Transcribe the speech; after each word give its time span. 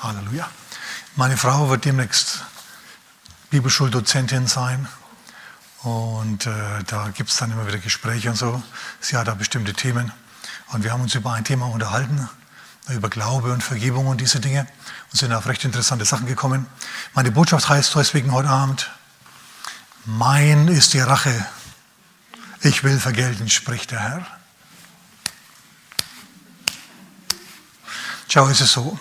Halleluja. 0.00 0.48
Meine 1.16 1.36
Frau 1.36 1.68
wird 1.68 1.84
demnächst 1.84 2.44
Bibelschuldozentin 3.50 4.46
sein. 4.46 4.88
Und 5.82 6.46
äh, 6.46 6.82
da 6.86 7.08
gibt 7.08 7.30
es 7.30 7.36
dann 7.36 7.50
immer 7.50 7.66
wieder 7.66 7.78
Gespräche 7.78 8.30
und 8.30 8.36
so. 8.36 8.62
Sie 9.00 9.16
hat 9.16 9.28
da 9.28 9.34
bestimmte 9.34 9.74
Themen. 9.74 10.12
Und 10.68 10.84
wir 10.84 10.92
haben 10.92 11.02
uns 11.02 11.14
über 11.14 11.32
ein 11.32 11.44
Thema 11.44 11.66
unterhalten, 11.66 12.28
über 12.88 13.10
Glaube 13.10 13.52
und 13.52 13.62
Vergebung 13.62 14.06
und 14.06 14.20
diese 14.20 14.40
Dinge. 14.40 14.66
Und 15.12 15.18
sind 15.18 15.32
auf 15.32 15.46
recht 15.46 15.64
interessante 15.64 16.04
Sachen 16.04 16.26
gekommen. 16.26 16.66
Meine 17.14 17.30
Botschaft 17.30 17.68
heißt 17.68 17.94
deswegen 17.94 18.32
heute 18.32 18.48
Abend, 18.48 18.90
mein 20.04 20.68
ist 20.68 20.94
die 20.94 21.00
Rache. 21.00 21.46
Ich 22.62 22.84
will 22.84 22.98
vergelten, 22.98 23.50
spricht 23.50 23.90
der 23.90 24.00
Herr. 24.00 24.26
Schau, 28.28 28.46
ist 28.46 28.60
es 28.60 28.72
so. 28.72 28.98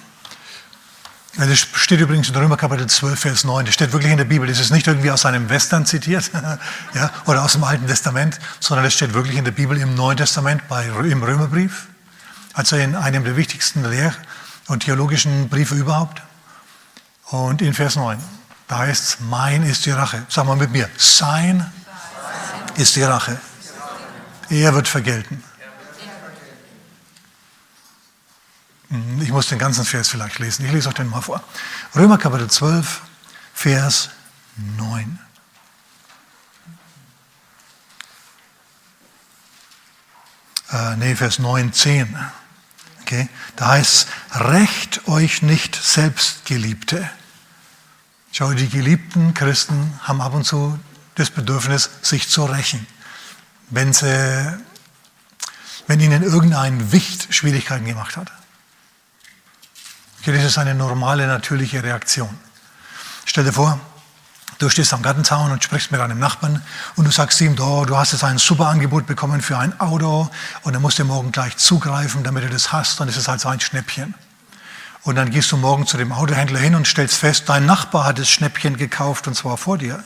Das 1.38 1.60
steht 1.60 2.02
übrigens 2.02 2.28
in 2.28 2.36
Römer 2.36 2.58
Kapitel 2.58 2.88
12, 2.88 3.20
Vers 3.20 3.44
9. 3.46 3.66
Das 3.66 3.74
steht 3.74 3.94
wirklich 3.94 4.12
in 4.12 4.18
der 4.18 4.26
Bibel. 4.26 4.48
Das 4.48 4.60
ist 4.60 4.70
nicht 4.70 4.88
irgendwie 4.88 5.12
aus 5.12 5.26
einem 5.26 5.50
Western 5.50 5.86
zitiert 5.86 6.30
ja, 6.94 7.10
oder 7.26 7.44
aus 7.44 7.54
dem 7.54 7.64
Alten 7.64 7.88
Testament, 7.88 8.38
sondern 8.60 8.84
das 8.84 8.94
steht 8.94 9.14
wirklich 9.14 9.38
in 9.38 9.46
der 9.46 9.52
Bibel 9.52 9.78
im 9.78 9.96
Neuen 9.96 10.18
Testament, 10.18 10.68
bei, 10.68 10.86
im 10.86 11.24
Römerbrief. 11.24 11.88
Also 12.54 12.76
in 12.76 12.96
einem 12.96 13.24
der 13.24 13.38
wichtigsten 13.38 13.86
Lehr- 13.90 14.14
und 14.68 14.84
theologischen 14.84 15.48
Briefe 15.48 15.76
überhaupt. 15.76 16.22
Und 17.28 17.62
in 17.62 17.74
Vers 17.74 17.96
9, 17.96 18.20
da 18.68 18.80
heißt 18.80 19.04
es, 19.04 19.18
mein 19.22 19.64
ist 19.64 19.86
die 19.86 19.92
Rache. 19.92 20.26
Sag 20.28 20.46
mal 20.46 20.58
mit 20.58 20.72
mir, 20.72 20.90
sein 20.98 21.66
ist 22.76 22.98
die 22.98 23.04
Rache. 23.04 23.40
Er 24.50 24.74
wird 24.74 24.90
vergelten. 24.90 25.42
Ich 29.22 29.30
muss 29.30 29.48
den 29.48 29.60
ganzen 29.60 29.86
Vers 29.86 30.10
vielleicht 30.10 30.40
lesen. 30.40 30.66
Ich 30.66 30.72
lese 30.72 30.90
euch 30.90 30.96
den 30.96 31.10
mal 31.10 31.22
vor. 31.22 31.42
Römer 31.96 32.18
Kapitel 32.18 32.50
12, 32.50 33.02
Vers 33.54 34.10
9. 34.78 35.20
Äh, 40.72 40.96
nee, 40.98 41.16
Vers 41.16 41.40
9, 41.40 41.72
10. 41.72 42.18
Okay? 43.02 43.30
Da 43.56 43.70
heißt 43.70 44.08
es, 44.34 44.40
rächt 44.42 45.08
euch 45.08 45.42
nicht 45.42 45.76
selbst, 45.76 46.46
Geliebte. 46.46 47.10
Schau, 48.34 48.54
die 48.54 48.70
geliebten 48.70 49.34
Christen 49.34 50.00
haben 50.04 50.22
ab 50.22 50.34
und 50.34 50.46
zu 50.46 50.80
das 51.16 51.30
Bedürfnis, 51.30 51.90
sich 52.02 52.30
zu 52.30 52.46
rächen, 52.46 52.88
wenn, 53.70 53.92
sie, 53.92 54.58
wenn 55.88 56.00
ihnen 56.00 56.24
irgendein 56.24 56.92
Wicht 56.92 57.34
Schwierigkeiten 57.34 57.86
gemacht 57.86 58.16
hat. 58.16 58.32
Okay, 60.22 60.34
das 60.34 60.44
ist 60.44 60.60
eine 60.60 60.76
normale, 60.76 61.26
natürliche 61.26 61.82
Reaktion. 61.82 62.30
Stell 63.26 63.44
dir 63.44 63.54
vor, 63.54 63.80
du 64.60 64.70
stehst 64.70 64.94
am 64.94 65.02
Gartenzaun 65.02 65.52
und 65.52 65.64
sprichst 65.64 65.92
mit 65.92 66.00
einem 66.00 66.20
Nachbarn 66.20 66.64
und 66.96 67.06
du 67.06 67.12
sagst 67.12 67.42
ihm, 67.42 67.56
oh, 67.60 67.86
du 67.86 67.98
hast 67.98 68.12
jetzt 68.12 68.24
ein 68.24 68.38
super 68.38 68.68
Angebot 68.68 69.08
bekommen 69.08 69.42
für 69.42 69.58
ein 69.58 69.80
Auto 69.80 70.30
und 70.62 70.74
dann 70.74 70.82
musst 70.84 71.00
du 71.00 71.06
morgen 71.06 71.32
gleich 71.32 71.58
zugreifen, 71.58 72.24
damit 72.24 72.44
du 72.44 72.50
das 72.50 72.72
hast 72.72 73.02
und 73.02 73.08
es 73.08 73.18
ist 73.18 73.28
halt 73.28 73.42
so 73.42 73.50
ein 73.50 73.60
Schnäppchen. 73.60 74.14
Und 75.02 75.16
dann 75.16 75.32
gehst 75.32 75.52
du 75.52 75.58
morgen 75.58 75.88
zu 75.88 75.98
dem 75.98 76.12
Autohändler 76.12 76.60
hin 76.60 76.76
und 76.76 76.86
stellst 76.86 77.18
fest, 77.18 77.46
dein 77.48 77.66
Nachbar 77.66 78.04
hat 78.04 78.20
das 78.20 78.30
Schnäppchen 78.30 78.78
gekauft 78.78 79.28
und 79.28 79.34
zwar 79.34 79.58
vor 79.58 79.80
dir. 79.80 80.04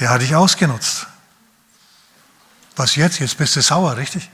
Der 0.00 0.10
hat 0.10 0.20
dich 0.20 0.36
ausgenutzt. 0.36 1.06
Was 2.76 2.94
jetzt? 2.94 3.20
Jetzt 3.20 3.38
bist 3.38 3.56
du 3.56 3.62
sauer, 3.62 3.96
richtig? 3.96 4.28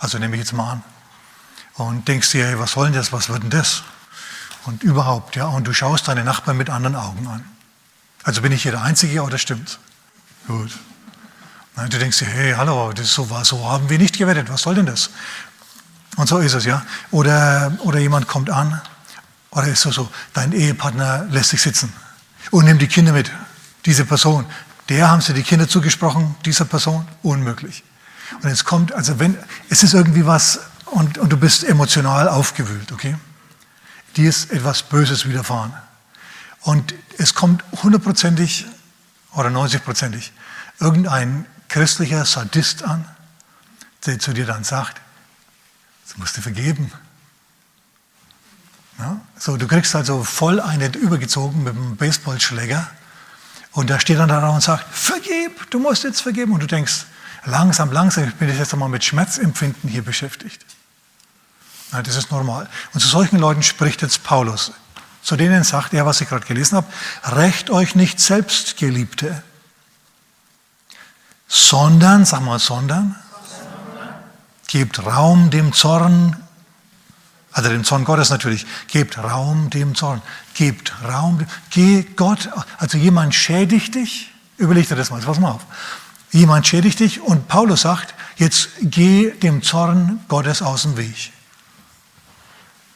Also 0.00 0.18
nehme 0.18 0.34
ich 0.34 0.40
jetzt 0.40 0.52
mal 0.52 0.72
an 0.72 0.82
und 1.78 2.06
denkst 2.08 2.30
dir, 2.32 2.46
hey, 2.46 2.58
was 2.58 2.72
soll 2.72 2.86
denn 2.86 2.94
das, 2.94 3.12
was 3.12 3.28
wird 3.28 3.44
denn 3.44 3.50
das? 3.50 3.82
Und 4.66 4.82
überhaupt, 4.82 5.36
ja, 5.36 5.46
und 5.46 5.66
du 5.66 5.72
schaust 5.72 6.08
deine 6.08 6.24
Nachbarn 6.24 6.56
mit 6.56 6.70
anderen 6.70 6.96
Augen 6.96 7.26
an. 7.26 7.44
Also 8.24 8.42
bin 8.42 8.52
ich 8.52 8.62
hier 8.62 8.72
der 8.72 8.82
Einzige 8.82 9.22
oder 9.22 9.38
stimmt? 9.38 9.78
Gut. 10.46 10.72
Und 11.76 11.92
du 11.92 11.98
denkst 11.98 12.18
dir, 12.18 12.26
hey, 12.26 12.54
hallo, 12.56 12.92
das 12.92 13.14
so, 13.14 13.28
so 13.44 13.70
haben 13.70 13.88
wir 13.88 13.98
nicht 13.98 14.18
gewettet, 14.18 14.50
was 14.50 14.62
soll 14.62 14.74
denn 14.74 14.86
das? 14.86 15.10
Und 16.16 16.28
so 16.28 16.38
ist 16.38 16.54
es, 16.54 16.64
ja. 16.64 16.84
Oder, 17.12 17.72
oder 17.84 18.00
jemand 18.00 18.26
kommt 18.26 18.50
an, 18.50 18.80
oder 19.50 19.68
ist 19.68 19.82
so, 19.82 19.92
so, 19.92 20.10
dein 20.34 20.52
Ehepartner 20.52 21.26
lässt 21.30 21.50
sich 21.50 21.62
sitzen 21.62 21.92
und 22.50 22.64
nimmt 22.64 22.82
die 22.82 22.88
Kinder 22.88 23.12
mit. 23.12 23.30
Diese 23.86 24.04
Person, 24.04 24.44
der 24.88 25.08
haben 25.08 25.20
sie 25.20 25.32
die 25.32 25.44
Kinder 25.44 25.68
zugesprochen, 25.68 26.34
dieser 26.44 26.64
Person, 26.64 27.06
unmöglich. 27.22 27.84
Und 28.42 28.48
jetzt 28.48 28.64
kommt, 28.64 28.92
also 28.92 29.20
wenn, 29.20 29.38
es 29.70 29.84
ist 29.84 29.94
irgendwie 29.94 30.26
was, 30.26 30.60
und, 30.92 31.18
und 31.18 31.30
du 31.30 31.36
bist 31.36 31.64
emotional 31.64 32.28
aufgewühlt, 32.28 32.92
okay? 32.92 33.16
Dir 34.16 34.28
ist 34.28 34.50
etwas 34.50 34.82
Böses 34.82 35.28
widerfahren. 35.28 35.72
Und 36.62 36.94
es 37.18 37.34
kommt 37.34 37.62
hundertprozentig 37.82 38.66
oder 39.32 39.48
90-prozentig 39.48 40.30
irgendein 40.80 41.46
christlicher 41.68 42.24
Sadist 42.24 42.82
an, 42.82 43.04
der 44.06 44.18
zu 44.18 44.32
dir 44.32 44.46
dann 44.46 44.64
sagt, 44.64 45.00
das 46.06 46.16
musst 46.16 46.36
du 46.36 46.40
vergeben. 46.40 46.90
Ja? 48.98 49.20
So, 49.38 49.56
du 49.56 49.68
kriegst 49.68 49.94
also 49.94 50.24
voll 50.24 50.60
einen 50.60 50.94
übergezogen 50.94 51.62
mit 51.62 51.76
einem 51.76 51.96
Baseballschläger 51.96 52.88
und 53.72 53.90
da 53.90 54.00
steht 54.00 54.18
dann 54.18 54.28
da 54.28 54.48
und 54.48 54.62
sagt, 54.62 54.92
vergib, 54.92 55.70
du 55.70 55.78
musst 55.78 56.02
jetzt 56.04 56.20
vergeben. 56.20 56.52
Und 56.52 56.62
du 56.62 56.66
denkst, 56.66 57.04
langsam, 57.44 57.92
langsam, 57.92 58.24
ich 58.24 58.34
bin 58.34 58.48
jetzt 58.48 58.72
einmal 58.72 58.88
mit 58.88 59.04
Schmerzempfinden 59.04 59.88
hier 59.88 60.02
beschäftigt. 60.02 60.64
Ja, 61.92 62.02
das 62.02 62.16
ist 62.16 62.30
normal. 62.30 62.68
Und 62.92 63.00
zu 63.00 63.08
solchen 63.08 63.38
Leuten 63.38 63.62
spricht 63.62 64.02
jetzt 64.02 64.22
Paulus. 64.22 64.72
Zu 65.22 65.36
denen 65.36 65.64
sagt 65.64 65.94
er, 65.94 66.06
was 66.06 66.20
ich 66.20 66.28
gerade 66.28 66.46
gelesen 66.46 66.76
habe, 66.76 66.86
rächt 67.24 67.70
euch 67.70 67.94
nicht 67.94 68.20
selbst, 68.20 68.76
Geliebte, 68.76 69.42
sondern, 71.46 72.24
sag 72.24 72.40
mal, 72.42 72.58
sondern, 72.58 73.16
gebt 74.68 75.04
Raum 75.04 75.50
dem 75.50 75.72
Zorn, 75.72 76.36
also 77.52 77.70
dem 77.70 77.84
Zorn 77.84 78.04
Gottes 78.04 78.30
natürlich, 78.30 78.66
gebt 78.86 79.18
Raum 79.18 79.70
dem 79.70 79.94
Zorn, 79.94 80.22
gebt 80.54 80.92
Raum, 81.02 81.44
geh 81.70 82.04
Gott, 82.16 82.50
also 82.76 82.98
jemand 82.98 83.34
schädigt 83.34 83.94
dich, 83.94 84.30
überleg 84.58 84.88
dir 84.88 84.96
das 84.96 85.10
mal, 85.10 85.20
pass 85.20 85.40
mal 85.40 85.52
auf, 85.52 85.66
jemand 86.32 86.66
schädigt 86.66 87.00
dich 87.00 87.20
und 87.20 87.48
Paulus 87.48 87.82
sagt, 87.82 88.14
jetzt 88.36 88.68
geh 88.82 89.30
dem 89.30 89.62
Zorn 89.62 90.20
Gottes 90.28 90.60
aus 90.62 90.82
dem 90.82 90.96
Weg 90.98 91.32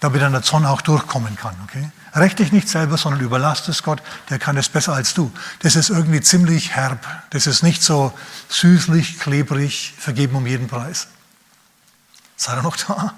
damit 0.03 0.21
dann 0.21 0.33
der 0.33 0.43
Zorn 0.43 0.67
auch 0.67 0.83
durchkommen 0.83 1.37
kann. 1.37 1.55
Okay? 1.63 1.89
Recht 2.13 2.41
dich 2.41 2.51
nicht 2.51 2.69
selber, 2.69 2.99
sondern 2.99 3.21
überlass 3.21 3.69
es 3.69 3.85
Gott, 3.85 4.03
der 4.31 4.41
kann 4.41 4.57
es 4.57 4.69
besser 4.69 4.93
als 4.93 5.15
du. 5.15 5.33
Das 5.61 5.77
ist 5.77 5.91
irgendwie 5.91 6.21
ziemlich 6.21 6.75
herb. 6.75 7.07
Das 7.31 7.47
ist 7.47 7.63
nicht 7.63 7.85
so 7.85 8.13
süßlich, 8.49 9.21
klebrig, 9.21 9.95
vergeben 9.97 10.35
um 10.35 10.47
jeden 10.47 10.67
Preis. 10.67 11.07
Seid 12.37 12.59
ihr 12.59 12.63
noch 12.63 12.77
da? 12.77 13.15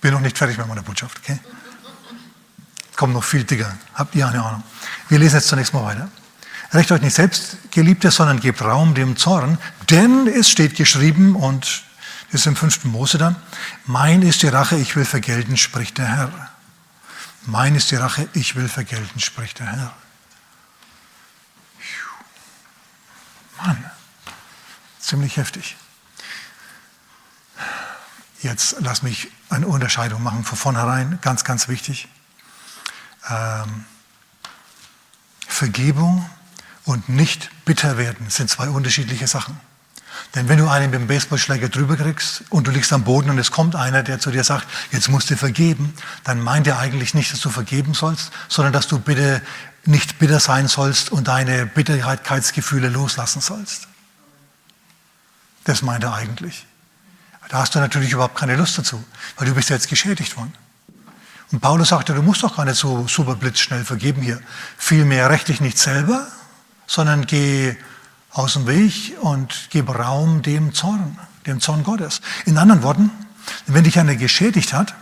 Bin 0.00 0.12
noch 0.12 0.20
nicht 0.20 0.38
fertig 0.38 0.56
mit 0.56 0.68
meiner 0.68 0.82
Botschaft. 0.82 1.18
Okay? 1.18 1.40
Kommt 2.94 3.14
noch 3.14 3.24
viel 3.24 3.42
dicker. 3.42 3.76
Habt 3.94 4.14
ihr 4.14 4.28
eine 4.28 4.40
Ahnung? 4.40 4.62
Wir 5.08 5.18
lesen 5.18 5.34
jetzt 5.34 5.48
zunächst 5.48 5.74
mal 5.74 5.82
weiter. 5.84 6.08
Recht 6.72 6.92
euch 6.92 7.02
nicht 7.02 7.16
selbst, 7.16 7.56
Geliebte, 7.72 8.12
sondern 8.12 8.38
gebt 8.38 8.62
Raum 8.62 8.94
dem 8.94 9.16
Zorn, 9.16 9.58
denn 9.90 10.28
es 10.28 10.48
steht 10.48 10.76
geschrieben 10.76 11.34
und 11.34 11.82
ist 12.32 12.46
im 12.46 12.56
fünften 12.56 12.88
Mose 12.88 13.18
dann. 13.18 13.36
Mein 13.84 14.22
ist 14.22 14.42
die 14.42 14.48
Rache, 14.48 14.76
ich 14.76 14.96
will 14.96 15.04
vergelten, 15.04 15.56
spricht 15.56 15.98
der 15.98 16.08
Herr. 16.08 16.50
Mein 17.44 17.74
ist 17.74 17.90
die 17.90 17.96
Rache, 17.96 18.28
ich 18.32 18.56
will 18.56 18.68
vergelten, 18.68 19.20
spricht 19.20 19.58
der 19.58 19.66
Herr. 19.66 19.94
Mann, 23.58 23.90
ziemlich 24.98 25.36
heftig. 25.36 25.76
Jetzt 28.40 28.76
lass 28.80 29.02
mich 29.02 29.30
eine 29.50 29.68
Unterscheidung 29.68 30.22
machen 30.22 30.44
von 30.44 30.58
vornherein, 30.58 31.18
ganz, 31.20 31.44
ganz 31.44 31.68
wichtig. 31.68 32.08
Ähm, 33.28 33.84
Vergebung 35.46 36.28
und 36.84 37.08
nicht 37.08 37.50
bitter 37.64 37.98
werden 37.98 38.30
sind 38.30 38.50
zwei 38.50 38.68
unterschiedliche 38.68 39.28
Sachen. 39.28 39.60
Denn 40.34 40.48
wenn 40.48 40.58
du 40.58 40.68
einen 40.68 40.90
mit 40.90 41.00
dem 41.00 41.06
Baseballschläger 41.06 41.68
drüber 41.68 41.96
kriegst 41.96 42.44
und 42.48 42.66
du 42.66 42.70
liegst 42.70 42.92
am 42.92 43.04
Boden 43.04 43.30
und 43.30 43.38
es 43.38 43.50
kommt 43.50 43.76
einer, 43.76 44.02
der 44.02 44.18
zu 44.18 44.30
dir 44.30 44.44
sagt, 44.44 44.66
jetzt 44.90 45.08
musst 45.08 45.30
du 45.30 45.36
vergeben, 45.36 45.94
dann 46.24 46.40
meint 46.40 46.66
er 46.66 46.78
eigentlich 46.78 47.14
nicht, 47.14 47.32
dass 47.32 47.40
du 47.40 47.50
vergeben 47.50 47.94
sollst, 47.94 48.32
sondern 48.48 48.72
dass 48.72 48.88
du 48.88 48.98
bitte 48.98 49.42
nicht 49.84 50.18
bitter 50.18 50.40
sein 50.40 50.68
sollst 50.68 51.10
und 51.10 51.28
deine 51.28 51.66
Bitterkeitsgefühle 51.66 52.88
loslassen 52.88 53.40
sollst. 53.40 53.88
Das 55.64 55.82
meint 55.82 56.04
er 56.04 56.14
eigentlich. 56.14 56.66
Da 57.48 57.58
hast 57.58 57.74
du 57.74 57.80
natürlich 57.80 58.12
überhaupt 58.12 58.36
keine 58.36 58.56
Lust 58.56 58.78
dazu, 58.78 59.04
weil 59.36 59.46
du 59.46 59.54
bist 59.54 59.68
jetzt 59.68 59.88
geschädigt 59.88 60.36
worden. 60.36 60.54
Und 61.50 61.60
Paulus 61.60 61.90
sagte, 61.90 62.14
du 62.14 62.22
musst 62.22 62.42
doch 62.42 62.56
gar 62.56 62.64
nicht 62.64 62.78
so 62.78 63.06
super 63.06 63.34
blitzschnell 63.34 63.84
vergeben 63.84 64.22
hier. 64.22 64.40
Vielmehr 64.78 65.28
recht 65.28 65.48
dich 65.48 65.60
nicht 65.60 65.78
selber, 65.78 66.26
sondern 66.86 67.26
geh 67.26 67.76
aus 68.32 68.54
dem 68.54 68.66
Weg 68.66 69.16
und 69.20 69.68
gib 69.70 69.88
Raum 69.88 70.42
dem 70.42 70.74
Zorn, 70.74 71.18
dem 71.46 71.60
Zorn 71.60 71.84
Gottes. 71.84 72.20
In 72.46 72.58
anderen 72.58 72.82
Worten, 72.82 73.10
wenn 73.66 73.84
dich 73.84 73.98
einer 73.98 74.16
geschädigt 74.16 74.72
hat, 74.72 74.94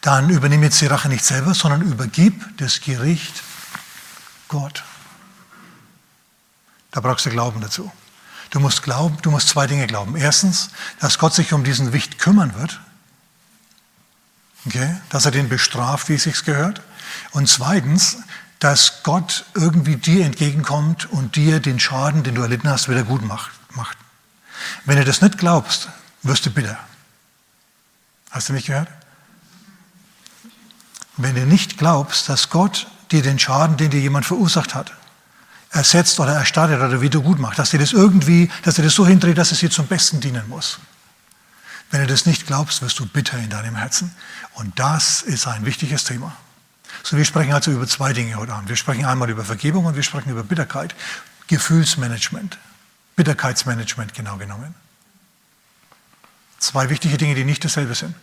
dann 0.00 0.30
übernimm 0.30 0.62
jetzt 0.62 0.80
die 0.80 0.86
Rache 0.86 1.08
nicht 1.08 1.24
selber, 1.24 1.54
sondern 1.54 1.82
übergib 1.82 2.56
das 2.58 2.80
Gericht 2.80 3.42
Gott. 4.46 4.84
Da 6.92 7.00
brauchst 7.00 7.26
du 7.26 7.30
Glauben 7.30 7.60
dazu. 7.60 7.90
Du 8.50 8.60
musst 8.60 8.82
glauben, 8.82 9.18
du 9.20 9.30
musst 9.30 9.48
zwei 9.48 9.66
Dinge 9.66 9.86
glauben. 9.86 10.16
Erstens, 10.16 10.70
dass 11.00 11.18
Gott 11.18 11.34
sich 11.34 11.52
um 11.52 11.64
diesen 11.64 11.92
Wicht 11.92 12.18
kümmern 12.18 12.54
wird. 12.54 12.80
Okay? 14.66 14.96
Dass 15.10 15.26
er 15.26 15.30
den 15.30 15.48
bestraft, 15.48 16.08
wie 16.08 16.14
es 16.14 16.22
sich 16.22 16.44
gehört. 16.44 16.80
Und 17.32 17.48
zweitens, 17.48 18.18
dass 18.58 19.02
Gott 19.02 19.44
irgendwie 19.54 19.96
dir 19.96 20.24
entgegenkommt 20.24 21.10
und 21.10 21.36
dir 21.36 21.60
den 21.60 21.78
Schaden, 21.78 22.22
den 22.22 22.34
du 22.34 22.42
erlitten 22.42 22.68
hast, 22.68 22.88
wieder 22.88 23.04
gut 23.04 23.22
macht. 23.22 23.52
Wenn 24.84 24.96
du 24.96 25.04
das 25.04 25.22
nicht 25.22 25.38
glaubst, 25.38 25.88
wirst 26.22 26.46
du 26.46 26.50
bitter. 26.50 26.78
Hast 28.30 28.48
du 28.48 28.52
mich 28.52 28.66
gehört? 28.66 28.88
Wenn 31.16 31.34
du 31.34 31.46
nicht 31.46 31.78
glaubst, 31.78 32.28
dass 32.28 32.50
Gott 32.50 32.86
dir 33.10 33.22
den 33.22 33.38
Schaden, 33.38 33.76
den 33.76 33.90
dir 33.90 34.00
jemand 34.00 34.26
verursacht 34.26 34.74
hat, 34.74 34.92
ersetzt 35.70 36.18
oder 36.20 36.32
erstattet 36.32 36.80
oder 36.80 37.00
wieder 37.00 37.20
gut 37.20 37.38
macht, 37.38 37.58
dass 37.58 37.70
dir 37.70 37.78
das 37.78 37.92
irgendwie, 37.92 38.50
dass 38.62 38.76
dir 38.76 38.82
das 38.82 38.94
so 38.94 39.06
hindreht, 39.06 39.38
dass 39.38 39.52
es 39.52 39.60
dir 39.60 39.70
zum 39.70 39.86
Besten 39.86 40.20
dienen 40.20 40.48
muss. 40.48 40.78
Wenn 41.90 42.00
du 42.00 42.06
das 42.06 42.26
nicht 42.26 42.46
glaubst, 42.46 42.82
wirst 42.82 42.98
du 42.98 43.06
bitter 43.06 43.38
in 43.38 43.50
deinem 43.50 43.76
Herzen. 43.76 44.14
Und 44.54 44.78
das 44.78 45.22
ist 45.22 45.46
ein 45.46 45.64
wichtiges 45.64 46.04
Thema. 46.04 46.36
So, 47.02 47.16
wir 47.16 47.24
sprechen 47.24 47.52
also 47.52 47.70
über 47.70 47.86
zwei 47.86 48.12
Dinge 48.12 48.36
heute 48.36 48.52
Abend. 48.52 48.68
Wir 48.68 48.76
sprechen 48.76 49.04
einmal 49.04 49.30
über 49.30 49.44
Vergebung 49.44 49.86
und 49.86 49.96
wir 49.96 50.02
sprechen 50.02 50.30
über 50.30 50.42
Bitterkeit. 50.42 50.94
Gefühlsmanagement. 51.46 52.58
Bitterkeitsmanagement 53.16 54.14
genau 54.14 54.36
genommen. 54.36 54.74
Zwei 56.58 56.90
wichtige 56.90 57.16
Dinge, 57.16 57.34
die 57.34 57.44
nicht 57.44 57.64
dasselbe 57.64 57.94
sind. 57.94 58.14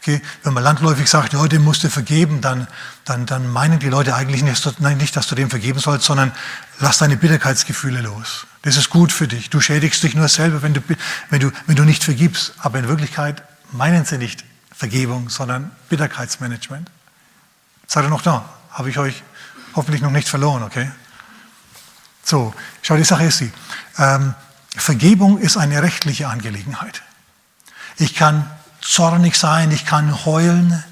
Okay, 0.00 0.22
wenn 0.44 0.54
man 0.54 0.62
landläufig 0.62 1.08
sagt, 1.08 1.32
ja, 1.32 1.58
musst 1.58 1.82
du 1.82 1.90
vergeben, 1.90 2.40
dann, 2.40 2.68
dann, 3.04 3.26
dann 3.26 3.50
meinen 3.52 3.80
die 3.80 3.88
Leute 3.88 4.14
eigentlich 4.14 4.42
nicht, 4.42 4.80
nicht, 4.80 5.16
dass 5.16 5.26
du 5.26 5.34
dem 5.34 5.50
vergeben 5.50 5.80
sollst, 5.80 6.06
sondern 6.06 6.32
lass 6.78 6.98
deine 6.98 7.16
Bitterkeitsgefühle 7.16 8.00
los. 8.00 8.46
Das 8.62 8.76
ist 8.76 8.90
gut 8.90 9.10
für 9.10 9.26
dich. 9.26 9.50
Du 9.50 9.60
schädigst 9.60 10.02
dich 10.02 10.14
nur 10.14 10.28
selber, 10.28 10.62
wenn 10.62 10.74
du, 10.74 10.80
wenn 11.30 11.40
du, 11.40 11.50
wenn 11.66 11.76
du 11.76 11.84
nicht 11.84 12.04
vergibst. 12.04 12.52
Aber 12.58 12.78
in 12.78 12.86
Wirklichkeit 12.88 13.42
meinen 13.72 14.04
sie 14.04 14.18
nicht 14.18 14.44
Vergebung, 14.72 15.28
sondern 15.30 15.70
Bitterkeitsmanagement. 15.88 16.88
Seid 17.88 18.04
ihr 18.04 18.10
noch 18.10 18.20
da? 18.20 18.44
Habe 18.70 18.90
ich 18.90 18.98
euch 18.98 19.22
hoffentlich 19.74 20.02
noch 20.02 20.10
nicht 20.10 20.28
verloren, 20.28 20.62
okay? 20.62 20.90
So, 22.22 22.52
schau, 22.82 22.96
die 22.96 23.04
Sache 23.04 23.24
ist 23.24 23.38
sie. 23.38 23.50
Ähm, 23.96 24.34
Vergebung 24.76 25.38
ist 25.38 25.56
eine 25.56 25.82
rechtliche 25.82 26.28
Angelegenheit. 26.28 27.02
Ich 27.96 28.14
kann 28.14 28.48
zornig 28.82 29.36
sein, 29.36 29.70
ich 29.70 29.86
kann 29.86 30.26
heulen, 30.26 30.84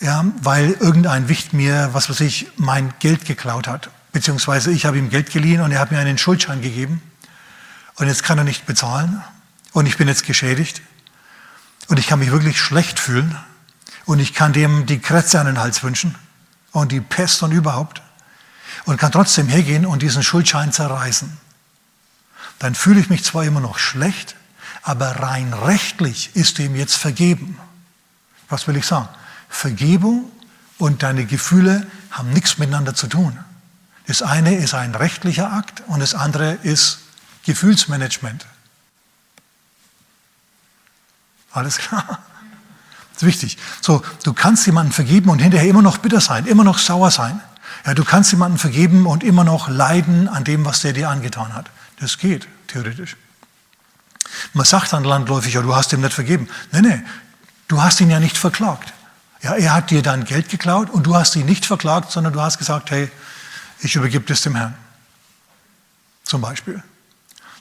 ja, 0.00 0.24
weil 0.40 0.72
irgendein 0.80 1.28
Wicht 1.28 1.52
mir, 1.52 1.90
was 1.92 2.08
weiß 2.08 2.20
ich, 2.20 2.48
mein 2.56 2.94
Geld 2.98 3.26
geklaut 3.26 3.68
hat. 3.68 3.90
Beziehungsweise 4.12 4.72
ich 4.72 4.86
habe 4.86 4.96
ihm 4.96 5.10
Geld 5.10 5.30
geliehen 5.30 5.60
und 5.60 5.70
er 5.70 5.80
hat 5.80 5.92
mir 5.92 5.98
einen 5.98 6.16
Schuldschein 6.16 6.62
gegeben. 6.62 7.02
Und 7.96 8.06
jetzt 8.06 8.22
kann 8.22 8.38
er 8.38 8.44
nicht 8.44 8.64
bezahlen. 8.64 9.22
Und 9.74 9.84
ich 9.84 9.98
bin 9.98 10.08
jetzt 10.08 10.24
geschädigt. 10.24 10.80
Und 11.88 11.98
ich 11.98 12.06
kann 12.06 12.20
mich 12.20 12.32
wirklich 12.32 12.58
schlecht 12.58 12.98
fühlen. 12.98 13.36
Und 14.06 14.18
ich 14.18 14.32
kann 14.32 14.54
dem 14.54 14.86
die 14.86 14.98
Krätze 14.98 15.38
an 15.38 15.46
den 15.46 15.58
Hals 15.58 15.82
wünschen 15.82 16.14
und 16.72 16.92
die 16.92 17.00
Pest 17.00 17.42
und 17.42 17.52
überhaupt 17.52 18.02
und 18.84 18.98
kann 18.98 19.12
trotzdem 19.12 19.48
hergehen 19.48 19.86
und 19.86 20.02
diesen 20.02 20.22
Schuldschein 20.22 20.72
zerreißen. 20.72 21.38
Dann 22.58 22.74
fühle 22.74 23.00
ich 23.00 23.10
mich 23.10 23.24
zwar 23.24 23.44
immer 23.44 23.60
noch 23.60 23.78
schlecht, 23.78 24.36
aber 24.82 25.20
rein 25.20 25.52
rechtlich 25.52 26.34
ist 26.34 26.58
ihm 26.58 26.74
jetzt 26.74 26.96
vergeben. 26.96 27.58
Was 28.48 28.66
will 28.66 28.76
ich 28.76 28.86
sagen? 28.86 29.08
Vergebung 29.48 30.30
und 30.78 31.02
deine 31.02 31.26
Gefühle 31.26 31.86
haben 32.10 32.30
nichts 32.30 32.58
miteinander 32.58 32.94
zu 32.94 33.06
tun. 33.06 33.38
Das 34.06 34.22
eine 34.22 34.56
ist 34.56 34.74
ein 34.74 34.94
rechtlicher 34.94 35.52
Akt 35.52 35.82
und 35.86 36.00
das 36.00 36.14
andere 36.14 36.52
ist 36.62 36.98
Gefühlsmanagement. 37.44 38.46
Alles 41.52 41.78
klar? 41.78 42.18
Ist 43.22 43.26
wichtig. 43.26 43.58
So, 43.80 44.02
du 44.24 44.32
kannst 44.32 44.66
jemanden 44.66 44.90
vergeben 44.90 45.30
und 45.30 45.38
hinterher 45.38 45.70
immer 45.70 45.80
noch 45.80 45.98
bitter 45.98 46.20
sein, 46.20 46.44
immer 46.46 46.64
noch 46.64 46.78
sauer 46.78 47.12
sein. 47.12 47.40
Ja, 47.86 47.94
du 47.94 48.04
kannst 48.04 48.32
jemanden 48.32 48.58
vergeben 48.58 49.06
und 49.06 49.22
immer 49.22 49.44
noch 49.44 49.68
leiden 49.68 50.28
an 50.28 50.42
dem, 50.42 50.64
was 50.64 50.80
der 50.80 50.92
dir 50.92 51.08
angetan 51.08 51.54
hat. 51.54 51.70
Das 52.00 52.18
geht, 52.18 52.48
theoretisch. 52.66 53.16
Man 54.54 54.66
sagt 54.66 54.92
dann 54.92 55.04
landläufig, 55.04 55.54
ja, 55.54 55.62
du 55.62 55.72
hast 55.72 55.92
ihm 55.92 56.00
nicht 56.00 56.12
vergeben. 56.12 56.48
Nein, 56.72 56.82
nein, 56.82 57.06
du 57.68 57.80
hast 57.80 58.00
ihn 58.00 58.10
ja 58.10 58.18
nicht 58.18 58.36
verklagt. 58.36 58.92
Ja, 59.40 59.54
er 59.54 59.72
hat 59.72 59.90
dir 59.90 60.02
dein 60.02 60.24
Geld 60.24 60.48
geklaut 60.48 60.90
und 60.90 61.04
du 61.04 61.14
hast 61.14 61.36
ihn 61.36 61.46
nicht 61.46 61.64
verklagt, 61.64 62.10
sondern 62.10 62.32
du 62.32 62.40
hast 62.40 62.58
gesagt, 62.58 62.90
hey, 62.90 63.08
ich 63.78 63.94
übergebe 63.94 64.24
das 64.26 64.42
dem 64.42 64.56
Herrn. 64.56 64.74
Zum 66.24 66.40
Beispiel. 66.40 66.82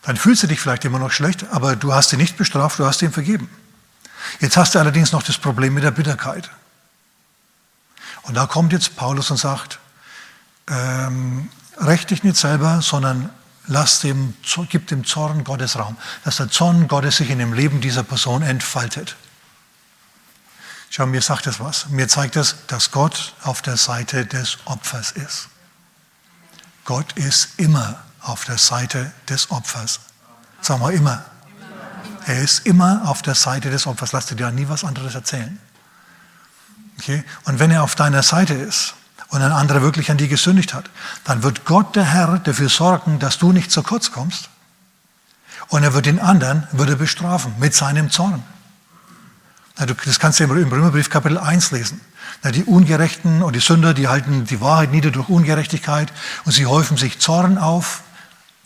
Dann 0.02 0.18
fühlst 0.18 0.42
du 0.42 0.48
dich 0.48 0.60
vielleicht 0.60 0.86
immer 0.86 0.98
noch 0.98 1.12
schlecht, 1.12 1.46
aber 1.52 1.76
du 1.76 1.94
hast 1.94 2.14
ihn 2.14 2.20
nicht 2.20 2.36
bestraft, 2.36 2.80
du 2.80 2.86
hast 2.88 3.04
ihm 3.04 3.12
vergeben. 3.12 3.48
Jetzt 4.40 4.58
hast 4.58 4.76
du 4.76 4.80
allerdings 4.80 5.12
noch 5.12 5.24
das 5.24 5.38
Problem 5.38 5.74
mit 5.74 5.84
der 5.84 5.92
Bitterkeit. 5.92 6.50
Und 8.24 8.36
da 8.36 8.46
kommt 8.46 8.74
jetzt 8.74 8.96
Paulus 8.96 9.32
und 9.32 9.38
sagt, 9.38 9.80
ähm, 10.68 11.50
rächt 11.78 12.12
dich 12.12 12.24
nicht 12.24 12.38
selber, 12.38 12.82
sondern 12.82 13.30
lass 13.68 14.00
dem, 14.00 14.36
gib 14.70 14.88
dem 14.88 15.06
Zorn 15.06 15.44
Gottes 15.44 15.78
Raum, 15.78 15.98
dass 16.24 16.38
der 16.38 16.50
Zorn 16.50 16.88
Gottes 16.88 17.18
sich 17.18 17.30
in 17.30 17.40
dem 17.40 17.54
Leben 17.54 17.82
dieser 17.82 18.04
Person 18.04 18.42
entfaltet. 18.42 19.16
Schau, 20.90 21.06
mir 21.06 21.22
sagt 21.22 21.48
das 21.48 21.60
was. 21.60 21.88
Mir 21.90 22.08
zeigt 22.08 22.36
es, 22.36 22.56
dass 22.68 22.92
Gott 22.92 23.34
auf 23.44 23.62
der 23.62 23.78
Seite 23.78 24.26
des 24.26 24.58
Opfers 24.66 25.12
ist. 25.12 25.48
Gott 26.84 27.14
ist 27.14 27.52
immer 27.58 28.04
auf 28.20 28.44
der 28.44 28.58
Seite 28.58 29.12
des 29.30 29.52
Opfers. 29.52 30.02
Sagen 30.62 30.82
wir 30.82 30.92
immer. 30.92 31.24
Er 32.32 32.42
ist 32.42 32.66
immer 32.66 33.02
auf 33.10 33.22
der 33.22 33.36
Seite 33.36 33.70
des 33.70 33.86
Opfers. 33.86 34.14
Lass 34.14 34.28
dir 34.28 34.38
ja 34.38 34.52
nie 34.52 34.70
was 34.70 34.86
anderes 34.86 35.16
erzählen. 35.16 35.60
Okay? 36.98 37.26
Und 37.44 37.60
wenn 37.60 37.72
er 37.72 37.84
auf 37.84 37.96
deiner 37.96 38.24
Seite 38.24 38.54
ist 38.54 38.94
und 39.28 39.42
ein 39.42 39.52
anderer 39.52 39.82
wirklich 39.82 40.10
an 40.12 40.16
dir 40.16 40.30
gesündigt 40.30 40.74
hat, 40.74 40.90
dann 41.26 41.44
wird 41.44 41.66
Gott, 41.66 41.94
der 41.98 42.06
Herr, 42.06 42.40
dafür 42.40 42.70
sorgen, 42.70 43.20
dass 43.20 43.38
du 43.38 43.52
nicht 43.52 43.70
zu 43.70 43.84
kurz 43.84 44.14
kommst. 44.14 44.50
Und 45.68 45.84
er 45.84 45.94
wird 45.94 46.06
den 46.06 46.20
anderen 46.20 46.66
würde 46.72 46.96
bestrafen 46.96 47.54
mit 47.60 47.76
seinem 47.76 48.10
Zorn. 48.10 48.42
Das 49.76 50.20
kannst 50.20 50.40
du 50.40 50.46
im 50.46 50.52
Römerbrief 50.52 51.10
Kapitel 51.10 51.38
1 51.38 51.72
lesen. 51.72 52.00
Die 52.54 52.64
Ungerechten 52.64 53.42
und 53.42 53.58
die 53.58 53.60
Sünder, 53.60 53.94
die 53.94 54.08
halten 54.08 54.46
die 54.46 54.62
Wahrheit 54.62 54.92
nieder 54.92 55.12
durch 55.12 55.28
Ungerechtigkeit 55.28 56.14
und 56.46 56.54
sie 56.54 56.66
häufen 56.66 56.96
sich 56.96 57.20
Zorn 57.20 57.58
auf 57.58 58.04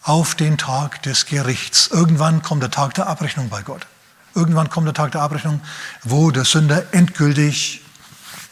auf 0.06 0.36
den 0.36 0.58
Tag 0.58 1.02
des 1.02 1.26
Gerichts. 1.26 1.88
Irgendwann 1.88 2.44
kommt 2.44 2.62
der 2.62 2.70
Tag 2.70 2.94
der 2.94 3.08
Abrechnung 3.08 3.50
bei 3.50 3.64
Gott. 3.64 3.88
Irgendwann 4.36 4.70
kommt 4.70 4.86
der 4.86 4.94
Tag 4.94 5.12
der 5.12 5.22
Abrechnung, 5.22 5.62
wo 6.04 6.30
der 6.30 6.46
Sünder 6.46 6.94
endgültig 6.94 7.82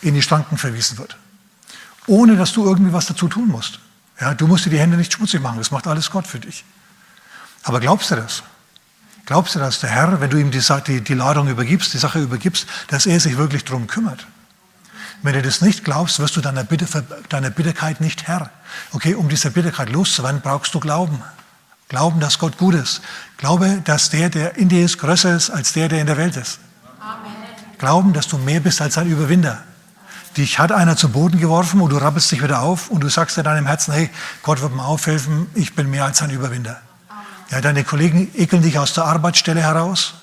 in 0.02 0.16
die 0.16 0.24
Schranken 0.24 0.58
verwiesen 0.58 0.98
wird. 0.98 1.16
Ohne 2.08 2.36
dass 2.38 2.54
du 2.54 2.66
irgendwie 2.66 2.92
was 2.92 3.06
dazu 3.06 3.28
tun 3.28 3.48
musst. 3.50 3.80
Ja, 4.20 4.34
du 4.34 4.48
musst 4.48 4.66
dir 4.66 4.72
die 4.72 4.80
Hände 4.80 4.98
nicht 4.98 5.14
schmutzig 5.14 5.42
machen, 5.42 5.60
das 5.60 5.70
macht 5.70 5.86
alles 5.86 6.10
Gott 6.10 6.26
für 6.26 6.40
dich. 6.40 6.66
Aber 7.62 7.80
glaubst 7.80 8.10
du 8.10 8.16
das? 8.16 8.44
Glaubst 9.26 9.56
du, 9.56 9.60
dass 9.60 9.80
der 9.80 9.90
Herr, 9.90 10.20
wenn 10.20 10.30
du 10.30 10.38
ihm 10.38 10.52
die, 10.52 10.62
die, 10.88 11.02
die 11.02 11.14
Ladung 11.14 11.48
übergibst, 11.48 11.94
die 11.94 11.98
Sache 11.98 12.20
übergibst, 12.20 12.66
dass 12.88 13.06
er 13.06 13.20
sich 13.20 13.38
wirklich 13.38 13.64
darum 13.64 13.88
kümmert? 13.88 14.26
Wenn 15.22 15.34
du 15.34 15.42
das 15.42 15.62
nicht 15.62 15.86
glaubst, 15.86 16.20
wirst 16.20 16.36
du 16.36 16.42
deiner, 16.42 16.64
Bitte, 16.64 16.86
deiner 17.30 17.50
Bitterkeit 17.50 18.02
nicht 18.02 18.28
Herr. 18.28 18.50
Okay, 18.92 19.16
um 19.16 19.30
diese 19.30 19.52
Bitterkeit 19.52 19.90
loszuwerden, 19.90 20.42
brauchst 20.42 20.74
du 20.74 20.80
Glauben. 20.80 21.22
Glauben, 21.94 22.20
dass 22.20 22.40
Gott 22.40 22.58
gut 22.58 22.74
ist. 22.74 23.02
Glaube, 23.38 23.80
dass 23.84 24.10
der, 24.10 24.32
der 24.32 24.58
in 24.58 24.68
dir 24.68 24.84
ist, 24.84 24.98
größer 24.98 25.36
ist 25.36 25.52
als 25.52 25.74
der, 25.74 25.90
der 25.90 26.02
in 26.02 26.08
der 26.08 26.18
Welt 26.18 26.36
ist. 26.36 26.58
Amen. 27.00 27.32
Glauben, 27.78 28.14
dass 28.14 28.28
du 28.28 28.40
mehr 28.40 28.62
bist 28.62 28.82
als 28.82 28.98
ein 28.98 29.06
Überwinder. 29.06 29.64
Dich 30.36 30.58
hat 30.58 30.72
einer 30.72 30.98
zu 30.98 31.10
Boden 31.10 31.40
geworfen 31.40 31.82
und 31.82 31.92
du 31.92 31.98
rappelst 31.98 32.32
dich 32.32 32.42
wieder 32.42 32.64
auf 32.64 32.90
und 32.90 33.02
du 33.02 33.10
sagst 33.10 33.38
in 33.38 33.44
deinem 33.44 33.68
Herzen, 33.68 33.94
hey, 33.94 34.10
Gott 34.42 34.62
wird 34.62 34.76
mir 34.76 34.84
aufhelfen, 34.84 35.46
ich 35.54 35.76
bin 35.76 35.92
mehr 35.92 36.06
als 36.06 36.20
ein 36.24 36.32
Überwinder. 36.32 36.82
Ja, 37.52 37.62
deine 37.62 37.84
Kollegen 37.84 38.32
ekeln 38.34 38.64
dich 38.64 38.80
aus 38.80 38.96
der 38.96 39.06
Arbeitsstelle 39.06 39.62
heraus 39.62 40.16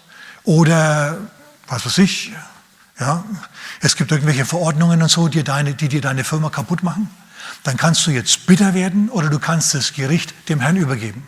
oder 0.43 1.19
was 1.69 1.87
weiß 1.87 1.99
ich, 1.99 2.33
ja, 2.99 3.23
es 3.81 3.95
gibt 3.95 4.11
irgendwelche 4.11 4.45
Verordnungen 4.45 5.01
und 5.01 5.09
so, 5.09 5.29
die, 5.29 5.45
deine, 5.45 5.75
die 5.75 5.89
dir 5.89 6.01
deine 6.01 6.25
Firma 6.25 6.51
kaputt 6.51 6.83
machen. 6.83 7.09
Dann 7.63 7.77
kannst 7.77 8.05
du 8.09 8.11
jetzt 8.11 8.47
bitter 8.47 8.75
werden 8.75 9.09
oder 9.09 9.31
du 9.31 9.39
kannst 9.39 9.73
das 9.75 9.93
Gericht 9.93 10.35
dem 10.49 10.59
Herrn 10.59 10.75
übergeben. 10.75 11.25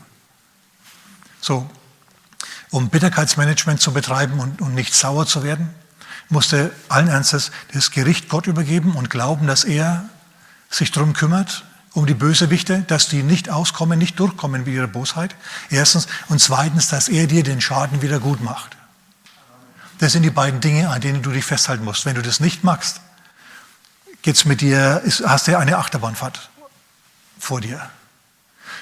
So, 1.43 1.69
um 2.71 2.89
Bitterkeitsmanagement 2.89 3.81
zu 3.81 3.93
betreiben 3.93 4.41
und, 4.41 4.63
und 4.63 4.75
nicht 4.75 4.95
sauer 4.95 5.27
zu 5.27 5.43
werden, 5.43 5.69
musste 6.31 6.73
allen 6.89 7.09
Ernstes 7.09 7.51
das 7.75 7.91
Gericht 7.91 8.31
Gott 8.31 8.47
übergeben 8.47 8.95
und 8.95 9.11
glauben, 9.11 9.47
dass 9.47 9.65
er 9.65 10.09
sich 10.71 10.91
darum 10.91 11.13
kümmert, 11.13 11.65
um 11.93 12.07
die 12.07 12.15
Bösewichte, 12.15 12.83
dass 12.87 13.09
die 13.09 13.23
nicht 13.23 13.51
auskommen, 13.51 13.99
nicht 13.99 14.19
durchkommen 14.19 14.65
mit 14.65 14.73
ihrer 14.73 14.87
Bosheit. 14.87 15.37
Erstens. 15.69 16.07
Und 16.29 16.41
zweitens, 16.41 16.89
dass 16.89 17.09
er 17.09 17.27
dir 17.27 17.43
den 17.43 17.61
Schaden 17.61 18.01
wieder 18.01 18.19
gut 18.19 18.41
macht. 18.41 18.77
Das 19.99 20.13
sind 20.13 20.23
die 20.23 20.31
beiden 20.31 20.61
Dinge, 20.61 20.89
an 20.89 21.03
denen 21.03 21.23
du 21.23 21.31
dich 21.31 21.45
festhalten 21.45 21.85
musst. 21.85 22.07
Wenn 22.07 22.15
du 22.15 22.23
das 22.23 22.41
nicht 22.41 22.65
machst, 22.65 23.01
geht's 24.23 24.47
mit 24.47 24.63
dir, 24.63 25.03
hast 25.27 25.49
du 25.49 25.59
eine 25.59 25.77
Achterbahnfahrt 25.77 26.49
vor 27.39 27.61
dir. 27.61 27.91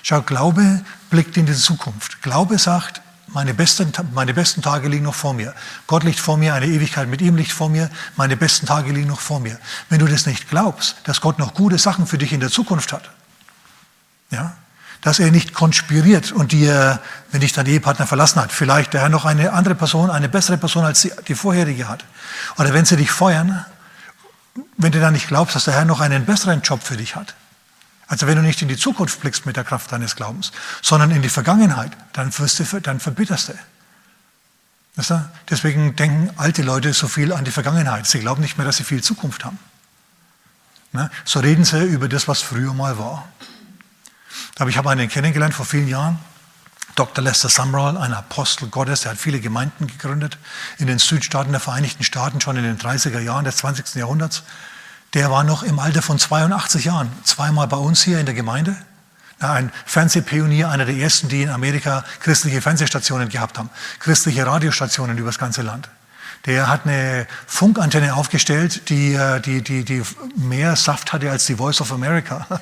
Schau, 0.03 0.23
Glaube 0.23 0.83
blickt 1.11 1.37
in 1.37 1.47
die 1.47 1.55
Zukunft. 1.55 2.23
Glaube 2.23 2.59
sagt, 2.59 3.01
meine 3.33 3.55
besten, 3.55 3.93
meine 4.13 4.35
besten 4.35 4.63
Tage 4.63 4.89
liegen 4.89 5.05
noch 5.05 5.15
vor 5.15 5.35
mir. 5.35 5.55
Gott 5.87 6.03
liegt 6.03 6.19
vor 6.19 6.37
mir, 6.37 6.55
eine 6.55 6.67
Ewigkeit 6.67 7.09
mit 7.09 7.21
ihm 7.21 7.37
liegt 7.37 7.53
vor 7.53 7.69
mir, 7.69 7.91
meine 8.17 8.37
besten 8.37 8.67
Tage 8.67 8.93
liegen 8.93 9.09
noch 9.09 9.21
vor 9.21 9.41
mir. 9.41 9.59
Wenn 9.89 10.01
du 10.01 10.07
das 10.07 10.27
nicht 10.27 10.49
glaubst, 10.51 10.97
dass 11.05 11.21
Gott 11.21 11.39
noch 11.39 11.55
gute 11.55 11.79
Sachen 11.79 12.07
für 12.07 12.19
dich 12.19 12.33
in 12.33 12.41
der 12.41 12.51
Zukunft 12.51 12.93
hat, 12.93 13.11
ja, 14.31 14.57
dass 15.01 15.19
er 15.19 15.31
nicht 15.31 15.55
konspiriert 15.55 16.33
und 16.33 16.53
dir, 16.53 17.01
wenn 17.31 17.41
dich 17.41 17.53
dein 17.53 17.67
Ehepartner 17.67 18.07
verlassen 18.07 18.41
hat, 18.41 18.53
vielleicht 18.53 18.93
der 18.93 19.03
Herr 19.03 19.09
noch 19.09 19.25
eine 19.25 19.53
andere 19.53 19.75
Person, 19.75 20.11
eine 20.11 20.29
bessere 20.29 20.59
Person 20.59 20.85
als 20.85 21.03
die, 21.03 21.13
die 21.29 21.35
vorherige 21.35 21.89
hat. 21.89 22.05
Oder 22.59 22.75
wenn 22.75 22.85
sie 22.85 22.97
dich 22.97 23.11
feuern, 23.11 23.65
wenn 24.77 24.93
du 24.93 25.01
dann 25.01 25.15
nicht 25.15 25.29
glaubst, 25.29 25.55
dass 25.55 25.65
der 25.65 25.75
Herr 25.75 25.85
noch 25.85 26.01
einen 26.01 26.27
besseren 26.27 26.61
Job 26.63 26.83
für 26.83 26.97
dich 26.97 27.17
hat. 27.17 27.35
Also 28.11 28.27
wenn 28.27 28.35
du 28.35 28.43
nicht 28.43 28.61
in 28.61 28.67
die 28.67 28.77
Zukunft 28.77 29.21
blickst 29.21 29.47
mit 29.47 29.57
der 29.57 29.63
Kraft 29.63 29.93
deines 29.93 30.17
Glaubens, 30.17 30.51
sondern 30.83 31.13
in 31.13 31.23
die 31.23 31.29
Vergangenheit, 31.29 31.93
dann, 32.13 32.37
wirst 32.37 32.59
du, 32.59 32.81
dann 32.81 32.99
verbitterst 32.99 33.51
du. 33.51 33.53
Weißt 34.97 35.11
du? 35.11 35.31
Deswegen 35.49 35.95
denken 35.95 36.29
alte 36.37 36.63
Leute 36.63 36.93
so 36.93 37.07
viel 37.07 37.33
an 37.33 37.45
die 37.45 37.53
Vergangenheit. 37.53 38.09
Sie 38.09 38.19
glauben 38.19 38.43
nicht 38.43 38.59
mehr, 38.59 38.67
dass 38.67 38.79
sie 38.79 38.85
viel 38.85 39.01
Zukunft 39.01 39.45
haben. 39.45 39.61
Ne? 40.91 41.09
So 41.25 41.39
reden 41.39 41.65
sie 41.65 41.85
über 41.85 42.09
das, 42.09 42.27
was 42.27 42.43
früher 42.43 42.75
mal 42.75 42.99
war. 42.99 43.29
Aber 44.59 44.69
ich 44.69 44.77
habe 44.77 44.91
einen 44.91 45.09
kennengelernt 45.09 45.55
vor 45.55 45.65
vielen 45.65 45.87
Jahren, 45.87 46.19
Dr. 46.97 47.23
Lester 47.23 47.49
Sumrall, 47.49 47.97
ein 47.97 48.13
Apostel 48.13 48.67
Gottes, 48.67 49.03
der 49.03 49.13
hat 49.13 49.19
viele 49.19 49.39
Gemeinden 49.39 49.87
gegründet 49.87 50.37
in 50.79 50.89
den 50.89 50.99
Südstaaten 50.99 51.53
der 51.53 51.61
Vereinigten 51.61 52.03
Staaten 52.03 52.41
schon 52.41 52.57
in 52.57 52.65
den 52.65 52.77
30er 52.77 53.21
Jahren 53.21 53.45
des 53.45 53.59
20. 53.59 53.95
Jahrhunderts. 53.95 54.43
Der 55.15 55.31
war 55.31 55.43
noch 55.43 55.63
im 55.63 55.79
Alter 55.79 56.03
von 56.03 56.19
82 56.19 56.85
Jahren, 56.85 57.11
zweimal 57.25 57.67
bei 57.67 57.77
uns 57.77 58.03
hier 58.03 58.21
in 58.21 58.27
der 58.27 58.35
Gemeinde. 58.35 58.77
Ein 59.41 59.73
Fernsehpionier, 59.87 60.69
einer 60.69 60.85
der 60.85 60.95
ersten, 60.95 61.29
die 61.29 61.43
in 61.43 61.49
Amerika 61.49 62.05
christliche 62.21 62.61
Fernsehstationen 62.61 63.29
gehabt 63.29 63.59
haben, 63.59 63.71
christliche 63.99 64.47
Radiostationen 64.47 65.17
über 65.19 65.29
das 65.29 65.39
ganze 65.39 65.63
Land. 65.63 65.89
Der 66.47 66.69
hat 66.69 66.87
eine 66.87 67.27
Funkantenne 67.47 68.15
aufgestellt, 68.15 68.89
die, 68.89 69.15
äh, 69.15 69.41
die, 69.41 69.63
die, 69.63 69.85
die 69.85 70.03
mehr 70.37 70.77
Saft 70.77 71.13
hatte 71.13 71.31
als 71.31 71.47
die 71.47 71.57
Voice 71.57 71.81
of 71.81 71.93
America. 71.93 72.47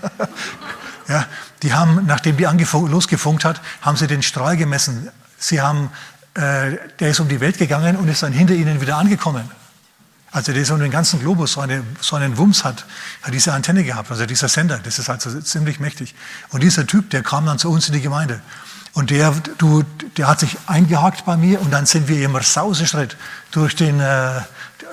Ja, 1.09 1.25
die 1.62 1.73
haben, 1.73 2.05
nachdem 2.05 2.37
die 2.37 2.45
losgefunkt 2.45 3.45
hat, 3.47 3.62
haben 3.81 3.97
sie 3.97 4.07
den 4.07 4.23
Strahl 4.23 4.59
gemessen. 4.59 5.11
Sie 5.38 5.59
haben, 5.59 5.90
äh, 6.35 6.76
der 7.00 7.09
ist 7.09 7.21
um 7.21 7.28
die 7.28 7.40
Welt 7.40 7.57
gegangen 7.57 7.97
und 7.97 8.09
ist 8.09 8.23
dann 8.23 8.35
hinter 8.35 8.52
ihnen 8.52 8.83
wieder 8.83 8.99
angekommen. 8.99 9.50
Also 10.30 10.52
der 10.52 10.62
ist 10.62 10.70
um 10.70 10.78
den 10.78 10.90
ganzen 10.90 11.20
Globus 11.20 11.52
so, 11.52 11.61
eine, 11.61 11.82
so 12.00 12.16
einen 12.16 12.37
Wumms 12.37 12.62
hat, 12.62 12.85
hat 13.23 13.32
diese 13.32 13.52
Antenne 13.54 13.82
gehabt, 13.82 14.11
also 14.11 14.26
dieser 14.26 14.49
Sender, 14.49 14.78
das 14.78 14.99
ist 14.99 15.08
also 15.08 15.40
ziemlich 15.40 15.80
mächtig. 15.80 16.14
Und 16.50 16.62
dieser 16.62 16.87
Typ, 16.87 17.11
der 17.11 17.23
kam 17.23 17.47
dann 17.47 17.58
zu 17.58 17.70
uns 17.70 17.88
in 17.88 17.94
die 17.94 18.02
Gemeinde. 18.02 18.40
Und 18.92 19.11
der, 19.11 19.32
du, 19.58 19.85
der 20.16 20.28
hat 20.28 20.40
sich 20.40 20.56
eingehakt 20.66 21.25
bei 21.25 21.37
mir 21.37 21.61
und 21.61 21.70
dann 21.70 21.87
sind 21.87 22.08
wir 22.08 22.23
immer 22.25 22.42
Sauseschritt 22.42 23.16
durch 23.52 23.76
den 23.76 24.00
äh, 24.00 24.40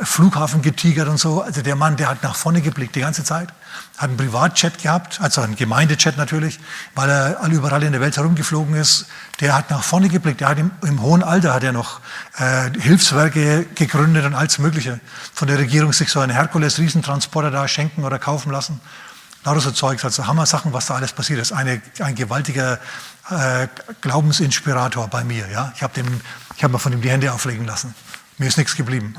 Flughafen 0.01 0.61
getigert 0.61 1.07
und 1.07 1.17
so. 1.17 1.41
Also 1.41 1.61
der 1.61 1.75
Mann, 1.75 1.97
der 1.97 2.09
hat 2.09 2.23
nach 2.23 2.35
vorne 2.35 2.61
geblickt 2.61 2.95
die 2.95 3.01
ganze 3.01 3.23
Zeit 3.23 3.49
hat 3.97 4.09
einen 4.09 4.17
Privatchat 4.17 4.81
gehabt, 4.81 5.21
also 5.21 5.41
einen 5.41 5.55
Gemeindechat 5.55 6.17
natürlich, 6.17 6.59
weil 6.95 7.09
er 7.09 7.41
all 7.41 7.51
überall 7.51 7.81
in 7.83 7.93
der 7.93 8.01
Welt 8.01 8.17
herumgeflogen 8.17 8.75
ist. 8.75 9.05
Der 9.39 9.55
hat 9.55 9.69
nach 9.69 9.83
vorne 9.83 10.09
geblickt. 10.09 10.41
Der 10.41 10.49
hat 10.49 10.59
im, 10.59 10.71
im 10.83 11.01
hohen 11.01 11.23
Alter 11.23 11.53
hat 11.53 11.63
er 11.63 11.71
noch 11.71 12.01
äh, 12.37 12.71
Hilfswerke 12.77 13.65
gegründet 13.75 14.25
und 14.25 14.33
alles 14.33 14.59
Mögliche. 14.59 14.99
Von 15.33 15.47
der 15.47 15.57
Regierung 15.57 15.93
sich 15.93 16.09
so 16.09 16.19
einen 16.19 16.33
Herkules-Riesentransporter 16.33 17.51
da 17.51 17.67
schenken 17.67 18.03
oder 18.03 18.19
kaufen 18.19 18.51
lassen. 18.51 18.81
Lauter 19.45 19.61
so 19.61 19.71
Zeugs, 19.71 20.03
also 20.03 20.27
Hammer-Sachen, 20.27 20.73
was 20.73 20.87
da 20.87 20.95
alles 20.95 21.13
passiert 21.13 21.39
ist. 21.39 21.53
Eine, 21.53 21.81
ein 21.99 22.15
gewaltiger 22.15 22.79
äh, 23.29 23.67
Glaubensinspirator 24.01 25.07
bei 25.07 25.23
mir. 25.23 25.47
Ja? 25.49 25.71
Ich 25.75 25.83
habe 25.83 26.01
hab 26.61 26.71
mir 26.71 26.79
von 26.79 26.91
ihm 26.91 27.01
die 27.01 27.11
Hände 27.11 27.31
auflegen 27.31 27.65
lassen. 27.65 27.93
Mir 28.37 28.47
ist 28.47 28.57
nichts 28.57 28.75
geblieben. 28.75 29.15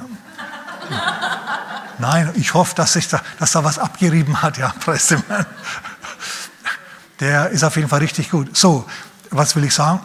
Nein, 1.99 2.31
ich 2.35 2.55
hoffe, 2.55 2.75
dass, 2.75 2.93
sich 2.93 3.09
da, 3.09 3.21
dass 3.39 3.53
da 3.53 3.65
was 3.65 3.79
abgerieben 3.79 4.43
hat. 4.43 4.59
Ja, 4.59 4.75
Der 7.21 7.49
ist 7.51 7.65
auf 7.65 7.77
jeden 7.77 7.89
Fall 7.89 8.01
richtig 8.01 8.31
gut. 8.31 8.57
So, 8.57 8.87
was 9.31 9.57
will 9.57 9.65
ich 9.65 9.75
sagen? 9.75 10.01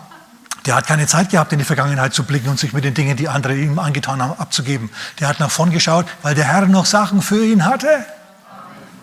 Der 0.65 0.75
hat 0.75 0.85
keine 0.85 1.07
Zeit 1.07 1.31
gehabt, 1.31 1.51
in 1.53 1.59
die 1.59 1.65
Vergangenheit 1.65 2.13
zu 2.13 2.23
blicken 2.23 2.49
und 2.49 2.59
sich 2.59 2.71
mit 2.71 2.83
den 2.83 2.93
Dingen, 2.93 3.17
die 3.17 3.27
andere 3.27 3.55
ihm 3.55 3.79
angetan 3.79 4.21
haben, 4.21 4.39
abzugeben. 4.39 4.89
Der 5.19 5.27
hat 5.27 5.39
nach 5.39 5.49
vorn 5.49 5.71
geschaut, 5.71 6.05
weil 6.21 6.35
der 6.35 6.45
Herr 6.45 6.67
noch 6.67 6.85
Sachen 6.85 7.21
für 7.21 7.43
ihn 7.43 7.65
hatte. 7.65 8.05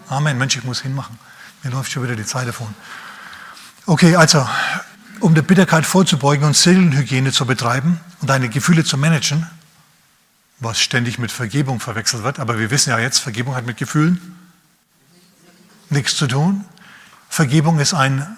Amen. 0.09 0.39
Mensch, 0.39 0.57
ich 0.57 0.65
muss 0.65 0.81
hinmachen. 0.81 1.19
Mir 1.63 1.71
läuft 1.71 1.91
schon 1.91 2.05
wieder 2.05 2.15
die 2.15 2.25
Zeit 2.25 2.47
davon. 2.47 2.73
Okay, 3.87 4.15
also, 4.15 4.47
um 5.21 5.35
der 5.35 5.43
Bitterkeit 5.43 5.85
vorzubeugen 5.85 6.47
und 6.47 6.57
Seelenhygiene 6.57 7.33
zu 7.33 7.45
betreiben 7.45 8.01
und 8.21 8.31
deine 8.31 8.49
Gefühle 8.49 8.85
zu 8.85 8.97
managen, 8.97 9.47
was 10.61 10.81
ständig 10.81 11.19
mit 11.19 11.31
Vergebung 11.31 11.81
verwechselt 11.81 12.25
wird. 12.25 12.39
Aber 12.39 12.59
wir 12.59 12.71
wissen 12.71 12.91
ja 12.91 12.99
jetzt, 12.99 13.19
Vergebung 13.19 13.55
hat 13.55 13.67
mit 13.67 13.77
Gefühlen 13.77 14.37
nichts 15.91 16.17
zu 16.17 16.27
tun. 16.27 16.65
Vergebung 17.29 17.79
ist 17.79 17.95
ein 17.95 18.37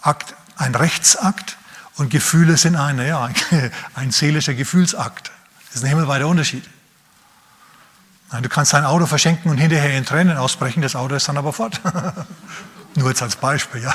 Akt, 0.00 0.34
ein 0.56 0.74
Rechtsakt 0.74 1.56
und 1.96 2.10
Gefühle 2.10 2.56
sind 2.56 2.76
ein, 2.76 2.98
ja, 2.98 3.28
ein 3.94 4.10
seelischer 4.10 4.54
Gefühlsakt. 4.54 5.30
Das 5.66 5.76
ist 5.76 5.84
ein 5.84 5.88
himmelweiter 5.88 6.26
Unterschied. 6.26 6.64
Du 8.42 8.48
kannst 8.48 8.72
dein 8.72 8.84
Auto 8.84 9.06
verschenken 9.06 9.50
und 9.50 9.58
hinterher 9.58 9.98
in 9.98 10.04
Tränen 10.04 10.36
ausbrechen, 10.36 10.82
das 10.82 10.94
Auto 10.94 11.16
ist 11.16 11.28
dann 11.28 11.36
aber 11.36 11.52
fort. 11.52 11.80
Nur 12.94 13.08
jetzt 13.08 13.22
als 13.22 13.34
Beispiel, 13.34 13.82
ja. 13.82 13.94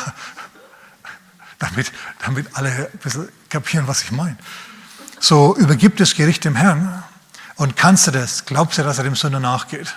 Damit, 1.57 1.93
damit 2.25 2.47
alle 2.57 2.69
ein 2.91 2.99
bisschen 2.99 3.29
kapieren, 3.49 3.87
was 3.87 4.03
ich 4.03 4.11
meine. 4.11 4.37
So 5.21 5.55
übergibt 5.55 6.01
das 6.01 6.15
Gericht 6.15 6.43
dem 6.43 6.55
Herrn 6.55 7.01
und 7.55 7.77
kannst 7.77 8.07
du 8.07 8.11
das, 8.11 8.45
glaubst 8.45 8.77
du, 8.77 8.83
dass 8.83 8.97
er 8.97 9.03
dem 9.03 9.15
Sünder 9.15 9.39
nachgeht, 9.39 9.95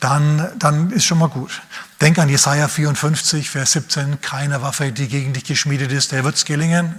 dann, 0.00 0.50
dann 0.58 0.90
ist 0.90 1.04
schon 1.04 1.18
mal 1.18 1.28
gut. 1.28 1.62
Denk 2.00 2.18
an 2.18 2.28
Jesaja 2.28 2.68
54, 2.68 3.50
Vers 3.50 3.72
17, 3.72 4.20
keine 4.20 4.62
Waffe, 4.62 4.92
die 4.92 5.08
gegen 5.08 5.32
dich 5.32 5.44
geschmiedet 5.44 5.92
ist, 5.92 6.12
der 6.12 6.24
wird 6.24 6.36
es 6.36 6.44
gelingen, 6.44 6.94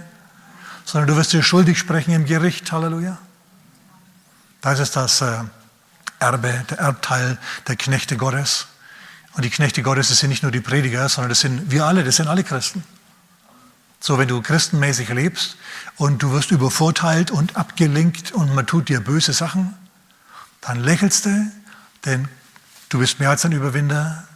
sondern 0.84 1.08
du 1.08 1.16
wirst 1.16 1.32
dir 1.32 1.42
schuldig 1.42 1.78
sprechen 1.78 2.12
im 2.12 2.24
Gericht, 2.24 2.70
Halleluja. 2.70 3.18
Das 4.60 4.78
ist 4.78 4.94
das 4.94 5.20
äh, 5.20 5.40
Erbe, 6.20 6.64
der 6.70 6.78
Erbteil 6.78 7.38
der 7.66 7.76
Knechte 7.76 8.16
Gottes. 8.16 8.68
Und 9.34 9.44
die 9.44 9.50
Knechte 9.50 9.82
Gottes, 9.82 10.08
das 10.08 10.18
sind 10.18 10.30
nicht 10.30 10.42
nur 10.42 10.52
die 10.52 10.60
Prediger, 10.60 11.08
sondern 11.08 11.30
das 11.30 11.40
sind 11.40 11.70
wir 11.70 11.84
alle, 11.84 12.04
das 12.04 12.16
sind 12.16 12.28
alle 12.28 12.44
Christen. 12.44 12.84
So, 14.04 14.18
wenn 14.18 14.26
du 14.26 14.42
christenmäßig 14.42 15.10
lebst 15.10 15.56
und 15.96 16.24
du 16.24 16.32
wirst 16.32 16.50
übervorteilt 16.50 17.30
und 17.30 17.54
abgelenkt 17.54 18.32
und 18.32 18.52
man 18.52 18.66
tut 18.66 18.88
dir 18.88 18.98
böse 19.00 19.32
Sachen, 19.32 19.74
dann 20.60 20.80
lächelst 20.80 21.26
du, 21.26 21.52
denn 22.04 22.26
du 22.88 22.98
bist 22.98 23.20
mehr 23.20 23.30
als 23.30 23.44
ein 23.44 23.52
Überwinder. 23.52 24.26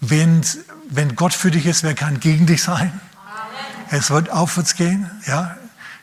Wenn, 0.00 0.46
wenn 0.90 1.16
Gott 1.16 1.34
für 1.34 1.50
dich 1.50 1.66
ist, 1.66 1.82
wer 1.82 1.94
kann 1.94 2.20
gegen 2.20 2.46
dich 2.46 2.62
sein? 2.62 3.00
Amen. 3.26 3.88
Es 3.90 4.10
wird 4.10 4.30
aufwärts 4.30 4.76
gehen, 4.76 5.10
ja. 5.26 5.56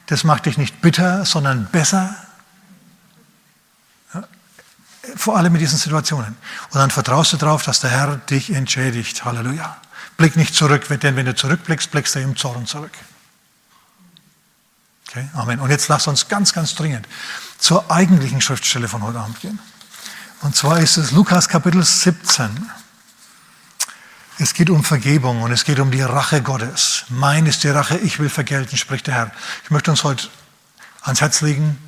Das 0.07 0.25
macht 0.25 0.45
dich 0.45 0.57
nicht 0.57 0.81
bitter, 0.81 1.23
sondern 1.23 1.67
besser. 1.67 2.13
Ja? 4.13 4.23
Vor 5.15 5.37
allem 5.37 5.55
in 5.55 5.59
diesen 5.59 5.77
Situationen. 5.77 6.35
Und 6.71 6.75
dann 6.75 6.91
vertraust 6.91 7.31
du 7.31 7.37
darauf, 7.37 7.63
dass 7.63 7.79
der 7.79 7.91
Herr 7.91 8.17
dich 8.17 8.51
entschädigt. 8.51 9.23
Halleluja. 9.23 9.77
Blick 10.21 10.35
nicht 10.35 10.53
zurück, 10.53 10.87
denn 10.87 11.15
wenn 11.15 11.25
du 11.25 11.33
zurückblickst, 11.33 11.89
blickst 11.89 12.13
du 12.13 12.19
im 12.19 12.37
Zorn 12.37 12.67
zurück. 12.67 12.91
Okay, 15.09 15.27
Amen. 15.33 15.59
Und 15.59 15.71
jetzt 15.71 15.87
lass 15.87 16.05
uns 16.05 16.27
ganz, 16.27 16.53
ganz 16.53 16.75
dringend 16.75 17.07
zur 17.57 17.89
eigentlichen 17.89 18.39
Schriftstelle 18.39 18.87
von 18.87 19.01
heute 19.01 19.19
Abend 19.19 19.39
gehen. 19.41 19.57
Und 20.41 20.55
zwar 20.55 20.79
ist 20.79 20.97
es 20.97 21.11
Lukas 21.11 21.49
Kapitel 21.49 21.83
17. 21.83 22.69
Es 24.37 24.53
geht 24.53 24.69
um 24.69 24.83
Vergebung 24.83 25.41
und 25.41 25.51
es 25.51 25.63
geht 25.63 25.79
um 25.79 25.89
die 25.89 26.03
Rache 26.03 26.43
Gottes. 26.43 27.05
Mein 27.09 27.47
ist 27.47 27.63
die 27.63 27.69
Rache, 27.69 27.97
ich 27.97 28.19
will 28.19 28.29
vergelten, 28.29 28.77
spricht 28.77 29.07
der 29.07 29.15
Herr. 29.15 29.31
Ich 29.63 29.71
möchte 29.71 29.89
uns 29.89 30.03
heute 30.03 30.29
ans 31.01 31.21
Herz 31.21 31.41
legen, 31.41 31.79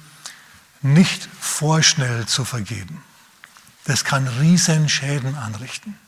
nicht 0.82 1.30
vorschnell 1.40 2.26
zu 2.26 2.46
vergeben. 2.46 3.04
Das 3.86 4.04
kann 4.04 4.28
riesen 4.28 4.90
Schäden 4.90 5.36
anrichten. 5.36 6.00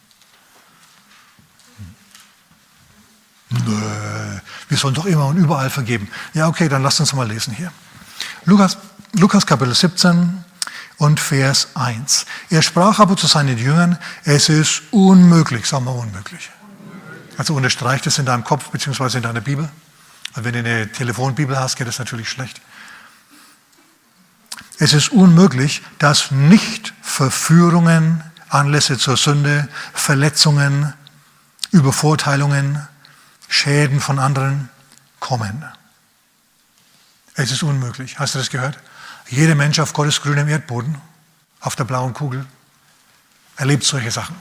Nö, 3.65 4.39
wir 4.69 4.77
sollen 4.77 4.93
doch 4.93 5.05
immer 5.05 5.27
und 5.27 5.37
überall 5.37 5.69
vergeben. 5.69 6.07
Ja, 6.33 6.47
okay, 6.47 6.69
dann 6.69 6.83
lasst 6.83 6.99
uns 6.99 7.13
mal 7.13 7.27
lesen 7.27 7.53
hier. 7.53 7.71
Lukas, 8.45 8.77
Lukas 9.13 9.45
Kapitel 9.45 9.73
17 9.73 10.43
und 10.97 11.19
Vers 11.19 11.69
1. 11.73 12.25
Er 12.49 12.61
sprach 12.61 12.99
aber 12.99 13.17
zu 13.17 13.27
seinen 13.27 13.57
Jüngern, 13.57 13.97
es 14.23 14.49
ist 14.49 14.83
unmöglich, 14.91 15.65
sagen 15.65 15.85
wir 15.85 15.95
unmöglich. 15.95 16.49
Also 17.37 17.55
unterstreicht 17.55 18.07
es 18.07 18.17
in 18.17 18.25
deinem 18.25 18.43
Kopf 18.43 18.69
beziehungsweise 18.69 19.17
in 19.17 19.23
deiner 19.23 19.41
Bibel. 19.41 19.69
Wenn 20.35 20.53
du 20.53 20.59
eine 20.59 20.91
Telefonbibel 20.91 21.57
hast, 21.57 21.75
geht 21.75 21.87
das 21.87 21.99
natürlich 21.99 22.29
schlecht. 22.29 22.61
Es 24.77 24.93
ist 24.93 25.09
unmöglich, 25.09 25.81
dass 25.99 26.31
nicht 26.31 26.93
Verführungen 27.01 28.23
Anlässe 28.49 28.97
zur 28.97 29.17
Sünde, 29.17 29.67
Verletzungen, 29.93 30.93
Übervorteilungen, 31.71 32.87
Schäden 33.47 33.99
von 33.99 34.19
anderen 34.19 34.69
kommen. 35.19 35.65
Es 37.35 37.51
ist 37.51 37.63
unmöglich. 37.63 38.19
Hast 38.19 38.35
du 38.35 38.39
das 38.39 38.49
gehört? 38.49 38.79
Jeder 39.27 39.55
Mensch 39.55 39.79
auf 39.79 39.93
Gottes 39.93 40.21
grünem 40.21 40.47
Erdboden, 40.47 40.97
auf 41.59 41.75
der 41.75 41.83
blauen 41.83 42.13
Kugel, 42.13 42.45
erlebt 43.57 43.83
solche 43.83 44.11
Sachen. 44.11 44.35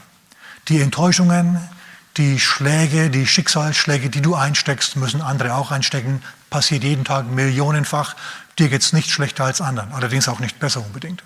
Die 0.67 0.81
Enttäuschungen, 0.81 1.69
die 2.17 2.39
Schläge, 2.39 3.09
die 3.09 3.27
Schicksalsschläge, 3.27 4.09
die 4.09 4.21
du 4.21 4.35
einsteckst, 4.35 4.95
müssen 4.95 5.21
andere 5.21 5.55
auch 5.55 5.71
einstecken. 5.71 6.23
Passiert 6.49 6.83
jeden 6.83 7.03
Tag 7.03 7.25
millionenfach. 7.27 8.15
Dir 8.57 8.69
geht 8.69 8.81
es 8.81 8.93
nicht 8.93 9.09
schlechter 9.09 9.43
als 9.43 9.59
anderen, 9.59 9.91
allerdings 9.93 10.27
auch 10.29 10.39
nicht 10.39 10.59
besser 10.59 10.81
unbedingt. 10.81 11.23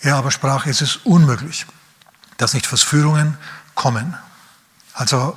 Er 0.00 0.16
aber 0.16 0.30
sprach, 0.30 0.66
es 0.66 0.80
ist 0.80 1.00
unmöglich, 1.04 1.66
dass 2.38 2.54
nicht 2.54 2.66
Verführungen 2.66 3.36
kommen. 3.74 4.16
Also 5.00 5.34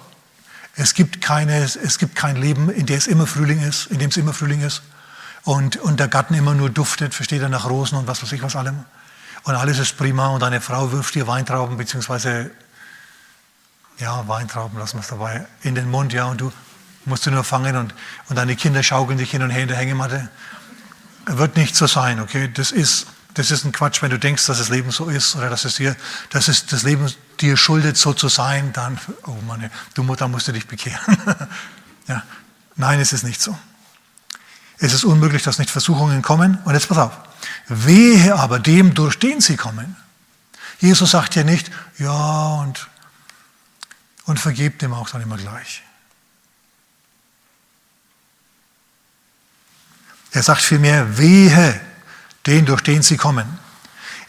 es 0.75 0.93
gibt, 0.93 1.22
keine, 1.22 1.58
es 1.63 1.98
gibt 1.98 2.17
kein 2.17 2.36
Leben, 2.36 2.70
in 2.70 2.86
dem 2.86 2.98
es 2.98 3.08
immer 3.08 3.25
Frühling 3.25 3.62
ist, 3.62 3.86
in 3.86 3.98
dem 3.98 4.10
es 4.10 4.17
immer 4.17 4.34
Frühling 4.34 4.60
ist 4.60 4.82
und, 5.43 5.77
und 5.77 6.01
der 6.01 6.10
Garten 6.10 6.34
immer 6.34 6.53
nur 6.53 6.70
duftet, 6.70 7.13
versteht 7.13 7.41
er, 7.41 7.48
nach 7.48 7.70
Rosen 7.70 7.98
und 7.98 8.05
was 8.05 8.22
weiß 8.22 8.34
ich 8.34 8.43
was 8.43 8.58
allem. 8.58 8.84
Und 9.43 9.55
alles 9.55 9.79
ist 9.79 9.98
prima 9.98 10.27
und 10.27 10.41
deine 10.41 10.60
Frau 10.60 10.91
wirft 10.91 11.15
dir 11.15 11.27
Weintrauben, 11.27 11.77
beziehungsweise, 11.77 12.51
ja, 14.00 14.27
Weintrauben, 14.27 14.77
lassen 14.77 14.98
wir 14.98 15.01
es 15.01 15.08
dabei, 15.08 15.48
in 15.62 15.75
den 15.75 15.89
Mund, 15.89 16.12
ja, 16.12 16.25
und 16.25 16.41
du 16.41 16.51
musst 17.05 17.25
du 17.25 17.32
nur 17.32 17.46
fangen 17.46 17.77
und, 17.77 17.96
und 18.27 18.36
deine 18.36 18.58
Kinder 18.58 18.84
schaukeln 18.84 19.17
dich 19.17 19.32
hin 19.32 19.43
und 19.43 19.50
her 19.50 19.62
in 19.62 19.70
der 19.70 19.77
Hängematte. 19.77 20.29
Wird 21.25 21.55
nicht 21.55 21.74
so 21.74 21.88
sein, 21.88 22.20
okay? 22.20 22.51
Das 22.53 22.72
ist, 22.72 23.08
das 23.33 23.51
ist 23.51 23.65
ein 23.65 23.71
Quatsch, 23.71 24.01
wenn 24.01 24.11
du 24.11 24.19
denkst, 24.19 24.45
dass 24.45 24.59
das 24.59 24.69
Leben 24.69 24.91
so 24.91 25.09
ist 25.09 25.35
oder 25.35 25.49
dass 25.49 25.65
es 25.65 25.75
dir, 25.75 25.95
dass 26.29 26.47
es 26.47 26.65
das 26.65 26.83
Leben 26.83 27.11
dir 27.39 27.57
schuldet, 27.57 27.97
so 27.97 28.13
zu 28.13 28.29
sein, 28.29 28.73
dann, 28.73 28.99
oh 29.25 29.37
Mann, 29.47 29.69
du 29.95 30.03
Mutter, 30.03 30.27
musst 30.27 30.47
du 30.47 30.51
dich 30.51 30.67
bekehren. 30.67 31.17
ja. 32.07 32.23
Nein, 32.75 32.99
es 32.99 33.13
ist 33.13 33.23
nicht 33.23 33.41
so. 33.41 33.57
Es 34.79 34.93
ist 34.93 35.03
unmöglich, 35.03 35.43
dass 35.43 35.59
nicht 35.59 35.69
Versuchungen 35.69 36.21
kommen. 36.21 36.57
Und 36.65 36.73
jetzt 36.73 36.87
pass 36.87 36.97
auf. 36.97 37.17
Wehe 37.67 38.35
aber 38.35 38.59
dem, 38.59 38.93
durch 38.93 39.17
den 39.17 39.41
sie 39.41 39.55
kommen. 39.55 39.95
Jesus 40.79 41.11
sagt 41.11 41.35
ja 41.35 41.43
nicht, 41.43 41.71
ja, 41.97 42.55
und, 42.55 42.89
und 44.25 44.39
vergebt 44.39 44.81
dem 44.81 44.93
auch 44.93 45.09
dann 45.09 45.21
immer 45.21 45.37
gleich. 45.37 45.83
Er 50.31 50.43
sagt 50.43 50.61
vielmehr, 50.61 51.17
wehe 51.17 51.79
den, 52.47 52.65
durch 52.65 52.81
den 52.81 53.01
sie 53.01 53.17
kommen. 53.17 53.59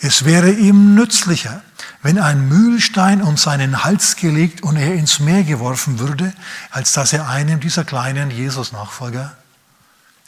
Es 0.01 0.25
wäre 0.25 0.51
ihm 0.51 0.95
nützlicher, 0.95 1.63
wenn 2.03 2.19
ein 2.19 2.49
Mühlstein 2.49 3.23
um 3.23 3.37
seinen 3.37 3.85
Hals 3.85 4.17
gelegt 4.17 4.63
und 4.63 4.77
er 4.77 4.95
ins 4.95 5.21
Meer 5.21 5.45
geworfen 5.45 5.99
würde, 5.99 6.35
als 6.71 6.93
dass 6.93 7.13
er 7.13 7.29
einem 7.29 7.61
dieser 7.61 7.85
kleinen 7.85 8.31
Jesus-Nachfolger 8.31 9.37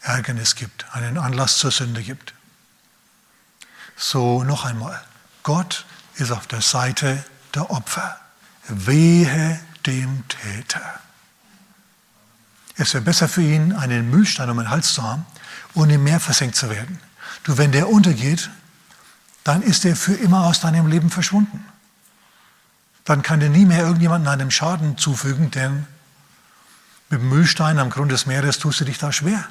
Ärgernis 0.02 0.54
gibt, 0.54 0.86
einen 0.94 1.18
Anlass 1.18 1.58
zur 1.58 1.70
Sünde 1.70 2.02
gibt. 2.02 2.32
So 3.96 4.44
noch 4.44 4.64
einmal, 4.64 5.00
Gott 5.42 5.84
ist 6.16 6.30
auf 6.30 6.46
der 6.46 6.62
Seite 6.62 7.24
der 7.54 7.70
Opfer. 7.70 8.18
Wehe 8.68 9.60
dem 9.84 10.24
Täter. 10.28 11.00
Es 12.76 12.94
wäre 12.94 13.04
besser 13.04 13.28
für 13.28 13.42
ihn, 13.42 13.72
einen 13.72 14.10
Mühlstein 14.10 14.50
um 14.50 14.58
den 14.58 14.70
Hals 14.70 14.94
zu 14.94 15.02
haben 15.02 15.24
und 15.74 15.90
im 15.90 16.04
Meer 16.04 16.20
versenkt 16.20 16.56
zu 16.56 16.68
werden, 16.68 16.98
Du, 17.44 17.58
wenn 17.58 17.72
der 17.72 17.88
untergeht, 17.88 18.50
dann 19.44 19.62
ist 19.62 19.84
er 19.84 19.94
für 19.94 20.14
immer 20.14 20.46
aus 20.46 20.60
deinem 20.60 20.86
Leben 20.88 21.10
verschwunden. 21.10 21.64
Dann 23.04 23.22
kann 23.22 23.38
dir 23.40 23.48
nie 23.48 23.64
mehr 23.64 23.82
irgendjemandem 23.82 24.32
einem 24.32 24.50
Schaden 24.50 24.98
zufügen, 24.98 25.52
denn 25.52 25.86
mit 27.08 27.20
dem 27.20 27.28
Mühlstein 27.28 27.78
am 27.78 27.90
Grund 27.90 28.10
des 28.10 28.26
Meeres 28.26 28.58
tust 28.58 28.80
du 28.80 28.84
dich 28.84 28.98
da 28.98 29.12
schwer. 29.12 29.46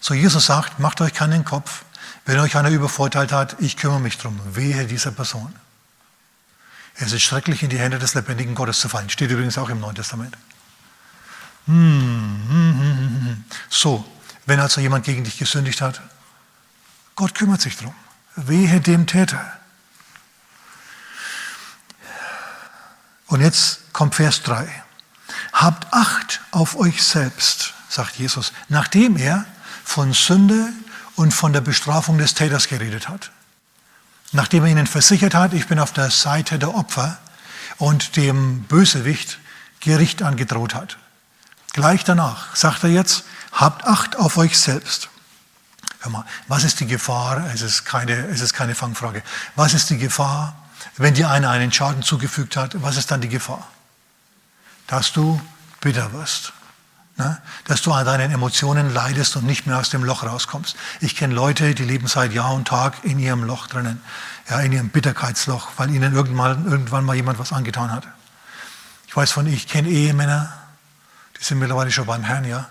So 0.00 0.14
Jesus 0.14 0.46
sagt, 0.46 0.78
macht 0.78 1.00
euch 1.00 1.12
keinen 1.12 1.44
Kopf. 1.44 1.84
Wenn 2.24 2.38
euch 2.38 2.56
einer 2.56 2.70
übervorteilt 2.70 3.32
hat, 3.32 3.56
ich 3.60 3.76
kümmere 3.76 4.00
mich 4.00 4.18
drum. 4.18 4.40
Wehe 4.54 4.86
dieser 4.86 5.10
Person. 5.10 5.54
Es 6.94 7.12
ist 7.12 7.22
schrecklich, 7.22 7.62
in 7.62 7.68
die 7.68 7.78
Hände 7.78 7.98
des 7.98 8.14
lebendigen 8.14 8.54
Gottes 8.54 8.80
zu 8.80 8.88
fallen. 8.88 9.10
Steht 9.10 9.30
übrigens 9.30 9.58
auch 9.58 9.68
im 9.68 9.80
Neuen 9.80 9.96
Testament. 9.96 10.36
So, 13.68 14.04
wenn 14.46 14.60
also 14.60 14.80
jemand 14.80 15.04
gegen 15.04 15.24
dich 15.24 15.38
gesündigt 15.38 15.80
hat, 15.80 16.00
Gott 17.16 17.34
kümmert 17.34 17.60
sich 17.60 17.76
darum. 17.76 17.94
Wehe 18.36 18.80
dem 18.80 19.06
Täter. 19.06 19.58
Und 23.26 23.40
jetzt 23.40 23.92
kommt 23.92 24.14
Vers 24.14 24.42
3. 24.42 24.68
Habt 25.52 25.92
Acht 25.92 26.40
auf 26.52 26.76
euch 26.76 27.02
selbst, 27.02 27.74
sagt 27.88 28.16
Jesus, 28.16 28.52
nachdem 28.68 29.16
er 29.16 29.46
von 29.84 30.12
Sünde 30.12 30.68
und 31.16 31.32
von 31.32 31.52
der 31.52 31.62
Bestrafung 31.62 32.18
des 32.18 32.34
Täters 32.34 32.68
geredet 32.68 33.08
hat. 33.08 33.32
Nachdem 34.32 34.64
er 34.64 34.70
ihnen 34.70 34.86
versichert 34.86 35.34
hat, 35.34 35.54
ich 35.54 35.66
bin 35.66 35.78
auf 35.78 35.92
der 35.92 36.10
Seite 36.10 36.58
der 36.58 36.74
Opfer 36.74 37.18
und 37.78 38.16
dem 38.16 38.62
Bösewicht 38.64 39.38
Gericht 39.80 40.22
angedroht 40.22 40.74
hat. 40.74 40.98
Gleich 41.76 42.04
danach 42.04 42.56
sagt 42.56 42.84
er 42.84 42.88
jetzt, 42.88 43.24
habt 43.52 43.84
Acht 43.84 44.16
auf 44.16 44.38
euch 44.38 44.58
selbst. 44.58 45.10
Hör 46.00 46.10
mal, 46.10 46.24
was 46.48 46.64
ist 46.64 46.80
die 46.80 46.86
Gefahr? 46.86 47.50
Es 47.52 47.60
ist 47.60 47.84
keine, 47.84 48.14
es 48.28 48.40
ist 48.40 48.54
keine 48.54 48.74
Fangfrage. 48.74 49.22
Was 49.56 49.74
ist 49.74 49.90
die 49.90 49.98
Gefahr, 49.98 50.56
wenn 50.96 51.12
dir 51.12 51.28
einer 51.28 51.50
einen 51.50 51.70
Schaden 51.70 52.02
zugefügt 52.02 52.56
hat? 52.56 52.82
Was 52.82 52.96
ist 52.96 53.10
dann 53.10 53.20
die 53.20 53.28
Gefahr? 53.28 53.68
Dass 54.86 55.12
du 55.12 55.38
bitter 55.82 56.14
wirst. 56.14 56.54
Ne? 57.18 57.42
Dass 57.66 57.82
du 57.82 57.92
an 57.92 58.06
deinen 58.06 58.30
Emotionen 58.30 58.94
leidest 58.94 59.36
und 59.36 59.44
nicht 59.44 59.66
mehr 59.66 59.78
aus 59.78 59.90
dem 59.90 60.02
Loch 60.02 60.22
rauskommst. 60.22 60.76
Ich 61.02 61.14
kenne 61.14 61.34
Leute, 61.34 61.74
die 61.74 61.84
leben 61.84 62.06
seit 62.06 62.32
Jahr 62.32 62.54
und 62.54 62.68
Tag 62.68 63.04
in 63.04 63.18
ihrem 63.18 63.44
Loch 63.44 63.66
drinnen, 63.66 64.00
ja, 64.48 64.60
in 64.60 64.72
ihrem 64.72 64.88
Bitterkeitsloch, 64.88 65.68
weil 65.76 65.90
ihnen 65.90 66.14
irgendwann, 66.14 66.64
irgendwann 66.64 67.04
mal 67.04 67.16
jemand 67.16 67.38
was 67.38 67.52
angetan 67.52 67.92
hat. 67.92 68.04
Ich 69.08 69.14
weiß 69.14 69.30
von, 69.30 69.46
ich 69.46 69.68
kenne 69.68 69.90
Ehemänner, 69.90 70.54
die 71.38 71.44
sind 71.44 71.58
mittlerweile 71.58 71.90
schon 71.90 72.06
beim 72.06 72.24
Herrn, 72.24 72.44
ja, 72.44 72.68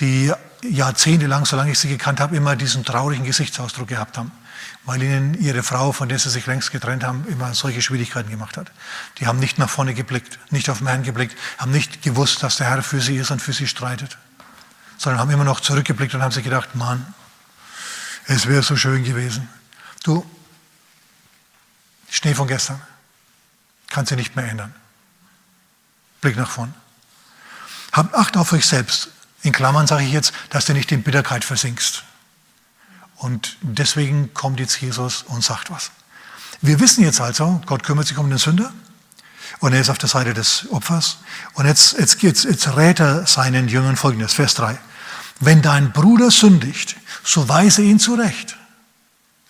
die 0.00 0.32
jahrzehntelang, 0.62 1.44
solange 1.46 1.72
ich 1.72 1.78
sie 1.78 1.88
gekannt 1.88 2.20
habe, 2.20 2.36
immer 2.36 2.56
diesen 2.56 2.84
traurigen 2.84 3.24
Gesichtsausdruck 3.24 3.88
gehabt 3.88 4.18
haben, 4.18 4.32
weil 4.84 5.02
ihnen 5.02 5.34
ihre 5.34 5.62
Frau, 5.62 5.92
von 5.92 6.08
der 6.08 6.18
sie 6.18 6.30
sich 6.30 6.46
längst 6.46 6.72
getrennt 6.72 7.04
haben, 7.04 7.26
immer 7.28 7.54
solche 7.54 7.82
Schwierigkeiten 7.82 8.30
gemacht 8.30 8.56
hat. 8.56 8.70
Die 9.18 9.26
haben 9.26 9.38
nicht 9.38 9.58
nach 9.58 9.70
vorne 9.70 9.94
geblickt, 9.94 10.38
nicht 10.50 10.70
auf 10.70 10.78
den 10.78 10.88
Herrn 10.88 11.02
geblickt, 11.02 11.36
haben 11.58 11.70
nicht 11.70 12.02
gewusst, 12.02 12.42
dass 12.42 12.56
der 12.56 12.68
Herr 12.68 12.82
für 12.82 13.00
sie 13.00 13.16
ist 13.16 13.30
und 13.30 13.40
für 13.40 13.52
sie 13.52 13.66
streitet, 13.66 14.18
sondern 14.96 15.20
haben 15.20 15.30
immer 15.30 15.44
noch 15.44 15.60
zurückgeblickt 15.60 16.14
und 16.14 16.22
haben 16.22 16.32
sich 16.32 16.44
gedacht, 16.44 16.74
Mann, 16.74 17.14
es 18.26 18.46
wäre 18.46 18.62
so 18.62 18.76
schön 18.76 19.04
gewesen. 19.04 19.48
Du, 20.04 20.24
Schnee 22.10 22.34
von 22.34 22.48
gestern, 22.48 22.80
kannst 23.90 24.10
du 24.12 24.16
nicht 24.16 24.36
mehr 24.36 24.48
ändern. 24.48 24.74
Blick 26.20 26.36
nach 26.36 26.50
vorn. 26.50 26.74
Habt 27.98 28.14
Acht 28.14 28.36
auf 28.36 28.52
euch 28.52 28.64
selbst. 28.64 29.08
In 29.42 29.50
Klammern 29.50 29.88
sage 29.88 30.04
ich 30.04 30.12
jetzt, 30.12 30.32
dass 30.50 30.66
du 30.66 30.72
nicht 30.72 30.92
in 30.92 31.02
Bitterkeit 31.02 31.44
versinkst. 31.44 32.04
Und 33.16 33.56
deswegen 33.60 34.32
kommt 34.34 34.60
jetzt 34.60 34.80
Jesus 34.80 35.24
und 35.26 35.42
sagt 35.42 35.68
was. 35.68 35.90
Wir 36.62 36.78
wissen 36.78 37.02
jetzt 37.02 37.20
also, 37.20 37.60
Gott 37.66 37.82
kümmert 37.82 38.06
sich 38.06 38.16
um 38.16 38.28
den 38.30 38.38
Sünder 38.38 38.72
und 39.58 39.72
er 39.72 39.80
ist 39.80 39.90
auf 39.90 39.98
der 39.98 40.08
Seite 40.08 40.32
des 40.32 40.70
Opfers. 40.70 41.16
Und 41.54 41.66
jetzt, 41.66 41.98
jetzt, 41.98 42.22
jetzt, 42.22 42.44
jetzt 42.44 42.76
rät 42.76 43.00
er 43.00 43.26
seinen 43.26 43.66
Jüngern 43.66 43.96
folgendes, 43.96 44.32
Vers 44.32 44.54
3. 44.54 44.78
Wenn 45.40 45.60
dein 45.60 45.90
Bruder 45.90 46.30
sündigt, 46.30 46.94
so 47.24 47.48
weise 47.48 47.82
ihn 47.82 47.98
zurecht. 47.98 48.56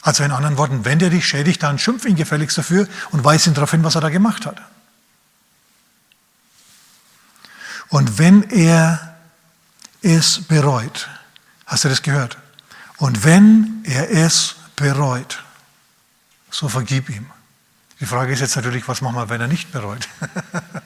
Also 0.00 0.24
in 0.24 0.30
anderen 0.30 0.56
Worten, 0.56 0.86
wenn 0.86 0.98
der 0.98 1.10
dich 1.10 1.28
schädigt, 1.28 1.62
dann 1.62 1.78
schimpf 1.78 2.06
ihn 2.06 2.16
gefälligst 2.16 2.56
dafür 2.56 2.88
und 3.10 3.22
weise 3.24 3.50
ihn 3.50 3.54
darauf 3.54 3.72
hin, 3.72 3.84
was 3.84 3.94
er 3.94 4.00
da 4.00 4.08
gemacht 4.08 4.46
hat. 4.46 4.62
Und 7.90 8.18
wenn 8.18 8.42
er 8.50 9.16
es 10.02 10.42
bereut, 10.46 11.08
hast 11.66 11.84
du 11.84 11.88
das 11.88 12.02
gehört? 12.02 12.38
Und 12.98 13.24
wenn 13.24 13.82
er 13.84 14.10
es 14.10 14.56
bereut, 14.76 15.42
so 16.50 16.68
vergib 16.68 17.08
ihm. 17.08 17.26
Die 18.00 18.06
Frage 18.06 18.32
ist 18.32 18.40
jetzt 18.40 18.56
natürlich, 18.56 18.86
was 18.86 19.00
machen 19.00 19.16
wir, 19.16 19.28
wenn 19.28 19.40
er 19.40 19.48
nicht 19.48 19.72
bereut? 19.72 20.08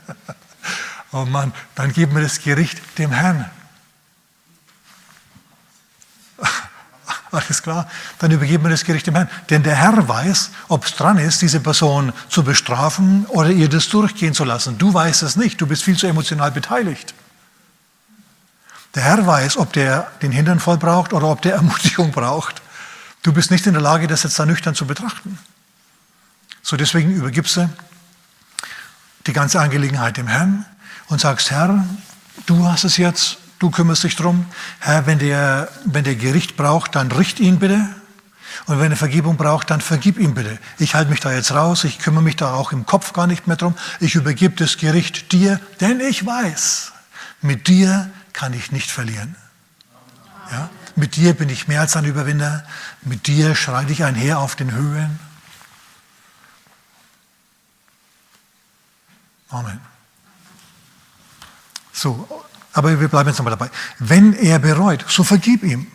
oh 1.12 1.24
Mann, 1.24 1.52
dann 1.74 1.92
geben 1.92 2.14
wir 2.14 2.22
das 2.22 2.40
Gericht 2.40 2.80
dem 2.98 3.12
Herrn. 3.12 3.50
Alles 7.32 7.62
klar? 7.62 7.88
Dann 8.18 8.30
übergeben 8.30 8.64
wir 8.64 8.70
das 8.70 8.84
Gericht 8.84 9.06
dem 9.06 9.14
Herrn. 9.14 9.30
Denn 9.48 9.62
der 9.62 9.74
Herr 9.74 10.06
weiß, 10.06 10.50
ob 10.68 10.84
es 10.84 10.94
dran 10.94 11.16
ist, 11.16 11.40
diese 11.40 11.60
Person 11.60 12.12
zu 12.28 12.44
bestrafen 12.44 13.24
oder 13.26 13.48
ihr 13.48 13.70
das 13.70 13.88
durchgehen 13.88 14.34
zu 14.34 14.44
lassen. 14.44 14.76
Du 14.76 14.92
weißt 14.92 15.22
es 15.22 15.36
nicht. 15.36 15.58
Du 15.60 15.66
bist 15.66 15.82
viel 15.82 15.96
zu 15.96 16.06
emotional 16.06 16.50
beteiligt. 16.50 17.14
Der 18.94 19.02
Herr 19.02 19.26
weiß, 19.26 19.56
ob 19.56 19.72
der 19.72 20.10
den 20.20 20.30
Hintern 20.30 20.60
voll 20.60 20.76
braucht 20.76 21.14
oder 21.14 21.28
ob 21.28 21.40
der 21.40 21.54
Ermutigung 21.54 22.12
braucht. 22.12 22.60
Du 23.22 23.32
bist 23.32 23.50
nicht 23.50 23.66
in 23.66 23.72
der 23.72 23.82
Lage, 23.82 24.06
das 24.06 24.24
jetzt 24.24 24.38
da 24.38 24.44
nüchtern 24.44 24.74
zu 24.74 24.86
betrachten. 24.86 25.38
So 26.60 26.76
deswegen 26.76 27.12
übergibst 27.14 27.56
du 27.56 27.68
die 29.26 29.32
ganze 29.32 29.58
Angelegenheit 29.58 30.18
dem 30.18 30.26
Herrn 30.26 30.66
und 31.06 31.20
sagst, 31.20 31.50
Herr, 31.50 31.86
du 32.44 32.66
hast 32.66 32.84
es 32.84 32.98
jetzt, 32.98 33.38
du 33.62 33.70
kümmerst 33.70 34.04
dich 34.04 34.16
drum. 34.16 34.46
Herr, 34.80 35.06
wenn 35.06 35.18
der, 35.18 35.68
wenn 35.84 36.04
der 36.04 36.16
Gericht 36.16 36.56
braucht, 36.56 36.96
dann 36.96 37.12
richt 37.12 37.40
ihn 37.40 37.58
bitte. 37.58 37.88
Und 38.66 38.80
wenn 38.80 38.90
er 38.90 38.96
Vergebung 38.96 39.36
braucht, 39.36 39.70
dann 39.70 39.80
vergib 39.80 40.18
ihm 40.18 40.34
bitte. 40.34 40.58
Ich 40.78 40.94
halte 40.94 41.10
mich 41.10 41.20
da 41.20 41.32
jetzt 41.32 41.52
raus, 41.52 41.84
ich 41.84 41.98
kümmere 41.98 42.22
mich 42.22 42.36
da 42.36 42.54
auch 42.54 42.72
im 42.72 42.84
Kopf 42.84 43.12
gar 43.12 43.26
nicht 43.26 43.46
mehr 43.46 43.56
drum. 43.56 43.74
Ich 44.00 44.14
übergebe 44.14 44.54
das 44.56 44.76
Gericht 44.76 45.32
dir, 45.32 45.60
denn 45.80 46.00
ich 46.00 46.26
weiß, 46.26 46.92
mit 47.40 47.68
dir 47.68 48.10
kann 48.32 48.52
ich 48.52 48.72
nicht 48.72 48.90
verlieren. 48.90 49.36
Ja? 50.50 50.68
Mit 50.96 51.16
dir 51.16 51.32
bin 51.32 51.48
ich 51.48 51.68
mehr 51.68 51.80
als 51.80 51.96
ein 51.96 52.04
Überwinder. 52.04 52.64
Mit 53.02 53.26
dir 53.26 53.54
schreite 53.54 53.92
ich 53.92 54.04
einher 54.04 54.38
auf 54.38 54.56
den 54.56 54.72
Höhen. 54.72 55.18
Amen. 59.48 59.80
So, 61.92 62.44
aber 62.72 63.00
wir 63.00 63.08
bleiben 63.08 63.28
jetzt 63.28 63.38
nochmal 63.38 63.56
dabei. 63.56 63.70
Wenn 63.98 64.32
er 64.32 64.58
bereut, 64.58 65.04
so 65.08 65.24
vergib 65.24 65.62
ihm. 65.62 65.86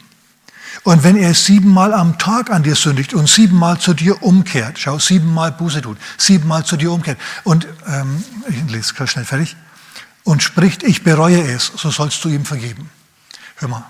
Und 0.83 1.03
wenn 1.03 1.17
er 1.17 1.33
siebenmal 1.33 1.93
am 1.93 2.17
Tag 2.17 2.49
an 2.49 2.63
dir 2.63 2.75
sündigt 2.75 3.13
und 3.13 3.27
siebenmal 3.27 3.79
zu 3.79 3.93
dir 3.93 4.21
umkehrt, 4.23 4.79
schau, 4.79 4.99
siebenmal 4.99 5.51
Buße 5.51 5.81
tut, 5.81 5.97
siebenmal 6.17 6.63
zu 6.63 6.77
dir 6.77 6.91
umkehrt 6.91 7.17
und, 7.43 7.67
ähm, 7.87 8.23
ich 8.47 8.71
lese 8.71 8.93
ganz 8.93 9.11
schnell 9.11 9.25
fertig, 9.25 9.55
und 10.23 10.43
spricht, 10.43 10.83
ich 10.83 11.03
bereue 11.03 11.41
es, 11.41 11.67
so 11.67 11.89
sollst 11.89 12.23
du 12.25 12.29
ihm 12.29 12.45
vergeben. 12.45 12.89
Hör 13.55 13.69
mal, 13.69 13.85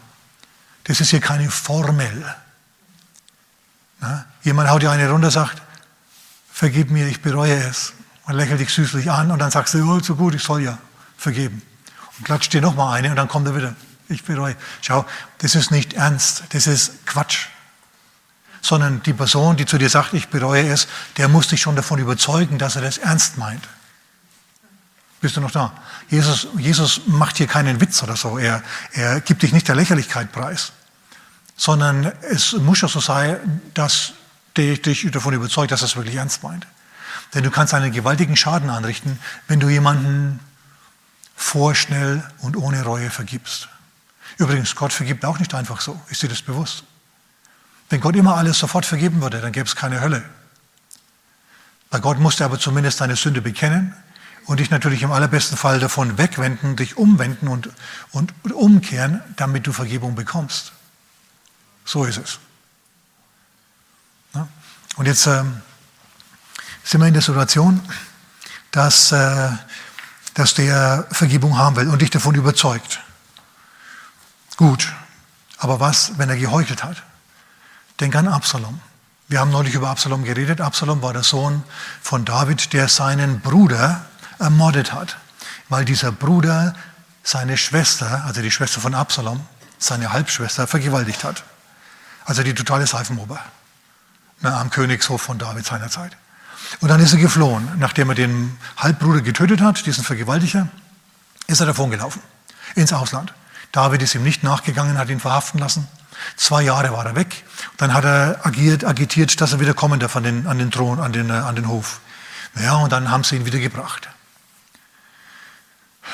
das 0.83 1.01
ist 1.01 1.09
hier 1.09 1.19
keine 1.19 1.49
Formel. 1.49 2.35
Na? 3.99 4.25
Jemand 4.43 4.69
haut 4.69 4.83
dir 4.83 4.91
eine 4.91 5.09
runter, 5.09 5.31
sagt, 5.31 5.61
vergib 6.51 6.91
mir, 6.91 7.07
ich 7.07 7.21
bereue 7.21 7.55
es. 7.55 7.93
Und 8.25 8.35
lächelt 8.35 8.59
dich 8.59 8.69
süßlich 8.69 9.09
an 9.09 9.31
und 9.31 9.39
dann 9.39 9.51
sagst 9.51 9.73
du, 9.73 9.83
oh, 9.89 9.99
so 9.99 10.15
gut, 10.15 10.35
ich 10.35 10.43
soll 10.43 10.61
ja 10.61 10.77
vergeben. 11.17 11.61
Und 12.17 12.25
klatscht 12.25 12.53
dir 12.53 12.61
nochmal 12.61 12.97
eine 12.97 13.09
und 13.09 13.15
dann 13.15 13.27
kommt 13.27 13.47
er 13.47 13.55
wieder. 13.55 13.75
Ich 14.09 14.23
bereue. 14.23 14.55
Schau, 14.81 15.05
das 15.39 15.55
ist 15.55 15.71
nicht 15.71 15.93
ernst, 15.93 16.43
das 16.49 16.67
ist 16.67 17.05
Quatsch. 17.05 17.47
Sondern 18.61 19.03
die 19.03 19.13
Person, 19.13 19.57
die 19.57 19.65
zu 19.65 19.77
dir 19.77 19.89
sagt, 19.89 20.13
ich 20.13 20.29
bereue 20.29 20.67
es, 20.69 20.87
der 21.17 21.27
muss 21.27 21.47
dich 21.47 21.61
schon 21.61 21.75
davon 21.75 21.99
überzeugen, 21.99 22.57
dass 22.57 22.75
er 22.75 22.81
das 22.81 22.97
ernst 22.97 23.37
meint. 23.37 23.67
Bist 25.19 25.35
du 25.35 25.41
noch 25.41 25.51
da? 25.51 25.73
Jesus, 26.09 26.47
Jesus 26.57 27.01
macht 27.07 27.37
hier 27.37 27.47
keinen 27.47 27.81
Witz 27.81 28.03
oder 28.03 28.15
so. 28.15 28.37
Er, 28.37 28.63
er 28.93 29.19
gibt 29.19 29.41
dich 29.41 29.51
nicht 29.51 29.67
der 29.67 29.75
Lächerlichkeit 29.75 30.31
preis, 30.31 30.73
sondern 31.55 32.11
es 32.21 32.53
muss 32.53 32.81
ja 32.81 32.87
so 32.87 32.99
sein, 32.99 33.61
dass 33.73 34.13
der 34.57 34.77
dich 34.77 35.09
davon 35.11 35.33
überzeugt, 35.33 35.71
dass 35.71 35.81
er 35.81 35.85
es 35.85 35.95
wirklich 35.95 36.15
ernst 36.15 36.43
meint. 36.43 36.67
Denn 37.33 37.43
du 37.43 37.51
kannst 37.51 37.73
einen 37.73 37.91
gewaltigen 37.91 38.35
Schaden 38.35 38.69
anrichten, 38.69 39.19
wenn 39.47 39.59
du 39.59 39.69
jemanden 39.69 40.39
vorschnell 41.47 42.23
und 42.39 42.57
ohne 42.57 42.83
Reue 42.83 43.09
vergibst. 43.09 43.69
Übrigens, 44.37 44.75
Gott 44.75 44.91
vergibt 44.91 45.23
auch 45.23 45.39
nicht 45.39 45.53
einfach 45.55 45.79
so. 45.81 45.99
Ist 46.09 46.21
dir 46.21 46.27
das 46.27 46.41
bewusst? 46.41 46.83
Wenn 47.89 48.01
Gott 48.01 48.15
immer 48.15 48.35
alles 48.35 48.59
sofort 48.59 48.85
vergeben 48.85 49.21
würde, 49.21 49.39
dann 49.39 49.53
gäbe 49.53 49.65
es 49.65 49.75
keine 49.75 50.01
Hölle. 50.01 50.23
Bei 51.89 51.99
Gott 51.99 52.19
musst 52.19 52.41
du 52.41 52.43
aber 52.43 52.59
zumindest 52.59 52.99
deine 52.99 53.15
Sünde 53.15 53.41
bekennen 53.41 53.95
und 54.45 54.59
dich 54.59 54.69
natürlich 54.71 55.01
im 55.03 55.11
allerbesten 55.11 55.57
Fall 55.57 55.79
davon 55.79 56.17
wegwenden, 56.17 56.75
dich 56.75 56.97
umwenden 56.97 57.47
und, 57.47 57.69
und 58.11 58.33
umkehren, 58.51 59.21
damit 59.37 59.65
du 59.67 59.71
Vergebung 59.71 60.15
bekommst. 60.15 60.73
So 61.85 62.03
ist 62.03 62.17
es. 62.17 62.39
Und 64.97 65.05
jetzt 65.05 65.27
ähm, 65.27 65.61
sind 66.83 66.99
wir 66.99 67.07
in 67.07 67.13
der 67.13 67.23
Situation, 67.23 67.79
dass, 68.71 69.11
äh, 69.13 69.49
dass 70.37 70.53
der 70.53 71.07
Vergebung 71.09 71.57
haben 71.57 71.75
will 71.77 71.89
und 71.89 71.99
dich 71.99 72.11
davon 72.11 72.35
überzeugt. 72.35 73.01
Gut, 74.55 74.93
aber 75.57 75.79
was, 75.79 76.19
wenn 76.19 76.29
er 76.29 76.37
geheuchelt 76.37 76.83
hat? 76.83 77.01
Denk 77.99 78.15
an 78.15 78.27
Absalom. 78.27 78.79
Wir 79.27 79.39
haben 79.39 79.49
neulich 79.49 79.73
über 79.73 79.89
Absalom 79.89 80.23
geredet. 80.23 80.61
Absalom 80.61 81.01
war 81.01 81.11
der 81.11 81.23
Sohn 81.23 81.63
von 82.03 82.23
David, 82.23 82.71
der 82.73 82.87
seinen 82.87 83.39
Bruder 83.39 84.05
ermordet 84.37 84.93
hat, 84.93 85.17
weil 85.69 85.85
dieser 85.85 86.11
Bruder 86.11 86.75
seine 87.23 87.57
Schwester, 87.57 88.23
also 88.25 88.43
die 88.43 88.51
Schwester 88.51 88.79
von 88.79 88.93
Absalom, 88.93 89.43
seine 89.79 90.13
Halbschwester, 90.13 90.67
vergewaltigt 90.67 91.23
hat. 91.23 91.43
Also 92.25 92.43
die 92.43 92.53
totale 92.53 92.85
Seifenober 92.85 93.39
na, 94.41 94.61
am 94.61 94.69
Königshof 94.69 95.19
von 95.19 95.39
David 95.39 95.65
seiner 95.65 95.89
Zeit. 95.89 96.15
Und 96.79 96.89
dann 96.89 96.99
ist 96.99 97.13
er 97.13 97.19
geflohen. 97.19 97.69
Nachdem 97.79 98.09
er 98.09 98.15
den 98.15 98.57
Halbbruder 98.77 99.21
getötet 99.21 99.61
hat, 99.61 99.85
diesen 99.85 100.03
Vergewaltiger, 100.03 100.67
ist 101.47 101.59
er 101.59 101.65
davon 101.65 101.91
gelaufen 101.91 102.21
ins 102.75 102.93
Ausland. 102.93 103.33
David 103.71 104.01
ist 104.01 104.15
ihm 104.15 104.23
nicht 104.23 104.43
nachgegangen, 104.43 104.97
hat 104.97 105.09
ihn 105.09 105.19
verhaften 105.19 105.59
lassen. 105.59 105.87
Zwei 106.35 106.63
Jahre 106.63 106.91
war 106.91 107.05
er 107.05 107.15
weg. 107.15 107.43
Dann 107.77 107.93
hat 107.93 108.05
er 108.05 108.45
agiert, 108.45 108.83
agitiert, 108.83 109.39
dass 109.39 109.53
er 109.53 109.59
wieder 109.59 109.73
kommen 109.73 109.99
darf 109.99 110.15
an 110.15 110.23
den, 110.23 110.47
an 110.47 110.57
den 110.57 110.71
Thron, 110.71 110.99
an 110.99 111.13
den, 111.13 111.29
an 111.31 111.55
den 111.55 111.67
Hof. 111.67 111.99
Ja, 112.59 112.75
und 112.77 112.91
dann 112.91 113.11
haben 113.11 113.23
sie 113.23 113.35
ihn 113.35 113.45
wieder 113.45 113.59
gebracht. 113.59 114.09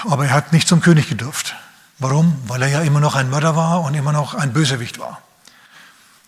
Aber 0.05 0.25
er 0.25 0.33
hat 0.33 0.51
nicht 0.51 0.67
zum 0.67 0.81
König 0.81 1.07
gedurft. 1.07 1.55
Warum? 1.99 2.41
Weil 2.47 2.63
er 2.63 2.67
ja 2.67 2.81
immer 2.81 2.99
noch 2.99 3.15
ein 3.15 3.29
Mörder 3.29 3.55
war 3.55 3.81
und 3.81 3.93
immer 3.93 4.11
noch 4.11 4.33
ein 4.33 4.51
Bösewicht 4.51 4.99
war. 4.99 5.21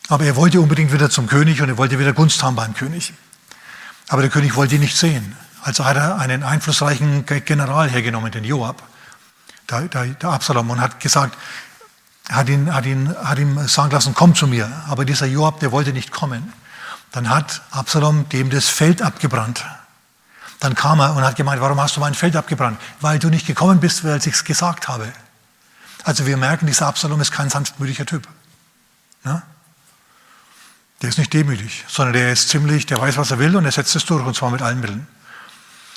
Aber 0.08 0.24
er 0.24 0.36
wollte 0.36 0.62
unbedingt 0.62 0.94
wieder 0.94 1.10
zum 1.10 1.28
König 1.28 1.62
und 1.62 1.70
er 1.70 1.78
wollte 1.78 2.00
wieder 2.00 2.14
Gunst 2.14 2.44
haben 2.44 2.56
beim 2.56 2.76
König. 2.76 3.14
Aber 4.08 4.22
der 4.22 4.32
König 4.32 4.56
wollte 4.56 4.76
ihn 4.76 4.82
nicht 4.82 4.98
sehen. 4.98 5.36
Also 5.64 5.86
hat 5.86 5.98
er 5.98 6.18
einen 6.18 6.44
einflussreichen 6.44 7.26
General 7.26 7.90
hergenommen, 7.90 8.32
den 8.32 8.44
Joab 8.44 8.84
der, 9.70 9.82
der, 9.88 10.06
der 10.06 10.30
Absalom, 10.30 10.70
und 10.70 10.82
hat 10.82 11.00
gesagt, 11.00 11.38
hat 12.30 12.50
ihn, 12.50 12.74
hat, 12.74 12.86
ihn, 12.86 13.16
hat 13.24 13.38
ihm 13.38 13.68
sagen 13.68 13.92
lassen, 13.92 14.14
komm 14.16 14.36
zu 14.36 14.48
mir. 14.48 14.72
Aber 14.88 15.06
dieser 15.06 15.26
Joab, 15.28 15.60
der 15.60 15.72
wollte 15.72 15.94
nicht 15.94 16.12
kommen. 16.12 16.54
Dann 17.12 17.30
hat 17.30 17.62
Absalom 17.72 18.28
dem 18.30 18.50
das 18.50 18.68
Feld 18.68 19.02
abgebrannt. 19.02 19.64
Dann 20.60 20.74
kam 20.74 21.00
er 21.00 21.16
und 21.16 21.24
hat 21.24 21.36
gemeint, 21.36 21.62
warum 21.62 21.80
hast 21.80 21.96
du 21.96 22.00
mein 22.00 22.16
Feld 22.16 22.36
abgebrannt? 22.36 22.80
Weil 23.02 23.20
du 23.20 23.30
nicht 23.30 23.46
gekommen 23.46 23.80
bist, 23.80 24.04
weil 24.04 24.18
ich 24.18 24.28
es 24.28 24.44
gesagt 24.44 24.88
habe. 24.88 25.12
Also 26.04 26.26
wir 26.26 26.38
merken, 26.38 26.66
dieser 26.66 26.88
Absalom 26.88 27.22
ist 27.22 27.32
kein 27.32 27.50
sanftmütiger 27.50 28.06
Typ. 28.06 28.28
Ne? 29.24 29.42
Der 31.06 31.10
ist 31.10 31.20
nicht 31.20 31.34
demütig, 31.34 31.86
sondern 31.88 32.14
der 32.14 32.32
ist 32.32 32.50
ziemlich, 32.50 32.88
der 32.88 33.00
weiß, 33.00 33.18
was 33.18 33.30
er 33.30 33.38
will 33.38 33.56
und 33.56 33.64
er 33.64 33.72
setzt 33.72 33.96
es 33.96 34.06
durch 34.06 34.26
und 34.26 34.36
zwar 34.36 34.50
mit 34.50 34.64
allen 34.64 34.80
Mitteln. 34.80 35.06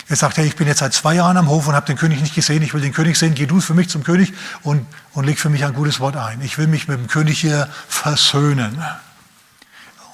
Er 0.07 0.16
sagt, 0.16 0.37
hey, 0.37 0.47
ich 0.47 0.55
bin 0.55 0.66
jetzt 0.66 0.81
seit 0.81 0.92
zwei 0.92 1.14
Jahren 1.14 1.38
am 1.38 1.49
Hof 1.49 1.66
und 1.66 1.75
habe 1.75 1.87
den 1.87 1.97
König 1.97 2.21
nicht 2.21 2.35
gesehen. 2.35 2.62
Ich 2.62 2.75
will 2.75 2.83
den 2.83 2.92
König 2.92 3.16
sehen. 3.16 3.35
Geh 3.35 3.47
du 3.47 3.59
für 3.62 3.73
mich 3.73 3.88
zum 3.88 4.05
König 4.05 4.35
und, 4.64 4.85
und 5.14 5.25
leg 5.25 5.38
für 5.38 5.49
mich 5.49 5.64
ein 5.64 5.73
gutes 5.73 5.99
Wort 5.99 6.16
ein. 6.16 6.42
Ich 6.42 6.59
will 6.59 6.66
mich 6.66 6.88
mit 6.88 6.99
dem 6.99 7.07
König 7.07 7.40
hier 7.40 7.71
versöhnen. 7.88 8.85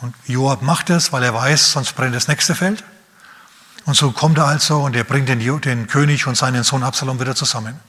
Und 0.01 0.15
Joab 0.29 0.63
macht 0.63 0.91
das, 0.91 1.13
weil 1.13 1.25
er 1.25 1.35
weiß, 1.35 1.73
sonst 1.73 1.97
brennt 1.97 2.15
das 2.15 2.29
nächste 2.29 2.55
Feld. 2.55 2.85
Und 3.87 3.97
so 3.97 4.13
kommt 4.13 4.39
er 4.39 4.47
also 4.47 4.85
und 4.85 4.95
er 4.95 5.03
bringt 5.03 5.29
den, 5.29 5.41
den 5.41 5.89
König 5.89 6.29
und 6.29 6.37
seinen 6.37 6.63
Sohn 6.63 6.85
Absalom 6.85 7.19
wieder 7.19 7.35
zusammen. 7.35 7.81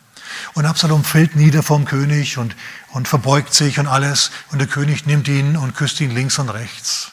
Und 0.54 0.66
Absalom 0.66 1.04
fällt 1.04 1.36
nieder 1.36 1.64
vom 1.64 1.86
König 1.86 2.38
und, 2.38 2.56
und 2.90 3.08
verbeugt 3.08 3.54
sich 3.54 3.80
und 3.80 3.88
alles. 3.88 4.32
Und 4.52 4.60
der 4.60 4.68
König 4.68 5.06
nimmt 5.06 5.28
ihn 5.28 5.58
und 5.58 5.76
küsst 5.76 6.00
ihn 6.02 6.12
links 6.12 6.40
und 6.40 6.50
rechts. 6.50 7.12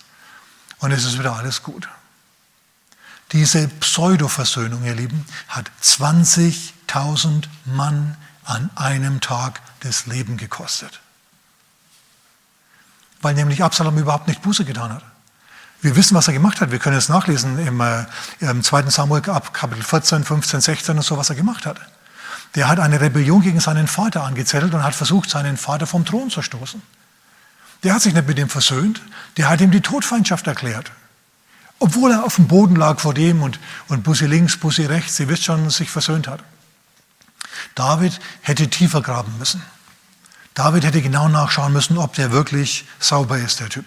Und 0.78 0.92
es 0.92 1.04
ist 1.04 1.18
wieder 1.18 1.36
alles 1.36 1.62
gut. 1.62 1.88
Diese 3.32 3.68
Pseudo-Versöhnung, 3.68 4.84
ihr 4.84 4.94
Lieben, 4.94 5.24
hat 5.48 5.70
20.000 5.82 7.44
Mann 7.64 8.16
an 8.44 8.70
einem 8.74 9.20
Tag 9.20 9.60
das 9.80 10.06
Leben 10.06 10.36
gekostet. 10.36 11.00
Weil 13.22 13.34
nämlich 13.34 13.62
Absalom 13.62 13.96
überhaupt 13.98 14.28
nicht 14.28 14.42
Buße 14.42 14.64
getan 14.64 14.92
hat. 14.92 15.04
Wir 15.80 15.96
wissen, 15.96 16.14
was 16.14 16.28
er 16.28 16.34
gemacht 16.34 16.60
hat. 16.60 16.70
Wir 16.70 16.78
können 16.78 16.96
es 16.96 17.08
nachlesen 17.08 17.58
im, 17.58 17.80
äh, 17.80 18.04
im 18.40 18.62
2. 18.62 18.90
Samuel 18.90 19.28
ab 19.30 19.52
Kapitel 19.52 19.82
14, 19.82 20.24
15, 20.24 20.60
16 20.60 20.96
und 20.96 21.02
so, 21.02 21.16
was 21.16 21.30
er 21.30 21.36
gemacht 21.36 21.66
hat. 21.66 21.80
Der 22.54 22.68
hat 22.68 22.78
eine 22.78 23.00
Rebellion 23.00 23.42
gegen 23.42 23.60
seinen 23.60 23.86
Vater 23.86 24.24
angezettelt 24.24 24.74
und 24.74 24.82
hat 24.82 24.94
versucht, 24.94 25.30
seinen 25.30 25.56
Vater 25.56 25.86
vom 25.86 26.04
Thron 26.04 26.30
zu 26.30 26.42
stoßen. 26.42 26.82
Der 27.82 27.94
hat 27.94 28.02
sich 28.02 28.14
nicht 28.14 28.28
mit 28.28 28.38
ihm 28.38 28.48
versöhnt, 28.48 29.02
der 29.36 29.48
hat 29.48 29.60
ihm 29.60 29.70
die 29.70 29.80
Todfeindschaft 29.80 30.46
erklärt. 30.46 30.92
Obwohl 31.78 32.12
er 32.12 32.24
auf 32.24 32.36
dem 32.36 32.46
Boden 32.46 32.76
lag 32.76 33.00
vor 33.00 33.14
dem 33.14 33.42
und, 33.42 33.58
und 33.88 34.04
Bussi 34.04 34.26
links, 34.26 34.56
Bussi 34.56 34.86
rechts, 34.86 35.16
Sie 35.16 35.28
wisst 35.28 35.44
schon, 35.44 35.68
sich 35.70 35.90
versöhnt 35.90 36.28
hat. 36.28 36.40
David 37.74 38.20
hätte 38.42 38.68
tiefer 38.68 39.02
graben 39.02 39.36
müssen. 39.38 39.62
David 40.54 40.84
hätte 40.84 41.02
genau 41.02 41.28
nachschauen 41.28 41.72
müssen, 41.72 41.98
ob 41.98 42.14
der 42.14 42.30
wirklich 42.30 42.84
sauber 43.00 43.38
ist, 43.38 43.60
der 43.60 43.68
Typ. 43.68 43.86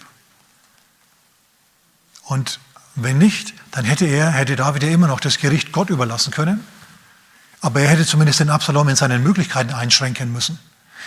Und 2.23 2.59
wenn 2.95 3.17
nicht, 3.17 3.53
dann 3.71 3.85
hätte 3.85 4.05
er, 4.05 4.31
hätte 4.31 4.55
David 4.55 4.83
ja 4.83 4.89
immer 4.89 5.07
noch 5.07 5.19
das 5.19 5.37
Gericht 5.37 5.71
Gott 5.71 5.89
überlassen 5.89 6.31
können. 6.31 6.65
Aber 7.65 7.79
er 7.79 7.87
hätte 7.87 8.05
zumindest 8.05 8.39
den 8.39 8.51
Absalom 8.51 8.89
in 8.89 8.95
seinen 8.95 9.23
Möglichkeiten 9.23 9.73
einschränken 9.73 10.31
müssen. 10.31 10.59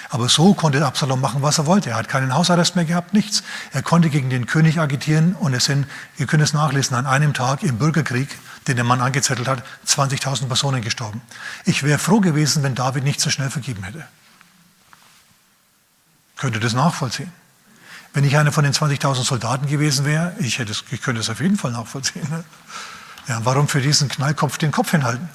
Aber 0.09 0.29
so 0.29 0.55
konnte 0.55 0.85
Absalom 0.85 1.21
machen, 1.21 1.41
was 1.41 1.59
er 1.59 1.67
wollte. 1.67 1.91
Er 1.91 1.97
hat 1.97 2.09
keinen 2.09 2.35
Hausarrest 2.35 2.75
mehr 2.75 2.85
gehabt, 2.85 3.15
nichts. 3.15 3.45
Er 3.73 3.83
konnte 3.83 4.11
gegen 4.11 4.29
den 4.29 4.47
König 4.47 4.81
agitieren 4.81 5.35
und 5.35 5.55
es 5.55 5.67
sind, 5.67 5.87
ihr 6.17 6.27
könnt 6.27 6.43
es 6.43 6.55
nachlesen, 6.55 6.97
an 6.97 7.07
einem 7.07 7.33
Tag 7.33 7.63
im 7.63 7.79
Bürgerkrieg, 7.79 8.37
den 8.67 8.75
der 8.75 8.85
Mann 8.85 9.01
angezettelt 9.01 9.47
hat, 9.47 9.63
20.000 9.87 10.49
Personen 10.49 10.83
gestorben. 10.83 11.23
Ich 11.65 11.85
wäre 11.85 12.01
froh 12.01 12.19
gewesen, 12.19 12.65
wenn 12.65 12.75
David 12.75 13.05
nicht 13.05 13.21
so 13.21 13.31
schnell 13.31 13.51
vergeben 13.51 13.85
hätte. 13.85 14.05
Könnte 16.39 16.59
das 16.59 16.73
nachvollziehen. 16.73 17.31
Wenn 18.15 18.25
ich 18.25 18.37
einer 18.37 18.51
von 18.51 18.65
den 18.65 18.73
20.000 18.73 19.23
Soldaten 19.23 19.69
gewesen 19.69 20.05
wäre, 20.05 20.35
ich, 20.41 20.59
hätte 20.59 20.73
ich 20.91 21.03
könnte 21.03 21.21
es 21.21 21.31
auf 21.31 21.41
jeden 21.41 21.57
Fall 21.57 21.71
nachvollziehen. 21.71 22.29
Ne? 22.29 22.43
Ja, 23.29 23.43
warum 23.45 23.69
für 23.69 23.81
diesen 23.81 24.09
Knallkopf 24.09 24.59
den 24.59 24.73
Kopf 24.73 24.91
hinhalten? 24.91 25.29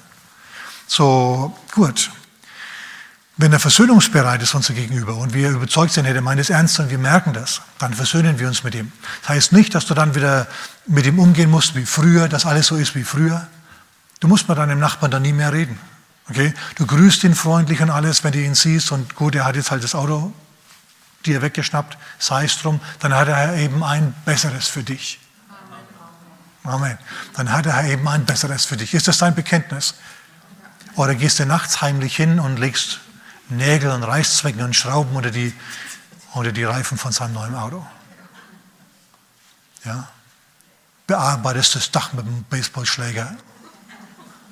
So, 0.96 1.52
gut. 1.72 2.12
Wenn 3.36 3.52
er 3.52 3.58
versöhnungsbereit 3.58 4.40
ist 4.42 4.54
unser 4.54 4.74
Gegenüber 4.74 5.16
und 5.16 5.34
wir 5.34 5.50
überzeugt 5.50 5.92
sind, 5.92 6.06
er 6.06 6.20
meint 6.20 6.40
es 6.40 6.50
ernst 6.50 6.78
und 6.78 6.88
wir 6.88 6.98
merken 6.98 7.32
das, 7.32 7.62
dann 7.80 7.92
versöhnen 7.92 8.38
wir 8.38 8.46
uns 8.46 8.62
mit 8.62 8.76
ihm. 8.76 8.92
Das 9.22 9.30
heißt 9.30 9.52
nicht, 9.52 9.74
dass 9.74 9.86
du 9.86 9.94
dann 9.94 10.14
wieder 10.14 10.46
mit 10.86 11.04
ihm 11.04 11.18
umgehen 11.18 11.50
musst 11.50 11.74
wie 11.74 11.84
früher, 11.84 12.28
dass 12.28 12.46
alles 12.46 12.68
so 12.68 12.76
ist 12.76 12.94
wie 12.94 13.02
früher. 13.02 13.44
Du 14.20 14.28
musst 14.28 14.48
mit 14.48 14.56
deinem 14.56 14.78
Nachbarn 14.78 15.10
dann 15.10 15.22
nie 15.22 15.32
mehr 15.32 15.52
reden. 15.52 15.80
Okay? 16.30 16.54
Du 16.76 16.86
grüßt 16.86 17.24
ihn 17.24 17.34
freundlich 17.34 17.80
und 17.80 17.90
alles, 17.90 18.22
wenn 18.22 18.30
du 18.30 18.38
ihn 18.38 18.54
siehst 18.54 18.92
und 18.92 19.16
gut, 19.16 19.34
er 19.34 19.46
hat 19.46 19.56
jetzt 19.56 19.72
halt 19.72 19.82
das 19.82 19.96
Auto 19.96 20.32
dir 21.26 21.42
weggeschnappt, 21.42 21.98
sei 22.20 22.44
es 22.44 22.56
drum, 22.62 22.80
dann 23.00 23.12
hat 23.14 23.26
er 23.26 23.56
eben 23.56 23.82
ein 23.82 24.14
besseres 24.24 24.68
für 24.68 24.84
dich. 24.84 25.18
Amen. 26.62 26.98
Dann 27.34 27.50
hat 27.50 27.66
er 27.66 27.82
eben 27.84 28.06
ein 28.06 28.24
besseres 28.24 28.64
für 28.64 28.76
dich. 28.76 28.94
Ist 28.94 29.08
das 29.08 29.18
dein 29.18 29.34
Bekenntnis? 29.34 29.94
Oder 30.96 31.14
gehst 31.14 31.38
du 31.38 31.46
nachts 31.46 31.82
heimlich 31.82 32.16
hin 32.16 32.38
und 32.38 32.58
legst 32.58 33.00
Nägel 33.48 33.90
und 33.90 34.02
Reißzwecken 34.02 34.62
und 34.62 34.74
Schrauben 34.74 35.14
unter 35.16 35.30
die, 35.30 35.52
unter 36.32 36.52
die 36.52 36.64
Reifen 36.64 36.98
von 36.98 37.12
seinem 37.12 37.34
neuen 37.34 37.54
Auto. 37.54 37.84
Ja? 39.84 40.08
Bearbeitest 41.06 41.74
das 41.74 41.90
Dach 41.90 42.12
mit 42.12 42.26
dem 42.26 42.44
Baseballschläger 42.44 43.36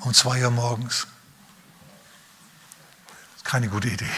um 0.01 0.13
zwei 0.13 0.45
Uhr 0.45 0.51
morgens. 0.51 1.07
Keine 3.45 3.69
gute 3.69 3.89
Idee. 3.89 4.11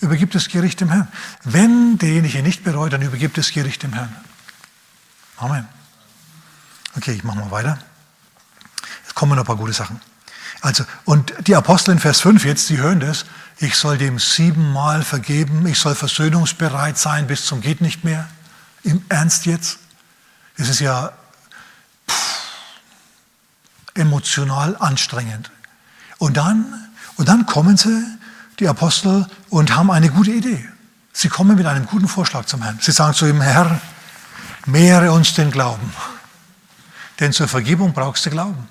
Übergibt 0.00 0.34
das 0.34 0.48
Gericht 0.48 0.80
dem 0.80 0.90
Herrn. 0.90 1.08
Wenn 1.44 1.98
derjenige 1.98 2.42
nicht 2.42 2.64
bereut, 2.64 2.92
dann 2.92 3.02
übergibt 3.02 3.38
das 3.38 3.52
Gericht 3.52 3.82
dem 3.82 3.92
Herrn. 3.92 4.14
Amen. 5.36 5.68
Okay, 6.96 7.12
ich 7.12 7.24
mache 7.24 7.38
mal 7.38 7.50
weiter. 7.50 7.78
Es 9.06 9.14
kommen 9.14 9.32
noch 9.32 9.44
ein 9.44 9.46
paar 9.46 9.56
gute 9.56 9.72
Sachen. 9.72 10.00
Also, 10.62 10.84
und 11.04 11.34
die 11.48 11.56
Apostel 11.56 11.90
in 11.90 11.98
Vers 11.98 12.20
5 12.20 12.44
jetzt, 12.44 12.70
die 12.70 12.78
hören 12.78 13.00
das, 13.00 13.26
ich 13.58 13.76
soll 13.76 13.98
dem 13.98 14.20
siebenmal 14.20 15.02
vergeben, 15.02 15.66
ich 15.66 15.78
soll 15.78 15.96
versöhnungsbereit 15.96 16.96
sein 16.96 17.26
bis 17.26 17.44
zum 17.44 17.60
geht 17.60 17.80
nicht 17.80 18.04
mehr. 18.04 18.28
Im 18.84 19.04
Ernst 19.08 19.44
jetzt? 19.44 19.78
Es 20.56 20.68
ist 20.68 20.80
ja 20.80 21.12
pff, 22.08 22.38
emotional 23.94 24.76
anstrengend. 24.78 25.50
Und 26.18 26.36
dann, 26.36 26.88
und 27.16 27.28
dann 27.28 27.44
kommen 27.44 27.76
sie, 27.76 28.04
die 28.60 28.68
Apostel, 28.68 29.26
und 29.50 29.74
haben 29.74 29.90
eine 29.90 30.10
gute 30.10 30.30
Idee. 30.30 30.68
Sie 31.12 31.28
kommen 31.28 31.56
mit 31.56 31.66
einem 31.66 31.86
guten 31.86 32.06
Vorschlag 32.06 32.44
zum 32.44 32.62
Herrn. 32.62 32.78
Sie 32.80 32.92
sagen 32.92 33.14
zu 33.14 33.26
ihm, 33.26 33.40
Herr, 33.40 33.80
mehre 34.66 35.10
uns 35.10 35.34
den 35.34 35.50
Glauben. 35.50 35.92
Denn 37.18 37.32
zur 37.32 37.48
Vergebung 37.48 37.92
brauchst 37.92 38.24
du 38.26 38.30
Glauben. 38.30 38.68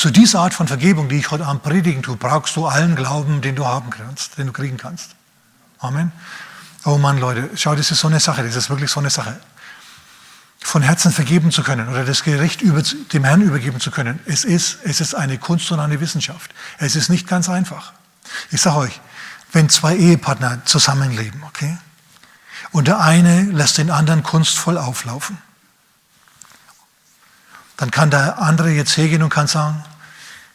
Zu 0.00 0.10
dieser 0.10 0.40
Art 0.40 0.54
von 0.54 0.66
Vergebung, 0.66 1.10
die 1.10 1.18
ich 1.18 1.30
heute 1.30 1.44
Abend 1.44 1.62
predigen 1.62 2.02
tue, 2.02 2.16
brauchst 2.16 2.56
du 2.56 2.64
allen 2.64 2.96
Glauben, 2.96 3.42
den 3.42 3.54
du 3.54 3.66
haben 3.66 3.90
kannst, 3.90 4.38
den 4.38 4.46
du 4.46 4.52
kriegen 4.54 4.78
kannst. 4.78 5.10
Amen. 5.78 6.10
Oh 6.86 6.96
Mann, 6.96 7.18
Leute, 7.18 7.50
schau, 7.54 7.74
das 7.74 7.90
ist 7.90 8.00
so 8.00 8.08
eine 8.08 8.18
Sache, 8.18 8.42
das 8.42 8.56
ist 8.56 8.70
wirklich 8.70 8.90
so 8.90 9.00
eine 9.00 9.10
Sache. 9.10 9.38
Von 10.58 10.80
Herzen 10.80 11.12
vergeben 11.12 11.50
zu 11.50 11.62
können 11.62 11.86
oder 11.90 12.06
das 12.06 12.24
Gericht 12.24 12.62
über, 12.62 12.80
dem 12.80 13.24
Herrn 13.24 13.42
übergeben 13.42 13.78
zu 13.78 13.90
können, 13.90 14.20
es 14.24 14.44
ist, 14.44 14.78
es 14.84 15.02
ist 15.02 15.14
eine 15.14 15.36
Kunst 15.36 15.70
und 15.70 15.80
eine 15.80 16.00
Wissenschaft. 16.00 16.50
Es 16.78 16.96
ist 16.96 17.10
nicht 17.10 17.28
ganz 17.28 17.50
einfach. 17.50 17.92
Ich 18.50 18.62
sage 18.62 18.78
euch, 18.78 19.02
wenn 19.52 19.68
zwei 19.68 19.96
Ehepartner 19.96 20.64
zusammenleben, 20.64 21.42
okay, 21.42 21.76
und 22.72 22.88
der 22.88 23.00
eine 23.00 23.42
lässt 23.42 23.76
den 23.76 23.90
anderen 23.90 24.22
kunstvoll 24.22 24.78
auflaufen, 24.78 25.36
dann 27.76 27.90
kann 27.90 28.10
der 28.10 28.38
andere 28.38 28.70
jetzt 28.70 28.96
hergehen 28.96 29.22
und 29.22 29.28
kann 29.28 29.46
sagen, 29.46 29.84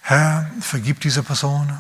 Herr, 0.08 0.52
vergib 0.62 1.00
diese 1.00 1.24
Person. 1.24 1.76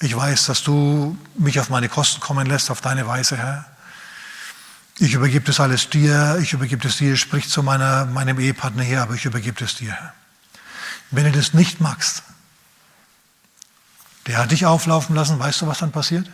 Ich 0.00 0.16
weiß, 0.16 0.46
dass 0.46 0.62
du 0.62 1.18
mich 1.34 1.60
auf 1.60 1.68
meine 1.68 1.90
Kosten 1.90 2.20
kommen 2.20 2.46
lässt, 2.46 2.70
auf 2.70 2.80
deine 2.80 3.06
Weise, 3.06 3.36
Herr. 3.36 3.66
Ich 4.98 5.12
übergebe 5.12 5.44
das 5.44 5.60
alles 5.60 5.90
dir, 5.90 6.38
ich 6.40 6.54
übergebe 6.54 6.82
das 6.82 6.96
dir, 6.96 7.18
sprich 7.18 7.50
zu 7.50 7.62
meiner, 7.62 8.06
meinem 8.06 8.40
Ehepartner 8.40 8.82
her, 8.82 9.02
aber 9.02 9.12
ich 9.12 9.26
übergebe 9.26 9.60
das 9.60 9.74
dir, 9.74 9.92
Herr. 9.92 10.14
Wenn 11.10 11.24
du 11.24 11.32
das 11.32 11.52
nicht 11.52 11.82
magst, 11.82 12.22
der 14.26 14.38
hat 14.38 14.50
dich 14.50 14.64
auflaufen 14.64 15.14
lassen, 15.14 15.38
weißt 15.38 15.60
du, 15.60 15.66
was 15.66 15.80
dann 15.80 15.92
passiert? 15.92 16.30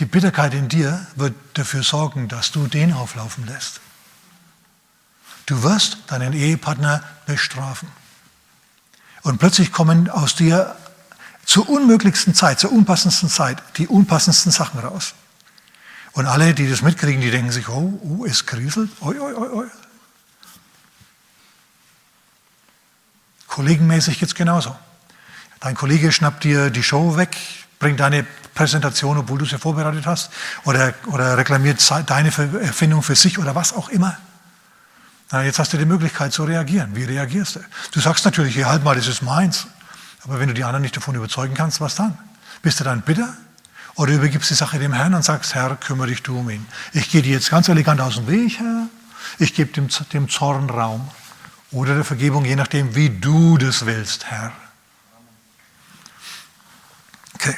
Die 0.00 0.06
Bitterkeit 0.06 0.54
in 0.54 0.68
dir 0.68 1.06
wird 1.14 1.36
dafür 1.54 1.84
sorgen, 1.84 2.26
dass 2.26 2.50
du 2.50 2.66
den 2.66 2.92
auflaufen 2.92 3.46
lässt. 3.46 3.80
Du 5.46 5.62
wirst 5.62 5.98
deinen 6.08 6.32
Ehepartner 6.32 7.04
bestrafen. 7.26 7.86
Und 9.22 9.38
plötzlich 9.38 9.72
kommen 9.72 10.10
aus 10.10 10.34
dir 10.34 10.76
zur 11.44 11.68
unmöglichsten 11.68 12.34
Zeit, 12.34 12.60
zur 12.60 12.72
unpassendsten 12.72 13.28
Zeit, 13.28 13.62
die 13.76 13.86
unpassendsten 13.88 14.52
Sachen 14.52 14.80
raus. 14.80 15.14
Und 16.12 16.26
alle, 16.26 16.54
die 16.54 16.68
das 16.68 16.82
mitkriegen, 16.82 17.20
die 17.20 17.30
denken 17.30 17.52
sich, 17.52 17.68
oh, 17.68 17.98
oh 18.02 18.24
es 18.24 18.46
kriselt, 18.46 18.90
oi, 19.00 19.18
oi, 19.18 19.32
oi, 19.32 19.48
oi. 19.48 19.66
Kollegenmäßig 23.46 24.18
geht 24.18 24.28
es 24.28 24.34
genauso. 24.34 24.76
Dein 25.60 25.74
Kollege 25.74 26.10
schnappt 26.10 26.44
dir 26.44 26.70
die 26.70 26.82
Show 26.82 27.16
weg, 27.16 27.36
bringt 27.78 28.00
deine 28.00 28.24
Präsentation, 28.54 29.18
obwohl 29.18 29.38
du 29.38 29.44
sie 29.44 29.58
vorbereitet 29.58 30.06
hast, 30.06 30.30
oder, 30.64 30.94
oder 31.06 31.36
reklamiert 31.36 31.82
deine 32.06 32.28
Erfindung 32.28 33.02
für 33.02 33.14
sich 33.14 33.38
oder 33.38 33.54
was 33.54 33.72
auch 33.72 33.88
immer. 33.88 34.18
Na, 35.32 35.42
jetzt 35.42 35.58
hast 35.58 35.72
du 35.72 35.78
die 35.78 35.86
Möglichkeit 35.86 36.32
zu 36.32 36.44
reagieren. 36.44 36.94
Wie 36.94 37.04
reagierst 37.04 37.56
du? 37.56 37.60
Du 37.92 38.00
sagst 38.00 38.26
natürlich, 38.26 38.54
hier 38.54 38.68
halt 38.68 38.84
mal, 38.84 38.94
das 38.94 39.08
ist 39.08 39.22
meins. 39.22 39.66
Aber 40.24 40.38
wenn 40.38 40.48
du 40.48 40.54
die 40.54 40.62
anderen 40.62 40.82
nicht 40.82 40.94
davon 40.94 41.14
überzeugen 41.14 41.54
kannst, 41.54 41.80
was 41.80 41.94
dann? 41.94 42.16
Bist 42.60 42.78
du 42.78 42.84
dann 42.84 43.00
bitter? 43.00 43.34
Oder 43.94 44.12
übergibst 44.12 44.50
die 44.50 44.54
Sache 44.54 44.78
dem 44.78 44.92
Herrn 44.92 45.14
und 45.14 45.24
sagst, 45.24 45.54
Herr, 45.54 45.76
kümmere 45.76 46.08
dich 46.08 46.22
du 46.22 46.38
um 46.38 46.50
ihn. 46.50 46.66
Ich 46.92 47.10
gehe 47.10 47.22
dir 47.22 47.32
jetzt 47.32 47.50
ganz 47.50 47.68
elegant 47.68 48.00
aus 48.02 48.16
dem 48.16 48.26
Weg, 48.26 48.58
Herr. 48.58 48.88
Ich 49.38 49.54
gebe 49.54 49.72
dem, 49.72 49.88
dem 50.12 50.28
Zorn 50.28 50.68
Raum. 50.68 51.10
Oder 51.70 51.94
der 51.94 52.04
Vergebung, 52.04 52.44
je 52.44 52.56
nachdem, 52.56 52.94
wie 52.94 53.08
du 53.08 53.56
das 53.56 53.86
willst, 53.86 54.26
Herr. 54.26 54.52
Okay. 57.34 57.56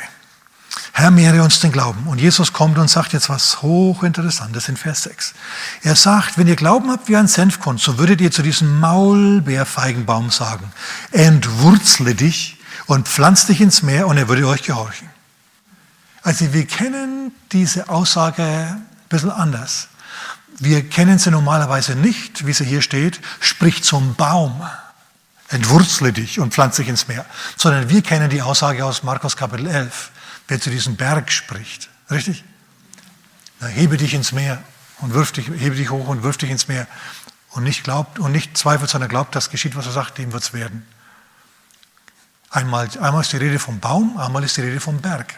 Herr, 0.96 1.10
mehre 1.10 1.42
uns 1.42 1.58
den 1.58 1.72
Glauben. 1.72 2.06
Und 2.06 2.20
Jesus 2.20 2.52
kommt 2.52 2.78
und 2.78 2.88
sagt 2.88 3.12
jetzt 3.14 3.28
was 3.28 3.62
hochinteressantes 3.62 4.68
in 4.68 4.76
Vers 4.76 5.02
6. 5.02 5.34
Er 5.82 5.96
sagt, 5.96 6.38
wenn 6.38 6.46
ihr 6.46 6.54
Glauben 6.54 6.88
habt 6.88 7.08
wie 7.08 7.16
ein 7.16 7.26
Senfkorn, 7.26 7.78
so 7.78 7.98
würdet 7.98 8.20
ihr 8.20 8.30
zu 8.30 8.42
diesem 8.42 8.78
Maulbeerfeigenbaum 8.78 10.30
sagen, 10.30 10.72
entwurzle 11.10 12.14
dich 12.14 12.58
und 12.86 13.08
pflanz 13.08 13.46
dich 13.46 13.60
ins 13.60 13.82
Meer 13.82 14.06
und 14.06 14.18
er 14.18 14.28
würde 14.28 14.46
euch 14.46 14.62
gehorchen. 14.62 15.10
Also 16.22 16.52
wir 16.52 16.64
kennen 16.64 17.32
diese 17.50 17.88
Aussage 17.88 18.44
ein 18.44 18.86
bisschen 19.08 19.32
anders. 19.32 19.88
Wir 20.60 20.88
kennen 20.88 21.18
sie 21.18 21.32
normalerweise 21.32 21.96
nicht, 21.96 22.46
wie 22.46 22.52
sie 22.52 22.64
hier 22.64 22.82
steht, 22.82 23.20
sprich 23.40 23.82
zum 23.82 24.14
Baum, 24.14 24.62
entwurzle 25.48 26.12
dich 26.12 26.38
und 26.38 26.54
pflanz 26.54 26.76
dich 26.76 26.86
ins 26.86 27.08
Meer, 27.08 27.26
sondern 27.56 27.88
wir 27.88 28.00
kennen 28.02 28.30
die 28.30 28.42
Aussage 28.42 28.84
aus 28.84 29.02
Markus 29.02 29.36
Kapitel 29.36 29.66
11 29.66 30.12
wer 30.48 30.60
zu 30.60 30.70
diesem 30.70 30.96
Berg 30.96 31.30
spricht. 31.30 31.90
Richtig? 32.10 32.44
Na, 33.60 33.66
hebe 33.66 33.96
dich 33.96 34.14
ins 34.14 34.32
Meer 34.32 34.62
und 34.98 35.14
wirf 35.14 35.32
dich, 35.32 35.48
hebe 35.48 35.76
dich 35.76 35.90
hoch 35.90 36.08
und 36.08 36.22
wirf 36.22 36.36
dich 36.36 36.50
ins 36.50 36.68
Meer. 36.68 36.86
Und 37.50 37.64
nicht 37.64 37.84
glaubt 37.84 38.18
und 38.18 38.32
nicht 38.32 38.58
zweifelt, 38.58 38.90
sondern 38.90 39.08
glaubt, 39.08 39.34
das 39.36 39.50
geschieht, 39.50 39.76
was 39.76 39.86
er 39.86 39.92
sagt, 39.92 40.18
dem 40.18 40.32
wird 40.32 40.42
es 40.42 40.52
werden. 40.52 40.86
Einmal, 42.50 42.88
einmal 43.00 43.22
ist 43.22 43.32
die 43.32 43.36
Rede 43.36 43.58
vom 43.58 43.80
Baum, 43.80 44.16
einmal 44.16 44.44
ist 44.44 44.56
die 44.56 44.60
Rede 44.60 44.80
vom 44.80 45.00
Berg. 45.00 45.34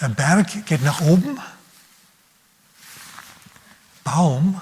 Der 0.00 0.08
Berg 0.08 0.66
geht 0.66 0.82
nach 0.82 1.00
oben, 1.00 1.38
Baum 4.02 4.60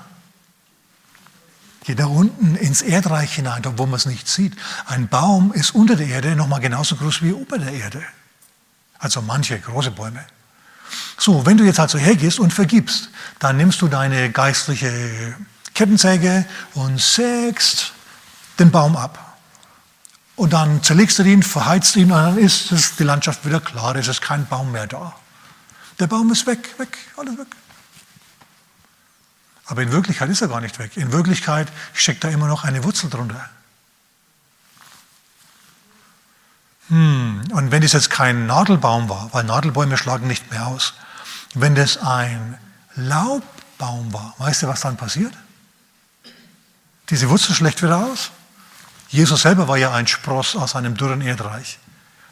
geht 1.84 1.98
nach 1.98 2.08
unten 2.08 2.54
ins 2.54 2.80
Erdreich 2.80 3.34
hinein, 3.34 3.62
wo 3.76 3.86
man 3.86 3.96
es 3.96 4.06
nicht 4.06 4.28
sieht. 4.28 4.56
Ein 4.86 5.08
Baum 5.08 5.52
ist 5.52 5.74
unter 5.74 5.96
der 5.96 6.06
Erde 6.06 6.36
nochmal 6.36 6.60
genauso 6.60 6.96
groß 6.96 7.22
wie 7.22 7.30
über 7.30 7.58
der 7.58 7.72
Erde. 7.72 8.02
Also 9.02 9.20
manche 9.20 9.58
große 9.58 9.90
Bäume. 9.90 10.24
So, 11.18 11.44
wenn 11.44 11.56
du 11.56 11.64
jetzt 11.64 11.80
also 11.80 11.98
hergehst 11.98 12.38
und 12.38 12.52
vergibst, 12.52 13.10
dann 13.40 13.56
nimmst 13.56 13.82
du 13.82 13.88
deine 13.88 14.30
geistliche 14.30 15.34
Kettensäge 15.74 16.46
und 16.74 17.00
sägst 17.00 17.94
den 18.60 18.70
Baum 18.70 18.96
ab. 18.96 19.36
Und 20.36 20.52
dann 20.52 20.84
zerlegst 20.84 21.18
du 21.18 21.24
ihn, 21.24 21.42
verheizt 21.42 21.96
ihn 21.96 22.12
und 22.12 22.18
dann 22.18 22.38
ist 22.38 22.98
die 22.98 23.02
Landschaft 23.02 23.44
wieder 23.44 23.60
klar, 23.60 23.96
es 23.96 24.06
ist 24.06 24.22
kein 24.22 24.46
Baum 24.46 24.70
mehr 24.70 24.86
da. 24.86 25.14
Der 25.98 26.06
Baum 26.06 26.30
ist 26.30 26.46
weg, 26.46 26.78
weg, 26.78 26.96
alles 27.16 27.36
weg. 27.36 27.48
Aber 29.66 29.82
in 29.82 29.90
Wirklichkeit 29.90 30.30
ist 30.30 30.42
er 30.42 30.48
gar 30.48 30.60
nicht 30.60 30.78
weg. 30.78 30.96
In 30.96 31.10
Wirklichkeit 31.10 31.66
steckt 31.92 32.22
da 32.22 32.28
immer 32.28 32.46
noch 32.46 32.62
eine 32.62 32.84
Wurzel 32.84 33.10
drunter. 33.10 33.50
Hm, 36.88 37.42
und 37.52 37.70
wenn 37.70 37.82
das 37.82 37.92
jetzt 37.92 38.10
kein 38.10 38.46
Nadelbaum 38.46 39.08
war, 39.08 39.28
weil 39.32 39.44
Nadelbäume 39.44 39.96
schlagen 39.96 40.26
nicht 40.26 40.50
mehr 40.50 40.66
aus, 40.66 40.94
wenn 41.54 41.74
das 41.74 41.98
ein 41.98 42.58
Laubbaum 42.96 44.12
war, 44.12 44.34
weißt 44.38 44.62
du, 44.62 44.68
was 44.68 44.80
dann 44.80 44.96
passiert? 44.96 45.32
Diese 47.10 47.28
Wurzel 47.28 47.54
schlägt 47.54 47.82
wieder 47.82 47.98
aus. 47.98 48.30
Jesus 49.08 49.42
selber 49.42 49.68
war 49.68 49.76
ja 49.76 49.92
ein 49.92 50.06
Spross 50.06 50.56
aus 50.56 50.74
einem 50.74 50.96
dürren 50.96 51.20
Erdreich, 51.20 51.78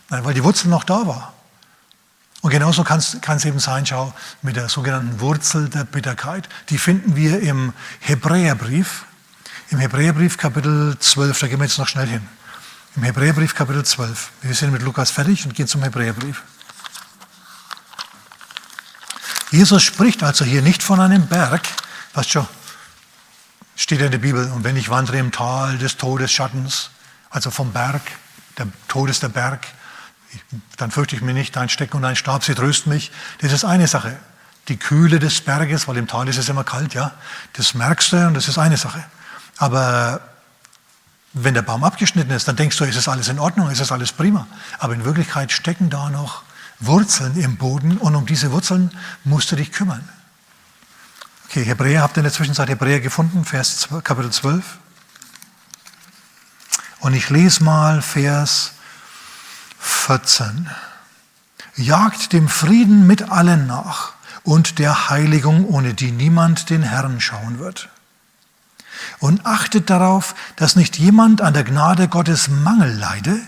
weil 0.09 0.35
die 0.35 0.43
Wurzel 0.43 0.69
noch 0.69 0.85
da 0.85 1.07
war. 1.07 1.35
Und 2.43 2.51
genauso 2.51 2.85
kann 2.85 2.99
es 2.99 3.45
eben 3.45 3.59
sein, 3.59 3.85
schau, 3.85 4.15
mit 4.41 4.57
der 4.57 4.71
sogenannten 4.71 5.21
Wurzel 5.21 5.69
der 5.69 5.85
Bitterkeit. 5.85 6.49
Die 6.71 6.79
finden 6.79 7.15
wir 7.15 7.41
im 7.41 7.75
Hebräerbrief, 8.01 9.05
im 9.69 9.79
Hebräerbrief 9.79 10.39
Kapitel 10.39 10.99
12, 10.99 11.39
da 11.39 11.49
gehen 11.49 11.59
wir 11.59 11.67
jetzt 11.67 11.79
noch 11.79 11.89
schnell 11.89 12.07
hin. 12.07 12.27
Im 12.97 13.05
Hebräerbrief 13.05 13.55
Kapitel 13.55 13.85
12. 13.85 14.31
Wir 14.43 14.55
sind 14.55 14.73
mit 14.73 14.83
Lukas 14.83 15.13
fertig 15.13 15.45
und 15.45 15.55
gehen 15.55 15.69
zum 15.69 15.83
Hebräerbrief. 15.85 16.43
Jesus 19.53 19.85
spricht 19.85 20.25
also 20.25 20.45
hier 20.45 20.61
nicht 20.61 20.83
von 20.83 20.99
einem 20.99 21.29
Berg, 21.29 21.63
was 22.15 22.29
schon 22.29 22.49
steht 23.77 24.01
in 24.01 24.11
der 24.11 24.19
Bibel, 24.19 24.51
und 24.51 24.65
wenn 24.65 24.77
ich 24.77 24.89
wandere 24.89 25.19
im 25.19 25.31
Tal 25.31 25.79
des 25.79 25.97
Todesschattens, 25.97 26.91
also 27.31 27.53
vom 27.53 27.73
Berg, 27.73 28.03
der 28.59 28.67
Todes 28.89 29.21
der 29.21 29.29
Berg, 29.29 29.69
dann 30.77 30.91
fürchte 30.91 31.15
ich 31.15 31.23
mich 31.23 31.35
nicht, 31.35 31.55
dein 31.55 31.69
Stecken 31.69 31.97
und 31.97 32.03
dein 32.03 32.17
Stab, 32.17 32.45
sie 32.45 32.55
trösten 32.55 32.93
mich. 32.93 33.13
Das 33.41 33.53
ist 33.53 33.65
eine 33.65 33.87
Sache. 33.87 34.19
Die 34.67 34.77
Kühle 34.77 35.21
des 35.21 35.41
Berges, 35.41 35.87
weil 35.87 35.97
im 35.97 36.09
Tal 36.09 36.29
ist 36.29 36.39
es 36.39 36.49
immer 36.49 36.65
kalt, 36.65 36.95
ja, 36.95 37.13
das 37.53 37.75
merkst 37.75 38.13
du 38.13 38.27
und 38.27 38.35
das 38.35 38.49
ist 38.49 38.59
eine 38.59 38.77
Sache. 38.77 39.03
Aber 39.59 40.30
wenn 41.33 41.55
der 41.55 41.63
Baum 41.63 41.85
abgeschnitten 41.85 42.33
ist, 42.33 42.49
dann 42.49 42.57
denkst 42.57 42.77
du, 42.77 42.85
ist 42.85 42.97
es 42.97 43.09
alles 43.09 43.29
in 43.29 43.39
Ordnung, 43.39 43.71
ist 43.71 43.81
es 43.81 43.93
alles 43.93 44.13
prima. 44.13 44.47
Aber 44.79 44.95
in 44.95 45.05
Wirklichkeit 45.05 45.53
stecken 45.53 45.91
da 45.91 46.11
noch 46.11 46.43
Wurzeln 46.81 47.37
im 47.37 47.57
Boden 47.57 47.99
und 47.99 48.15
um 48.15 48.27
diese 48.27 48.51
Wurzeln 48.53 48.91
musst 49.25 49.53
du 49.53 49.57
dich 49.57 49.71
kümmern. 49.71 50.09
Okay, 51.47 51.65
Hebräer, 51.65 52.03
habt 52.03 52.17
ihr 52.17 52.21
in 52.21 52.25
der 52.25 52.33
Zwischenzeit 52.33 52.69
Hebräer 52.69 53.01
gefunden, 53.01 53.45
Vers 53.45 53.89
Kapitel 54.03 54.31
12? 54.31 54.79
Und 57.01 57.15
ich 57.15 57.31
lese 57.31 57.65
mal 57.65 58.03
Vers 58.03 58.73
14. 59.79 60.71
Jagt 61.77 62.33
dem 62.33 62.49
Frieden 62.49 63.07
mit 63.07 63.31
allen 63.31 63.67
nach 63.67 64.13
und 64.43 64.79
der 64.79 65.11
Heiligung, 65.11 65.67
ohne 65.67 65.95
die 65.95 66.13
niemand 66.13 66.71
den 66.71 66.83
Herrn 66.83 67.21
schauen 67.21 67.59
wird. 67.59 67.89
Und 69.19 69.47
achtet 69.47 69.91
darauf, 69.91 70.35
dass 70.57 70.77
nicht 70.77 70.99
jemand 70.99 71.41
an 71.41 71.55
der 71.55 71.65
Gnade 71.65 72.09
Gottes 72.09 72.49
Mangel 72.49 72.93
leide, 72.93 73.41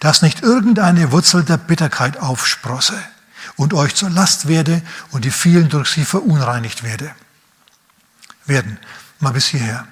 dass 0.00 0.22
nicht 0.22 0.42
irgendeine 0.42 1.12
Wurzel 1.12 1.44
der 1.44 1.56
Bitterkeit 1.56 2.18
aufsprosse 2.18 2.98
und 3.56 3.74
euch 3.74 3.94
zur 3.94 4.10
Last 4.10 4.48
werde 4.48 4.82
und 5.10 5.24
die 5.24 5.30
vielen 5.30 5.68
durch 5.68 5.90
sie 5.90 6.04
verunreinigt 6.04 6.82
werde. 6.82 7.14
Werden. 8.44 8.78
Mal 9.20 9.32
bis 9.32 9.46
hierher. 9.46 9.86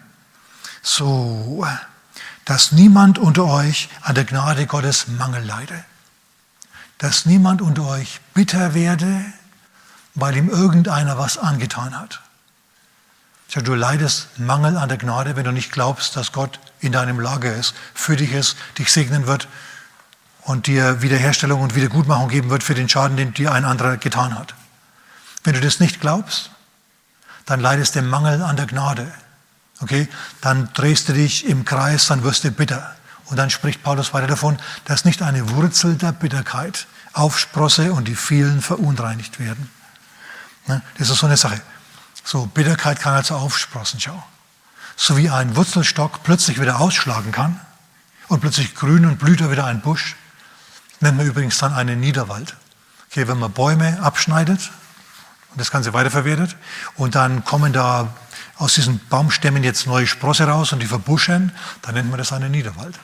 So, 0.82 1.66
dass 2.44 2.72
niemand 2.72 3.18
unter 3.18 3.46
euch 3.46 3.88
an 4.02 4.14
der 4.14 4.24
Gnade 4.24 4.66
Gottes 4.66 5.08
Mangel 5.08 5.44
leide. 5.44 5.84
Dass 6.98 7.26
niemand 7.26 7.62
unter 7.62 7.86
euch 7.86 8.20
bitter 8.34 8.74
werde, 8.74 9.24
weil 10.14 10.36
ihm 10.36 10.48
irgendeiner 10.48 11.18
was 11.18 11.38
angetan 11.38 11.98
hat. 11.98 12.20
Du 13.62 13.74
leidest 13.74 14.28
Mangel 14.38 14.76
an 14.76 14.88
der 14.88 14.98
Gnade, 14.98 15.36
wenn 15.36 15.44
du 15.44 15.52
nicht 15.52 15.70
glaubst, 15.70 16.16
dass 16.16 16.32
Gott 16.32 16.58
in 16.80 16.90
deinem 16.90 17.20
Lager 17.20 17.54
ist, 17.54 17.74
für 17.94 18.16
dich 18.16 18.32
ist, 18.32 18.56
dich 18.78 18.92
segnen 18.92 19.28
wird 19.28 19.46
und 20.42 20.66
dir 20.66 21.02
Wiederherstellung 21.02 21.60
und 21.60 21.76
Wiedergutmachung 21.76 22.28
geben 22.28 22.50
wird 22.50 22.64
für 22.64 22.74
den 22.74 22.88
Schaden, 22.88 23.16
den 23.16 23.32
dir 23.32 23.52
ein 23.52 23.64
anderer 23.64 23.96
getan 23.96 24.36
hat. 24.36 24.54
Wenn 25.44 25.54
du 25.54 25.60
das 25.60 25.78
nicht 25.78 26.00
glaubst, 26.00 26.50
dann 27.46 27.60
leidest 27.60 27.94
du 27.94 28.02
Mangel 28.02 28.42
an 28.42 28.56
der 28.56 28.66
Gnade. 28.66 29.06
Okay? 29.80 30.08
Dann 30.40 30.70
drehst 30.74 31.08
du 31.08 31.12
dich 31.12 31.46
im 31.46 31.64
Kreis, 31.64 32.06
dann 32.06 32.24
wirst 32.24 32.42
du 32.42 32.50
bitter. 32.50 32.96
Und 33.26 33.36
dann 33.36 33.50
spricht 33.50 33.82
Paulus 33.82 34.12
weiter 34.12 34.26
davon, 34.26 34.58
dass 34.84 35.04
nicht 35.04 35.22
eine 35.22 35.50
Wurzel 35.50 35.94
der 35.94 36.12
Bitterkeit 36.12 36.86
aufsprosse 37.12 37.92
und 37.92 38.08
die 38.08 38.16
vielen 38.16 38.60
verunreinigt 38.60 39.38
werden. 39.38 39.70
Ne? 40.66 40.82
Das 40.98 41.08
ist 41.08 41.18
so 41.18 41.26
eine 41.26 41.36
Sache. 41.36 41.60
So, 42.24 42.46
Bitterkeit 42.46 43.00
kann 43.00 43.14
also 43.14 43.36
aufsprossen, 43.36 44.00
schau. 44.00 44.22
So 44.96 45.16
wie 45.16 45.28
ein 45.28 45.56
Wurzelstock 45.56 46.22
plötzlich 46.22 46.60
wieder 46.60 46.80
ausschlagen 46.80 47.32
kann 47.32 47.60
und 48.28 48.40
plötzlich 48.40 48.74
grün 48.74 49.04
und 49.04 49.18
blüht 49.18 49.40
er 49.42 49.50
wieder 49.50 49.66
ein 49.66 49.82
Busch, 49.82 50.16
nennt 51.00 51.18
man 51.18 51.26
übrigens 51.26 51.58
dann 51.58 51.74
einen 51.74 52.00
Niederwald. 52.00 52.56
Okay, 53.10 53.28
wenn 53.28 53.38
man 53.38 53.52
Bäume 53.52 54.00
abschneidet 54.00 54.70
und 55.50 55.60
das 55.60 55.70
Ganze 55.70 55.92
weiterverwertet 55.92 56.56
und 56.96 57.14
dann 57.14 57.44
kommen 57.44 57.72
da 57.72 58.14
aus 58.56 58.74
diesen 58.74 59.00
Baumstämmen 59.08 59.62
jetzt 59.62 59.86
neue 59.86 60.06
Sprosse 60.06 60.46
raus 60.46 60.72
und 60.72 60.80
die 60.80 60.86
verbuschen, 60.86 61.52
dann 61.82 61.94
nennt 61.94 62.08
man 62.08 62.18
das 62.18 62.32
einen 62.32 62.50
Niederwald. 62.50 62.98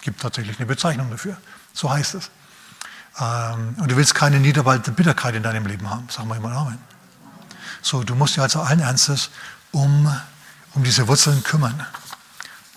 Gibt 0.00 0.20
tatsächlich 0.20 0.58
eine 0.58 0.66
Bezeichnung 0.66 1.10
dafür. 1.10 1.36
So 1.72 1.90
heißt 1.90 2.14
es. 2.14 2.30
Ähm, 3.20 3.76
und 3.78 3.90
du 3.90 3.96
willst 3.96 4.14
keine 4.14 4.40
Niederwald 4.40 4.86
der 4.86 4.92
Bitterkeit 4.92 5.34
in 5.34 5.42
deinem 5.42 5.66
Leben 5.66 5.88
haben. 5.88 6.08
Sag 6.10 6.26
mal 6.26 6.36
immer 6.36 6.52
Amen. 6.52 6.93
So, 7.84 8.02
du 8.02 8.14
musst 8.14 8.36
dich 8.36 8.42
also 8.42 8.62
allen 8.62 8.80
Ernstes 8.80 9.28
um, 9.70 10.10
um 10.72 10.82
diese 10.82 11.06
Wurzeln 11.06 11.44
kümmern. 11.44 11.86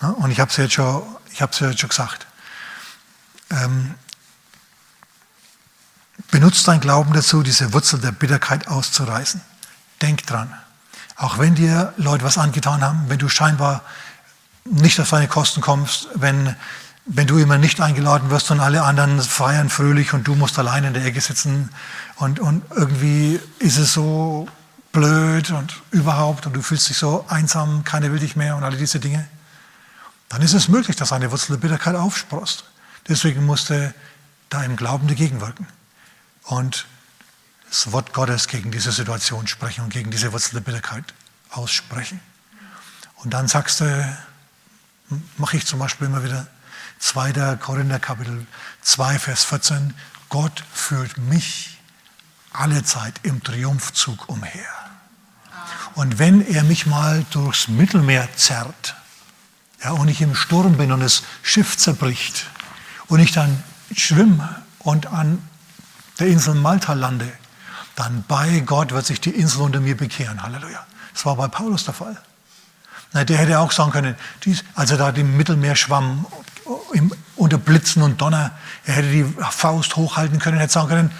Und 0.02 0.32
ich 0.32 0.42
habe 0.42 0.52
es 0.52 0.58
jetzt, 0.58 0.74
schon, 0.74 1.02
hab's 1.40 1.62
jetzt 1.62 1.80
schon 1.80 1.88
gesagt. 1.88 2.28
Ähm, 3.50 3.96
benutzt 6.30 6.68
dein 6.68 6.82
Glauben 6.82 7.14
dazu, 7.14 7.42
diese 7.42 7.72
Wurzel 7.72 8.02
der 8.02 8.12
Bitterkeit 8.12 8.68
auszureißen. 8.68 9.40
Denk 10.02 10.28
dran. 10.28 10.54
Auch 11.16 11.38
wenn 11.38 11.56
dir 11.56 11.94
Leute 11.96 12.26
was 12.26 12.38
angetan 12.38 12.82
haben, 12.82 13.06
wenn 13.08 13.18
du 13.18 13.30
scheinbar 13.30 13.84
nicht 14.66 15.00
auf 15.00 15.10
deine 15.10 15.30
Kosten 15.30 15.62
kommst, 15.62 16.10
wenn, 16.16 16.54
wenn 17.06 17.28
du 17.28 17.38
immer 17.38 17.58
nicht 17.58 17.80
eingeladen 17.80 18.30
wirst 18.30 18.52
und 18.52 18.60
alle 18.60 18.84
anderen 18.84 19.22
feiern 19.22 19.70
fröhlich 19.70 20.12
und 20.12 20.28
du 20.28 20.36
musst 20.36 20.60
allein 20.60 20.84
in 20.84 20.94
der 20.94 21.06
Ecke 21.06 21.22
sitzen 21.22 21.70
und, 22.18 22.42
und 22.42 22.62
irgendwie 22.76 23.40
ist 23.60 23.78
es 23.78 23.94
so 23.94 24.50
blöd 24.98 25.52
und 25.52 25.80
überhaupt 25.92 26.48
und 26.48 26.54
du 26.54 26.62
fühlst 26.64 26.90
dich 26.90 26.98
so 26.98 27.24
einsam, 27.30 27.84
keiner 27.84 28.12
will 28.12 28.18
dich 28.18 28.36
mehr 28.36 28.56
und 28.56 28.64
alle 28.64 28.78
diese 28.78 29.00
Dinge, 29.00 29.28
dann 30.28 30.42
ist 30.42 30.54
es 30.54 30.70
möglich, 30.70 30.96
dass 30.96 31.14
eine 31.14 31.30
Wurzel 31.30 31.54
der 31.56 31.62
Bitterkeit 31.62 31.96
aufsprost. 31.96 32.64
Deswegen 33.08 33.46
musste 33.46 33.94
da 34.50 34.64
im 34.64 34.76
Glauben 34.76 35.08
dagegen 35.08 35.40
wirken 35.40 35.68
und 36.46 36.88
das 37.70 37.92
Wort 37.92 38.12
Gottes 38.12 38.48
gegen 38.48 38.72
diese 38.72 38.92
Situation 38.92 39.46
sprechen 39.46 39.84
und 39.84 39.92
gegen 39.92 40.10
diese 40.10 40.34
Wurzel 40.34 40.56
der 40.56 40.62
Bitterkeit 40.62 41.04
aussprechen. 41.52 42.20
Und 43.18 43.36
dann 43.36 43.48
sagst 43.48 43.82
du, 43.82 44.18
mache 45.38 45.58
ich 45.58 45.68
zum 45.68 45.78
Beispiel 45.78 46.08
immer 46.08 46.24
wieder 46.24 46.48
2. 46.98 47.58
Korinther 47.58 48.00
Kapitel 48.00 48.48
2, 48.82 49.20
Vers 49.20 49.44
14, 49.44 49.94
Gott 50.30 50.64
führt 50.74 51.20
mich 51.20 51.78
alle 52.52 52.84
Zeit 52.84 53.20
im 53.22 53.44
Triumphzug 53.44 54.28
umher. 54.28 54.87
Und 55.98 56.20
wenn 56.20 56.46
er 56.46 56.64
mich 56.64 56.86
mal 56.86 57.26
durchs 57.32 57.70
Mittelmeer 57.70 58.30
zerrt, 58.36 58.96
ja, 59.84 59.90
und 59.94 60.08
ich 60.10 60.22
im 60.22 60.36
Sturm 60.36 60.78
bin 60.78 60.92
und 60.92 61.00
das 61.00 61.24
Schiff 61.42 61.76
zerbricht 61.76 62.46
und 63.08 63.20
ich 63.20 63.32
dann 63.32 63.64
schwimme 63.96 64.62
und 64.78 65.08
an 65.08 65.42
der 66.20 66.28
Insel 66.28 66.54
Malta 66.54 66.94
lande, 66.94 67.28
dann 67.96 68.24
bei 68.28 68.60
Gott 68.60 68.92
wird 68.92 69.08
sich 69.08 69.20
die 69.20 69.32
Insel 69.32 69.62
unter 69.62 69.80
mir 69.80 69.98
bekehren. 69.98 70.44
Halleluja. 70.44 70.86
Das 71.16 71.26
war 71.26 71.36
bei 71.36 71.48
Paulus 71.48 71.86
der 71.86 71.96
Fall. 71.96 72.16
Na, 73.14 73.24
der 73.24 73.40
hätte 73.40 73.58
auch 73.58 73.72
sagen 73.72 73.90
können, 73.90 74.16
dies, 74.46 74.64
als 74.76 74.92
er 74.92 74.98
da 74.98 75.10
im 75.10 75.36
Mittelmeer 75.36 75.76
schwamm, 75.76 76.28
im, 76.94 77.12
unter 77.36 77.58
Blitzen 77.58 78.04
und 78.04 78.22
Donner, 78.22 78.52
er 78.86 78.94
hätte 78.94 79.10
die 79.10 79.26
Faust 79.50 79.96
hochhalten 79.96 80.38
können, 80.38 80.60
hätte 80.60 80.74
sagen 80.74 80.90
können, 80.90 81.12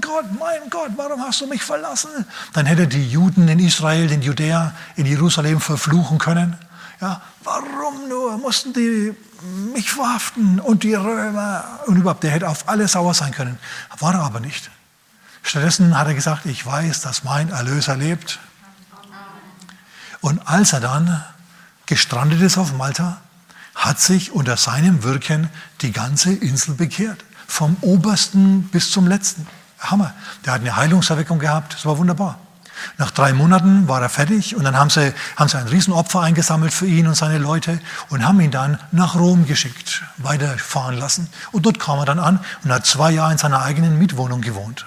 mein 0.00 0.12
Gott, 0.12 0.38
mein 0.38 0.70
Gott, 0.70 0.90
warum 0.96 1.20
hast 1.20 1.40
du 1.40 1.46
mich 1.46 1.62
verlassen? 1.62 2.10
Dann 2.52 2.66
hätte 2.66 2.86
die 2.86 3.08
Juden 3.08 3.48
in 3.48 3.58
Israel, 3.58 4.06
den 4.06 4.22
Judäer 4.22 4.72
in 4.96 5.06
Jerusalem 5.06 5.60
verfluchen 5.60 6.18
können. 6.18 6.56
Ja, 7.00 7.20
warum 7.44 8.08
nur 8.08 8.38
mussten 8.38 8.72
die 8.72 9.14
mich 9.72 9.90
verhaften 9.90 10.60
und 10.60 10.82
die 10.82 10.94
Römer 10.94 11.64
und 11.86 11.96
überhaupt, 11.96 12.22
der 12.22 12.30
hätte 12.30 12.48
auf 12.48 12.68
alles 12.68 12.92
sauer 12.92 13.14
sein 13.14 13.32
können. 13.32 13.58
War 13.98 14.14
er 14.14 14.20
aber 14.20 14.40
nicht. 14.40 14.70
Stattdessen 15.42 15.98
hat 15.98 16.06
er 16.06 16.14
gesagt, 16.14 16.44
ich 16.46 16.64
weiß, 16.64 17.00
dass 17.00 17.24
mein 17.24 17.48
Erlöser 17.48 17.96
lebt. 17.96 18.38
Und 20.20 20.46
als 20.46 20.74
er 20.74 20.80
dann 20.80 21.24
gestrandet 21.86 22.42
ist 22.42 22.58
auf 22.58 22.74
Malta, 22.74 23.18
hat 23.74 23.98
sich 23.98 24.32
unter 24.32 24.58
seinem 24.58 25.02
Wirken 25.02 25.48
die 25.80 25.92
ganze 25.92 26.32
Insel 26.32 26.74
bekehrt. 26.74 27.24
Vom 27.46 27.76
obersten 27.80 28.64
bis 28.64 28.90
zum 28.90 29.06
letzten. 29.06 29.46
Hammer. 29.80 30.12
Der 30.44 30.52
hat 30.54 30.60
eine 30.60 30.76
Heilungserweckung 30.76 31.38
gehabt. 31.38 31.74
Das 31.74 31.86
war 31.86 31.98
wunderbar. 31.98 32.38
Nach 32.98 33.10
drei 33.10 33.32
Monaten 33.32 33.88
war 33.88 34.00
er 34.00 34.08
fertig 34.08 34.56
und 34.56 34.64
dann 34.64 34.76
haben 34.76 34.90
sie, 34.90 35.12
haben 35.36 35.48
sie 35.48 35.58
ein 35.58 35.68
Riesenopfer 35.68 36.20
eingesammelt 36.20 36.72
für 36.72 36.86
ihn 36.86 37.06
und 37.06 37.14
seine 37.14 37.38
Leute 37.38 37.80
und 38.08 38.26
haben 38.26 38.40
ihn 38.40 38.50
dann 38.50 38.78
nach 38.92 39.16
Rom 39.16 39.46
geschickt, 39.46 40.02
weiterfahren 40.16 40.96
lassen. 40.96 41.28
Und 41.52 41.66
dort 41.66 41.78
kam 41.78 41.98
er 41.98 42.06
dann 42.06 42.18
an 42.18 42.40
und 42.64 42.72
hat 42.72 42.86
zwei 42.86 43.10
Jahre 43.10 43.32
in 43.32 43.38
seiner 43.38 43.62
eigenen 43.62 43.98
Mietwohnung 43.98 44.40
gewohnt. 44.40 44.86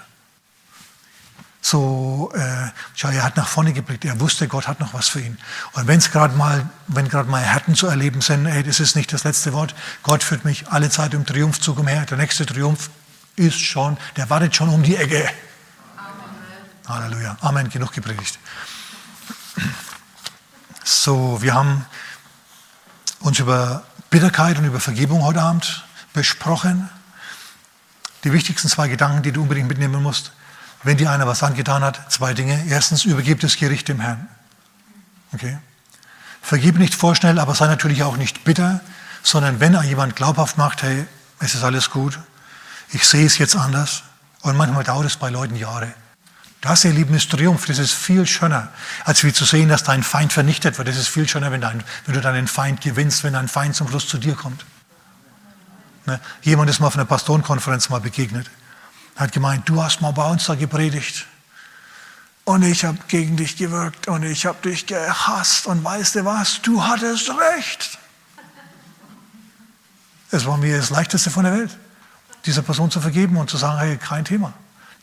So, 1.65 2.29
äh, 2.35 2.71
schau, 2.93 3.07
er 3.07 3.23
hat 3.23 3.37
nach 3.37 3.47
vorne 3.47 3.71
geblickt. 3.71 4.03
Er 4.03 4.19
wusste, 4.19 4.49
Gott 4.49 4.67
hat 4.67 4.81
noch 4.81 4.93
was 4.93 5.07
für 5.07 5.21
ihn. 5.21 5.37
Und 5.71 5.87
wenn 5.87 5.97
es 5.97 6.11
gerade 6.11 6.35
mal, 6.35 6.67
wenn 6.87 7.07
gerade 7.07 7.29
mal 7.29 7.41
Härten 7.41 7.73
zu 7.73 7.87
erleben 7.87 8.19
sind, 8.19 8.45
ey, 8.47 8.63
das 8.63 8.81
ist 8.81 8.97
nicht 8.97 9.13
das 9.13 9.23
letzte 9.23 9.53
Wort. 9.53 9.73
Gott 10.03 10.23
führt 10.23 10.43
mich 10.43 10.67
alle 10.67 10.89
Zeit 10.89 11.13
im 11.13 11.25
Triumphzug 11.25 11.79
umher. 11.79 12.05
Der 12.05 12.17
nächste 12.17 12.45
Triumph 12.45 12.89
ist 13.35 13.59
schon, 13.59 13.97
der 14.15 14.29
wartet 14.29 14.55
schon 14.55 14.69
um 14.69 14.83
die 14.83 14.95
Ecke. 14.95 15.29
Halleluja. 16.87 17.37
Amen. 17.41 17.69
Genug 17.69 17.93
gepredigt. 17.93 18.39
So, 20.83 21.41
wir 21.41 21.53
haben 21.53 21.85
uns 23.21 23.39
über 23.39 23.83
Bitterkeit 24.09 24.57
und 24.57 24.65
über 24.65 24.79
Vergebung 24.79 25.23
heute 25.23 25.41
Abend 25.41 25.85
besprochen. 26.13 26.89
Die 28.23 28.33
wichtigsten 28.33 28.67
zwei 28.67 28.87
Gedanken, 28.87 29.23
die 29.23 29.31
du 29.31 29.41
unbedingt 29.41 29.67
mitnehmen 29.67 30.03
musst, 30.03 30.33
wenn 30.83 30.97
dir 30.97 31.09
einer 31.11 31.25
was 31.25 31.41
angetan 31.41 31.83
hat, 31.83 32.11
zwei 32.11 32.33
Dinge. 32.33 32.65
Erstens, 32.67 33.05
übergib 33.05 33.39
das 33.39 33.55
Gericht 33.55 33.87
dem 33.87 34.01
Herrn. 34.01 34.27
Okay? 35.33 35.57
Vergib 36.41 36.77
nicht 36.77 36.93
vorschnell, 36.93 37.39
aber 37.39 37.55
sei 37.55 37.67
natürlich 37.67 38.03
auch 38.03 38.17
nicht 38.17 38.43
bitter, 38.43 38.81
sondern 39.23 39.61
wenn 39.61 39.81
jemand 39.83 40.17
glaubhaft 40.17 40.57
macht, 40.57 40.83
hey, 40.83 41.05
es 41.39 41.55
ist 41.55 41.63
alles 41.63 41.89
gut, 41.89 42.19
ich 42.93 43.05
sehe 43.07 43.25
es 43.25 43.37
jetzt 43.37 43.55
anders. 43.55 44.03
Und 44.41 44.55
manchmal 44.57 44.83
dauert 44.83 45.05
es 45.05 45.17
bei 45.17 45.29
Leuten 45.29 45.55
Jahre. 45.55 45.93
Das, 46.61 46.85
ihr 46.85 46.93
Lieben, 46.93 47.13
ist 47.15 47.29
Triumph. 47.29 47.65
Das 47.65 47.79
ist 47.79 47.91
viel 47.91 48.25
schöner, 48.25 48.69
als 49.03 49.23
wie 49.23 49.33
zu 49.33 49.45
sehen, 49.45 49.67
dass 49.69 49.83
dein 49.83 50.03
Feind 50.03 50.31
vernichtet 50.31 50.77
wird. 50.77 50.87
Das 50.87 50.95
ist 50.95 51.09
viel 51.09 51.27
schöner, 51.27 51.51
wenn, 51.51 51.61
dein, 51.61 51.83
wenn 52.05 52.15
du 52.15 52.21
deinen 52.21 52.47
Feind 52.47 52.81
gewinnst, 52.81 53.23
wenn 53.23 53.33
dein 53.33 53.47
Feind 53.47 53.75
zum 53.75 53.89
Schluss 53.89 54.07
zu 54.07 54.17
dir 54.17 54.35
kommt. 54.35 54.63
Ne? 56.05 56.19
Jemand 56.41 56.69
ist 56.69 56.79
mal 56.79 56.87
auf 56.87 56.95
einer 56.95 57.05
Pastorenkonferenz 57.05 57.89
mal 57.89 57.99
begegnet. 57.99 58.49
Hat 59.15 59.31
gemeint, 59.31 59.67
du 59.67 59.81
hast 59.81 60.01
mal 60.01 60.11
bei 60.11 60.29
uns 60.29 60.45
da 60.45 60.55
gepredigt. 60.55 61.25
Und 62.45 62.63
ich 62.63 62.83
habe 62.83 62.97
gegen 63.07 63.37
dich 63.37 63.55
gewirkt 63.57 64.07
und 64.07 64.23
ich 64.23 64.45
habe 64.45 64.61
dich 64.69 64.85
gehasst. 64.85 65.65
Und 65.65 65.83
weißt 65.83 66.15
du 66.15 66.25
was? 66.25 66.61
Du 66.61 66.83
hattest 66.83 67.29
recht. 67.29 67.97
Es 70.31 70.45
war 70.45 70.57
mir 70.57 70.77
das 70.77 70.89
Leichteste 70.89 71.29
von 71.29 71.43
der 71.43 71.53
Welt, 71.53 71.77
dieser 72.45 72.61
Person 72.61 72.91
zu 72.91 73.01
vergeben 73.01 73.37
und 73.37 73.49
zu 73.49 73.57
sagen, 73.57 73.79
hey, 73.79 73.97
kein 73.97 74.25
Thema. 74.25 74.53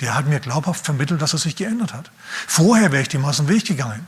Der 0.00 0.14
hat 0.14 0.26
mir 0.26 0.40
glaubhaft 0.40 0.84
vermittelt, 0.84 1.20
dass 1.20 1.32
er 1.32 1.38
sich 1.38 1.56
geändert 1.56 1.92
hat. 1.92 2.10
Vorher 2.46 2.90
wäre 2.92 3.02
ich 3.02 3.08
dem 3.08 3.24
aus 3.24 3.36
dem 3.36 3.48
Weg 3.48 3.66
gegangen. 3.66 4.06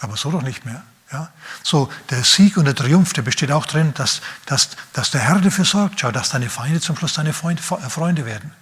Aber 0.00 0.16
so 0.16 0.30
doch 0.30 0.42
nicht 0.42 0.64
mehr. 0.64 0.82
Ja? 1.12 1.30
So, 1.62 1.90
der 2.10 2.24
Sieg 2.24 2.56
und 2.56 2.64
der 2.64 2.74
Triumph, 2.74 3.12
der 3.12 3.22
besteht 3.22 3.52
auch 3.52 3.66
drin, 3.66 3.92
dass, 3.94 4.20
dass, 4.46 4.70
dass 4.92 5.10
der 5.10 5.20
Herr 5.20 5.40
dafür 5.40 5.64
sorgt, 5.64 6.00
schau, 6.00 6.10
dass 6.10 6.30
deine 6.30 6.50
Feinde 6.50 6.80
zum 6.80 6.96
Schluss 6.96 7.14
deine 7.14 7.32
Freunde, 7.32 7.62
äh, 7.62 7.90
Freunde 7.90 8.26
werden. 8.26 8.52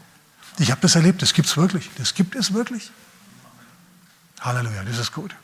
Ich 0.58 0.70
habe 0.70 0.80
das 0.80 0.94
erlebt, 0.94 1.22
das 1.22 1.32
gibt 1.34 1.48
es 1.48 1.56
wirklich. 1.56 1.90
Das 1.98 2.14
gibt 2.14 2.34
es 2.34 2.52
wirklich. 2.52 2.90
Halleluja, 4.40 4.82
das 4.82 4.98
ist 4.98 5.12
gut. 5.12 5.34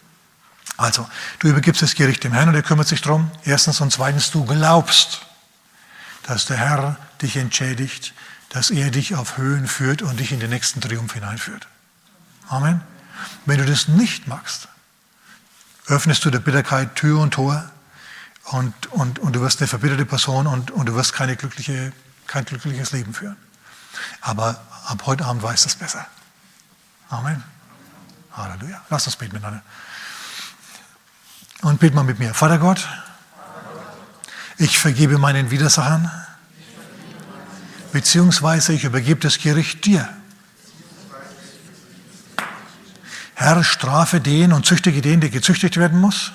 Also, 0.76 1.08
du 1.38 1.48
übergibst 1.48 1.82
das 1.82 1.94
Gericht 1.94 2.24
dem 2.24 2.32
Herrn 2.32 2.48
und 2.48 2.54
er 2.56 2.62
kümmert 2.62 2.88
sich 2.88 3.00
darum. 3.00 3.30
Erstens 3.44 3.80
und 3.80 3.92
zweitens, 3.92 4.30
du 4.32 4.44
glaubst, 4.44 5.22
dass 6.24 6.46
der 6.46 6.56
Herr 6.56 6.96
dich 7.24 7.36
entschädigt 7.36 8.14
dass 8.54 8.70
er 8.70 8.92
dich 8.92 9.16
auf 9.16 9.36
Höhen 9.36 9.66
führt 9.66 10.02
und 10.02 10.20
dich 10.20 10.30
in 10.30 10.38
den 10.38 10.50
nächsten 10.50 10.80
Triumph 10.80 11.12
hineinführt. 11.12 11.66
Amen. 12.48 12.80
Wenn 13.46 13.58
du 13.58 13.66
das 13.66 13.88
nicht 13.88 14.28
machst, 14.28 14.68
öffnest 15.88 16.24
du 16.24 16.30
der 16.30 16.38
Bitterkeit 16.38 16.94
Tür 16.94 17.18
und 17.18 17.32
Tor 17.34 17.68
und, 18.44 18.86
und, 18.92 19.18
und 19.18 19.34
du 19.34 19.40
wirst 19.40 19.60
eine 19.60 19.66
verbitterte 19.66 20.06
Person 20.06 20.46
und, 20.46 20.70
und 20.70 20.86
du 20.86 20.94
wirst 20.94 21.14
keine 21.14 21.34
glückliche, 21.34 21.92
kein 22.28 22.44
glückliches 22.44 22.92
Leben 22.92 23.12
führen. 23.12 23.36
Aber 24.20 24.64
ab 24.86 25.02
heute 25.04 25.24
Abend 25.24 25.42
weißt 25.42 25.64
du 25.64 25.68
es 25.68 25.74
besser. 25.74 26.06
Amen. 27.08 27.42
Halleluja. 28.32 28.82
Lass 28.88 29.06
uns 29.06 29.16
beten 29.16 29.32
miteinander. 29.32 29.62
Und 31.62 31.80
beten 31.80 31.96
mal 31.96 32.04
mit 32.04 32.20
mir. 32.20 32.34
Vater 32.34 32.58
Gott, 32.58 32.86
ich 34.58 34.78
vergebe 34.78 35.18
meinen 35.18 35.50
Widersachern 35.50 36.08
beziehungsweise 37.94 38.72
ich 38.72 38.82
übergebe 38.82 39.20
das 39.20 39.38
Gericht 39.38 39.84
dir. 39.84 40.08
Herr, 43.36 43.62
strafe 43.62 44.20
den 44.20 44.52
und 44.52 44.66
züchtige 44.66 45.00
den, 45.00 45.20
der 45.20 45.30
gezüchtigt 45.30 45.76
werden 45.76 46.00
muss. 46.00 46.32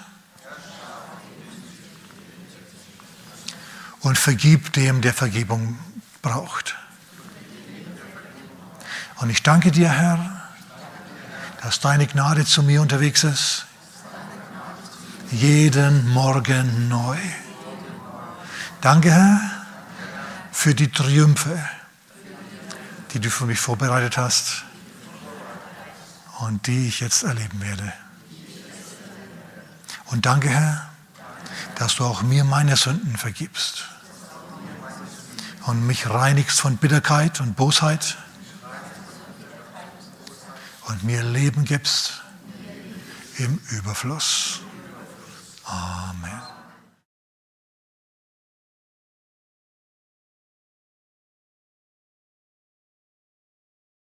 Und 4.00 4.18
vergib 4.18 4.72
dem, 4.72 5.02
der 5.02 5.14
Vergebung 5.14 5.78
braucht. 6.22 6.78
Und 9.18 9.30
ich 9.30 9.44
danke 9.44 9.72
dir, 9.72 9.90
Herr, 9.90 10.50
dass 11.62 11.82
deine 11.82 12.08
Gnade 12.08 12.46
zu 12.46 12.64
mir 12.64 12.82
unterwegs 12.82 13.26
ist. 13.26 13.66
Jeden 15.30 16.08
Morgen 16.08 16.88
neu. 16.88 17.18
Danke, 18.80 19.12
Herr 19.12 19.59
für 20.60 20.76
die 20.76 20.92
Triumphe, 20.92 21.58
die 23.14 23.22
du 23.22 23.30
für 23.32 23.46
mich 23.46 23.62
vorbereitet 23.62 24.18
hast 24.18 24.66
und 26.40 26.68
die 26.68 26.90
ich 26.90 27.00
jetzt 27.00 27.24
erleben 27.24 27.62
werde. 27.62 27.94
Und 30.08 30.26
danke, 30.26 30.50
Herr, 30.50 30.90
dass 31.76 31.96
du 31.96 32.04
auch 32.04 32.24
mir 32.24 32.44
meine 32.44 32.76
Sünden 32.76 33.16
vergibst 33.16 33.86
und 35.66 35.88
mich 35.88 36.10
reinigst 36.10 36.60
von 36.60 36.76
Bitterkeit 36.76 37.40
und 37.40 37.56
Bosheit 37.56 38.18
und 40.88 41.06
mir 41.06 41.24
Leben 41.24 41.64
gibst 41.64 42.22
im 43.38 43.62
Überfluss. 43.70 44.60